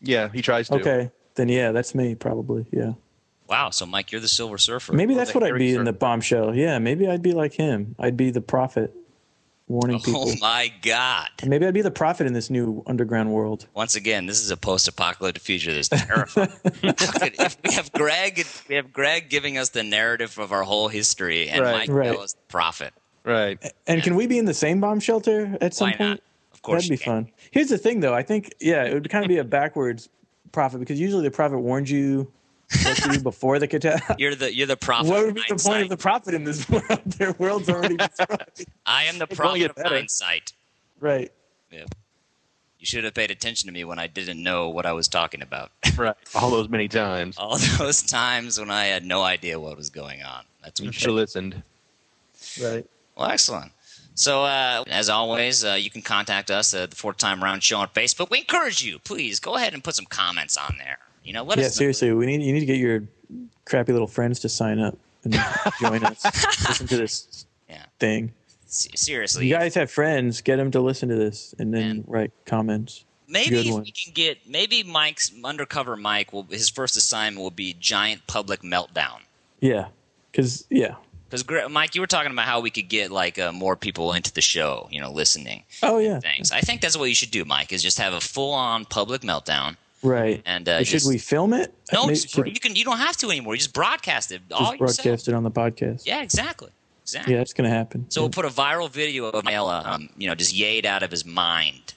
Yeah, 0.00 0.28
he 0.32 0.40
tries 0.40 0.68
to. 0.68 0.76
Okay, 0.76 1.10
then 1.34 1.48
yeah, 1.48 1.72
that's 1.72 1.96
me 1.96 2.14
probably. 2.14 2.64
Yeah, 2.70 2.92
Wow. 3.48 3.70
So 3.70 3.86
Mike, 3.86 4.12
you're 4.12 4.20
the 4.20 4.28
Silver 4.28 4.56
Surfer. 4.58 4.92
maybe 4.92 5.14
that's 5.14 5.34
what 5.34 5.42
I'd 5.42 5.48
Harry 5.48 5.58
be 5.58 5.74
in 5.74 5.82
the 5.82 5.92
bombshell. 5.92 6.54
Yeah, 6.54 6.78
maybe 6.78 7.08
I'd 7.08 7.22
be 7.22 7.32
like 7.32 7.54
him. 7.54 7.96
I'd 7.98 8.16
be 8.16 8.30
the 8.30 8.40
prophet, 8.40 8.94
warning 9.72 9.96
oh 10.00 10.04
people. 10.04 10.24
Oh 10.28 10.34
my 10.40 10.72
God. 10.82 11.28
And 11.40 11.50
Maybe 11.50 11.66
I'd 11.66 11.74
be 11.74 11.82
the 11.82 11.90
prophet 11.90 12.26
in 12.26 12.32
this 12.32 12.50
new 12.50 12.82
underground 12.86 13.32
world. 13.32 13.66
Once 13.74 13.96
again, 13.96 14.26
this 14.26 14.40
is 14.40 14.50
a 14.50 14.56
post-apocalyptic 14.56 15.42
future 15.42 15.72
that's 15.74 15.88
terrifying. 15.88 16.48
Could- 16.64 17.34
if 17.40 17.56
we 17.64 17.72
have 17.74 17.90
Greg, 17.92 18.46
we 18.68 18.74
have 18.76 18.92
Greg 18.92 19.28
giving 19.30 19.58
us 19.58 19.70
the 19.70 19.82
narrative 19.82 20.38
of 20.38 20.52
our 20.52 20.62
whole 20.62 20.88
history, 20.88 21.48
and 21.48 21.62
Right. 21.62 21.72
Mike 21.88 21.90
Right. 21.90 22.12
Bell 22.12 22.22
is 22.22 22.34
the 22.34 22.40
prophet. 22.48 22.92
Right. 23.24 23.58
And 23.86 24.02
can 24.02 24.14
we 24.16 24.26
be 24.26 24.38
in 24.38 24.44
the 24.44 24.54
same 24.54 24.80
bomb 24.80 25.00
shelter 25.00 25.56
at 25.60 25.74
some 25.74 25.90
Why 25.90 25.96
point? 25.96 26.10
not? 26.10 26.20
Of 26.52 26.62
course, 26.62 26.82
That'd 26.84 26.98
be 26.98 27.02
can. 27.04 27.24
fun. 27.24 27.32
Here's 27.50 27.68
the 27.68 27.78
thing, 27.78 28.00
though. 28.00 28.14
I 28.14 28.22
think, 28.22 28.52
yeah, 28.60 28.84
it 28.84 28.94
would 28.94 29.08
kind 29.10 29.24
of 29.24 29.28
be 29.28 29.38
a 29.38 29.44
backwards 29.58 30.08
prophet 30.52 30.78
because 30.78 31.00
usually 31.00 31.22
the 31.22 31.30
prophet 31.30 31.58
warns 31.58 31.90
you 31.90 32.30
what 32.84 32.96
to 32.98 33.08
do 33.10 33.20
before 33.20 33.58
the 33.58 33.68
catastrophe. 33.68 34.14
You're 34.22 34.34
the 34.34 34.54
you're 34.54 34.66
the 34.66 34.76
prophet. 34.76 35.10
What 35.10 35.24
would 35.26 35.34
be 35.34 35.42
the 35.48 35.56
point 35.56 35.82
of 35.82 35.88
the 35.88 35.96
prophet 35.96 36.34
in 36.34 36.44
this 36.44 36.68
world? 36.70 37.00
Their 37.06 37.32
world's 37.32 37.68
already 37.68 37.96
destroyed. 37.98 38.66
I 38.86 39.04
am 39.04 39.18
the 39.18 39.24
It's 39.28 39.36
prophet 39.36 39.70
of 39.70 39.76
better. 39.76 39.88
hindsight. 39.96 40.52
right. 41.00 41.30
Yeah. 41.70 41.84
You 42.78 42.86
should 42.86 43.04
have 43.04 43.14
paid 43.14 43.30
attention 43.30 43.68
to 43.68 43.72
me 43.72 43.84
when 43.84 44.00
I 44.00 44.08
didn't 44.08 44.42
know 44.42 44.68
what 44.68 44.86
I 44.86 44.92
was 44.92 45.06
talking 45.06 45.40
about. 45.40 45.70
Right. 45.96 46.16
All 46.34 46.50
those 46.50 46.68
many 46.68 46.88
times. 46.88 47.38
All 47.38 47.56
those 47.78 48.02
times 48.02 48.58
when 48.58 48.72
I 48.72 48.86
had 48.86 49.04
no 49.04 49.22
idea 49.22 49.60
what 49.60 49.76
was 49.76 49.88
going 49.88 50.22
on. 50.24 50.42
That's 50.64 50.80
when 50.80 50.86
You 50.88 50.92
should 50.92 51.06
have 51.10 51.14
listened. 51.14 51.62
Right. 52.60 52.84
Well, 53.16 53.28
excellent. 53.30 53.70
So, 54.16 54.42
uh, 54.44 54.82
as 54.90 55.08
always, 55.08 55.64
uh, 55.64 55.74
you 55.74 55.90
can 55.90 56.02
contact 56.02 56.50
us 56.50 56.74
at 56.74 56.90
the 56.90 56.96
Fourth 56.96 57.18
Time 57.18 57.42
Round 57.42 57.62
Show 57.62 57.78
on 57.78 57.88
Facebook. 57.88 58.30
We 58.30 58.38
encourage 58.38 58.82
you, 58.82 58.98
please 58.98 59.38
go 59.38 59.54
ahead 59.54 59.74
and 59.74 59.84
put 59.84 59.94
some 59.94 60.06
comments 60.06 60.56
on 60.56 60.74
there. 60.78 60.98
You 61.24 61.32
know, 61.32 61.44
let 61.44 61.58
yeah, 61.58 61.66
us 61.66 61.76
know. 61.76 61.80
seriously, 61.80 62.12
we 62.12 62.26
need 62.26 62.42
you 62.42 62.52
need 62.52 62.60
to 62.60 62.66
get 62.66 62.78
your 62.78 63.04
crappy 63.64 63.92
little 63.92 64.08
friends 64.08 64.40
to 64.40 64.48
sign 64.48 64.78
up 64.78 64.98
and 65.24 65.34
join 65.80 66.04
us. 66.04 66.24
listen 66.68 66.86
to 66.88 66.96
this 66.96 67.46
Yeah. 67.68 67.84
thing. 68.00 68.32
Se- 68.66 68.90
Seriously, 68.94 69.46
You 69.46 69.54
guys 69.54 69.74
have 69.74 69.90
friends, 69.90 70.40
get 70.40 70.56
them 70.56 70.70
to 70.72 70.80
listen 70.80 71.08
to 71.10 71.14
this 71.14 71.54
and 71.58 71.72
then 71.72 72.04
write 72.06 72.32
comments. 72.46 73.04
maybe 73.28 73.70
we 73.70 73.90
can 73.92 74.12
get 74.14 74.48
maybe 74.48 74.82
Mike's 74.82 75.30
undercover 75.44 75.96
Mike 75.96 76.32
will 76.32 76.42
his 76.44 76.68
first 76.68 76.96
assignment 76.96 77.42
will 77.42 77.50
be 77.50 77.74
giant 77.78 78.26
public 78.26 78.62
meltdown. 78.62 79.20
Yeah. 79.60 79.88
Cuz 80.32 80.64
yeah. 80.70 80.96
Because 81.30 81.70
Mike, 81.70 81.94
you 81.94 82.02
were 82.02 82.06
talking 82.06 82.30
about 82.30 82.44
how 82.44 82.60
we 82.60 82.68
could 82.70 82.88
get 82.90 83.10
like 83.10 83.38
uh, 83.38 83.52
more 83.52 83.74
people 83.74 84.12
into 84.12 84.30
the 84.32 84.42
show, 84.42 84.86
you 84.90 85.00
know, 85.00 85.10
listening 85.10 85.62
Oh 85.82 85.98
yeah. 85.98 86.18
things. 86.20 86.50
I 86.52 86.60
think 86.60 86.80
that's 86.82 86.96
what 86.96 87.08
you 87.08 87.14
should 87.14 87.30
do, 87.30 87.44
Mike. 87.46 87.72
Is 87.72 87.82
just 87.82 87.98
have 87.98 88.12
a 88.12 88.20
full-on 88.20 88.84
public 88.84 89.22
meltdown. 89.22 89.76
Right. 90.02 90.42
And, 90.46 90.68
uh, 90.68 90.78
should 90.78 90.86
just- 90.86 91.08
we 91.08 91.18
film 91.18 91.52
it? 91.52 91.72
No, 91.92 92.06
Maybe- 92.06 92.14
just, 92.16 92.30
should 92.30 92.46
you 92.48 92.58
can. 92.60 92.74
You 92.76 92.84
don't 92.84 92.98
have 92.98 93.16
to 93.18 93.30
anymore. 93.30 93.54
You 93.54 93.58
just 93.58 93.72
broadcast 93.72 94.32
it. 94.32 94.42
just 94.48 94.60
yourself. 94.60 94.78
broadcast 94.78 95.28
it 95.28 95.34
on 95.34 95.42
the 95.44 95.50
podcast. 95.50 96.02
Yeah, 96.06 96.22
exactly. 96.22 96.70
Exactly. 97.02 97.32
Yeah, 97.34 97.38
that's 97.40 97.52
going 97.52 97.68
to 97.68 97.74
happen. 97.76 98.06
So 98.10 98.20
Yeah. 98.20 98.22
we'll 98.24 98.30
put 98.30 98.44
a 98.44 98.48
viral 98.48 98.90
video 98.90 99.26
of 99.26 99.46
Ella, 99.48 99.82
um, 99.84 100.08
you 100.16 100.28
know, 100.28 100.34
just 100.34 100.54
yayed 100.54 100.84
out 100.86 101.02
of 101.02 101.10
his 101.10 101.24
mind, 101.24 101.94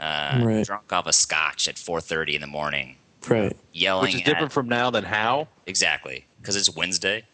uh, 0.00 0.40
Right. 0.42 0.66
drunk 0.66 0.92
off 0.92 1.06
a 1.06 1.12
scotch 1.12 1.68
at 1.68 1.76
4:30 1.78 2.34
in 2.34 2.40
the 2.40 2.46
morning, 2.48 2.96
right. 3.28 3.56
yelling 3.72 4.02
Which 4.06 4.14
is 4.16 4.20
different 4.22 4.46
at, 4.46 4.52
from 4.52 4.68
now 4.68 4.90
than 4.90 5.04
how. 5.04 5.46
exactly 5.66 6.26
because 6.40 6.56
it's 6.56 6.68
Wednesday. 6.74 7.24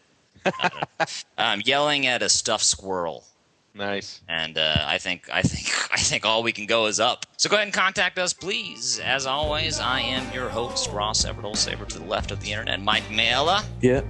I 0.45 0.69
don't 0.69 1.23
um, 1.37 1.61
yelling 1.65 2.05
at 2.07 2.21
a 2.21 2.29
stuffed 2.29 2.63
squirrel, 2.65 3.25
Nice. 3.79 4.19
and 4.27 4.57
uh, 4.57 4.83
I 4.85 4.97
think 4.97 5.29
I 5.31 5.41
think 5.41 5.91
I 5.93 5.97
think 5.97 6.25
all 6.25 6.43
we 6.43 6.51
can 6.51 6.65
go 6.65 6.85
is 6.87 6.99
up. 6.99 7.25
So 7.37 7.49
go 7.49 7.55
ahead 7.55 7.67
and 7.67 7.73
contact 7.73 8.19
us, 8.19 8.33
please. 8.33 8.99
As 8.99 9.25
always, 9.25 9.79
I 9.79 10.01
am 10.01 10.31
your 10.33 10.49
host 10.49 10.91
Ross 10.91 11.23
Everett 11.25 11.55
Saber 11.57 11.85
to 11.85 11.99
the 11.99 12.05
left 12.05 12.31
of 12.31 12.41
the 12.41 12.51
internet, 12.51 12.81
Mike 12.81 13.09
Mela, 13.09 13.63
Yeah. 13.81 14.01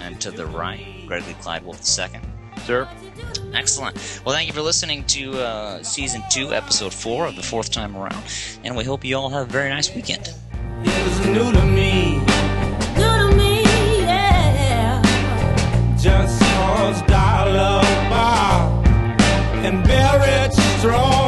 and 0.00 0.18
to 0.22 0.30
the 0.30 0.46
right, 0.46 1.04
Gregory 1.06 1.34
Clyde 1.34 1.64
Wolf 1.64 1.80
II. 1.98 2.20
Sir. 2.64 2.88
Excellent. 3.54 4.22
Well, 4.24 4.34
thank 4.34 4.46
you 4.48 4.52
for 4.54 4.62
listening 4.62 5.04
to 5.04 5.38
uh, 5.40 5.82
season 5.82 6.22
two, 6.30 6.52
episode 6.54 6.92
four 6.92 7.26
of 7.26 7.36
the 7.36 7.42
fourth 7.42 7.70
time 7.70 7.96
around, 7.96 8.22
and 8.64 8.76
we 8.76 8.84
hope 8.84 9.04
you 9.04 9.16
all 9.16 9.28
have 9.30 9.48
a 9.48 9.50
very 9.50 9.68
nice 9.68 9.94
weekend. 9.94 10.28
is 10.84 11.26
new 11.26 11.52
to 11.52 11.64
me. 11.66 12.18
New 12.96 13.30
to 13.30 13.36
me, 13.36 13.62
yeah. 14.00 15.02
Just 16.00 16.40
cause 16.40 17.02
dollar 17.02 17.82
bob 17.82 17.97
and 19.68 19.84
buried 19.84 20.52
strong 20.78 21.27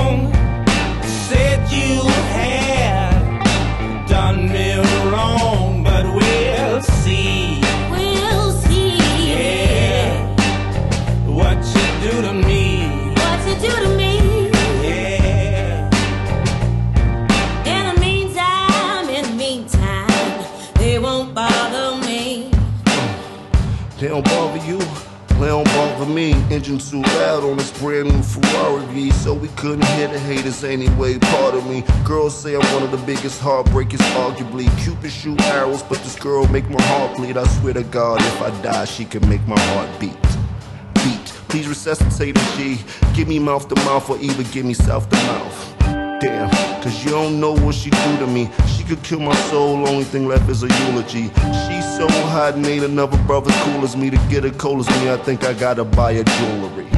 Engine 26.70 27.02
too 27.02 27.09
loud 27.18 27.42
on 27.42 27.56
this 27.56 27.76
brand 27.80 28.09
new 28.12 28.22
Ferrari 28.22 28.87
V, 28.94 29.11
so 29.11 29.35
we 29.35 29.48
couldn't 29.56 29.85
hear 29.87 30.06
the 30.06 30.20
haters 30.20 30.62
anyway. 30.62 31.18
Part 31.18 31.54
of 31.54 31.66
me, 31.66 31.83
girls 32.04 32.40
say 32.40 32.54
I'm 32.54 32.62
one 32.72 32.85
of 32.85 32.92
the 32.92 33.04
biggest 33.06 33.40
heartbreakers, 33.40 33.98
arguably. 34.14 34.68
Cupid 34.85 35.11
shoot 35.11 35.40
arrows, 35.46 35.83
but 35.83 35.98
this 35.98 36.14
girl 36.14 36.46
make 36.46 36.70
my 36.70 36.80
heart 36.83 37.16
bleed. 37.16 37.37
I 37.37 37.44
swear 37.59 37.74
to 37.74 37.83
God, 37.83 38.20
if 38.20 38.40
I 38.40 38.50
die, 38.62 38.85
she 38.85 39.04
can 39.04 39.28
make 39.28 39.44
my 39.48 39.59
heart 39.59 39.88
beat. 39.98 40.16
Beat, 40.94 41.26
please 41.48 41.66
resuscitate 41.66 42.38
a 42.38 42.56
G. 42.56 42.78
Give 43.14 43.26
me 43.26 43.40
mouth 43.40 43.66
to 43.68 43.74
mouth, 43.87 44.09
or 44.09 44.18
even 44.18 44.46
give 44.52 44.64
me 44.64 44.74
south 44.74 45.09
to 45.11 45.16
mouth. 45.16 45.74
Damn, 46.20 46.50
cause 46.83 47.04
you 47.04 47.11
don't 47.11 47.40
know 47.40 47.52
what 47.52 47.74
she 47.74 47.90
do 47.90 48.16
to 48.18 48.28
me. 48.28 48.48
Could 48.90 49.05
kill 49.05 49.20
my 49.20 49.37
soul, 49.53 49.87
only 49.87 50.03
thing 50.03 50.26
left 50.26 50.50
is 50.50 50.64
a 50.64 50.66
eulogy. 50.66 51.31
She's 51.62 51.87
so 51.96 52.09
hot 52.26 52.55
ain't 52.57 52.83
another 52.83 53.16
brother 53.18 53.53
cool 53.62 53.85
as 53.85 53.96
me 53.96 54.11
to 54.11 54.16
get 54.29 54.42
her 54.42 54.50
cold 54.50 54.81
as 54.81 54.88
me. 55.00 55.12
I 55.12 55.16
think 55.16 55.44
I 55.44 55.53
gotta 55.53 55.85
buy 55.85 56.14
her 56.14 56.24
jewelry. 56.24 56.88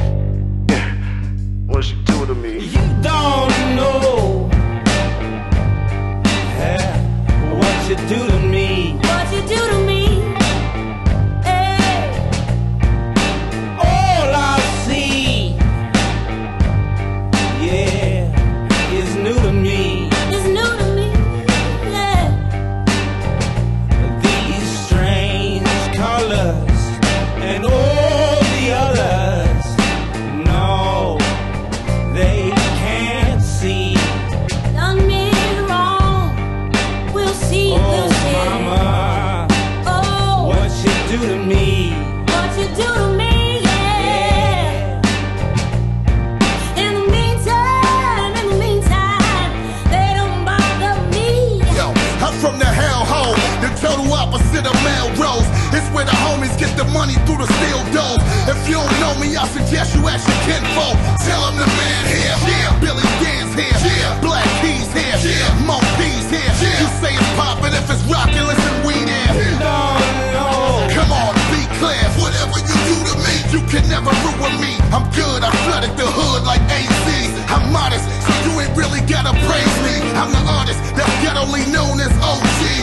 Yeah, 0.69 0.91
what 1.67 1.83
she 1.83 1.93
do 2.05 2.25
to 2.25 2.33
me? 2.33 2.65
You 2.65 2.81
don't 3.03 3.75
know 3.75 4.49
yeah, 6.57 6.97
what 7.59 7.87
you 7.87 7.95
do 8.07 8.27
to 8.27 8.37
me. 8.37 8.42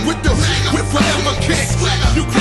with 0.06 0.22
the 0.22 0.32
with 0.72 0.86
forever 0.90 1.34
kicks. 1.40 1.76
You 2.16 2.39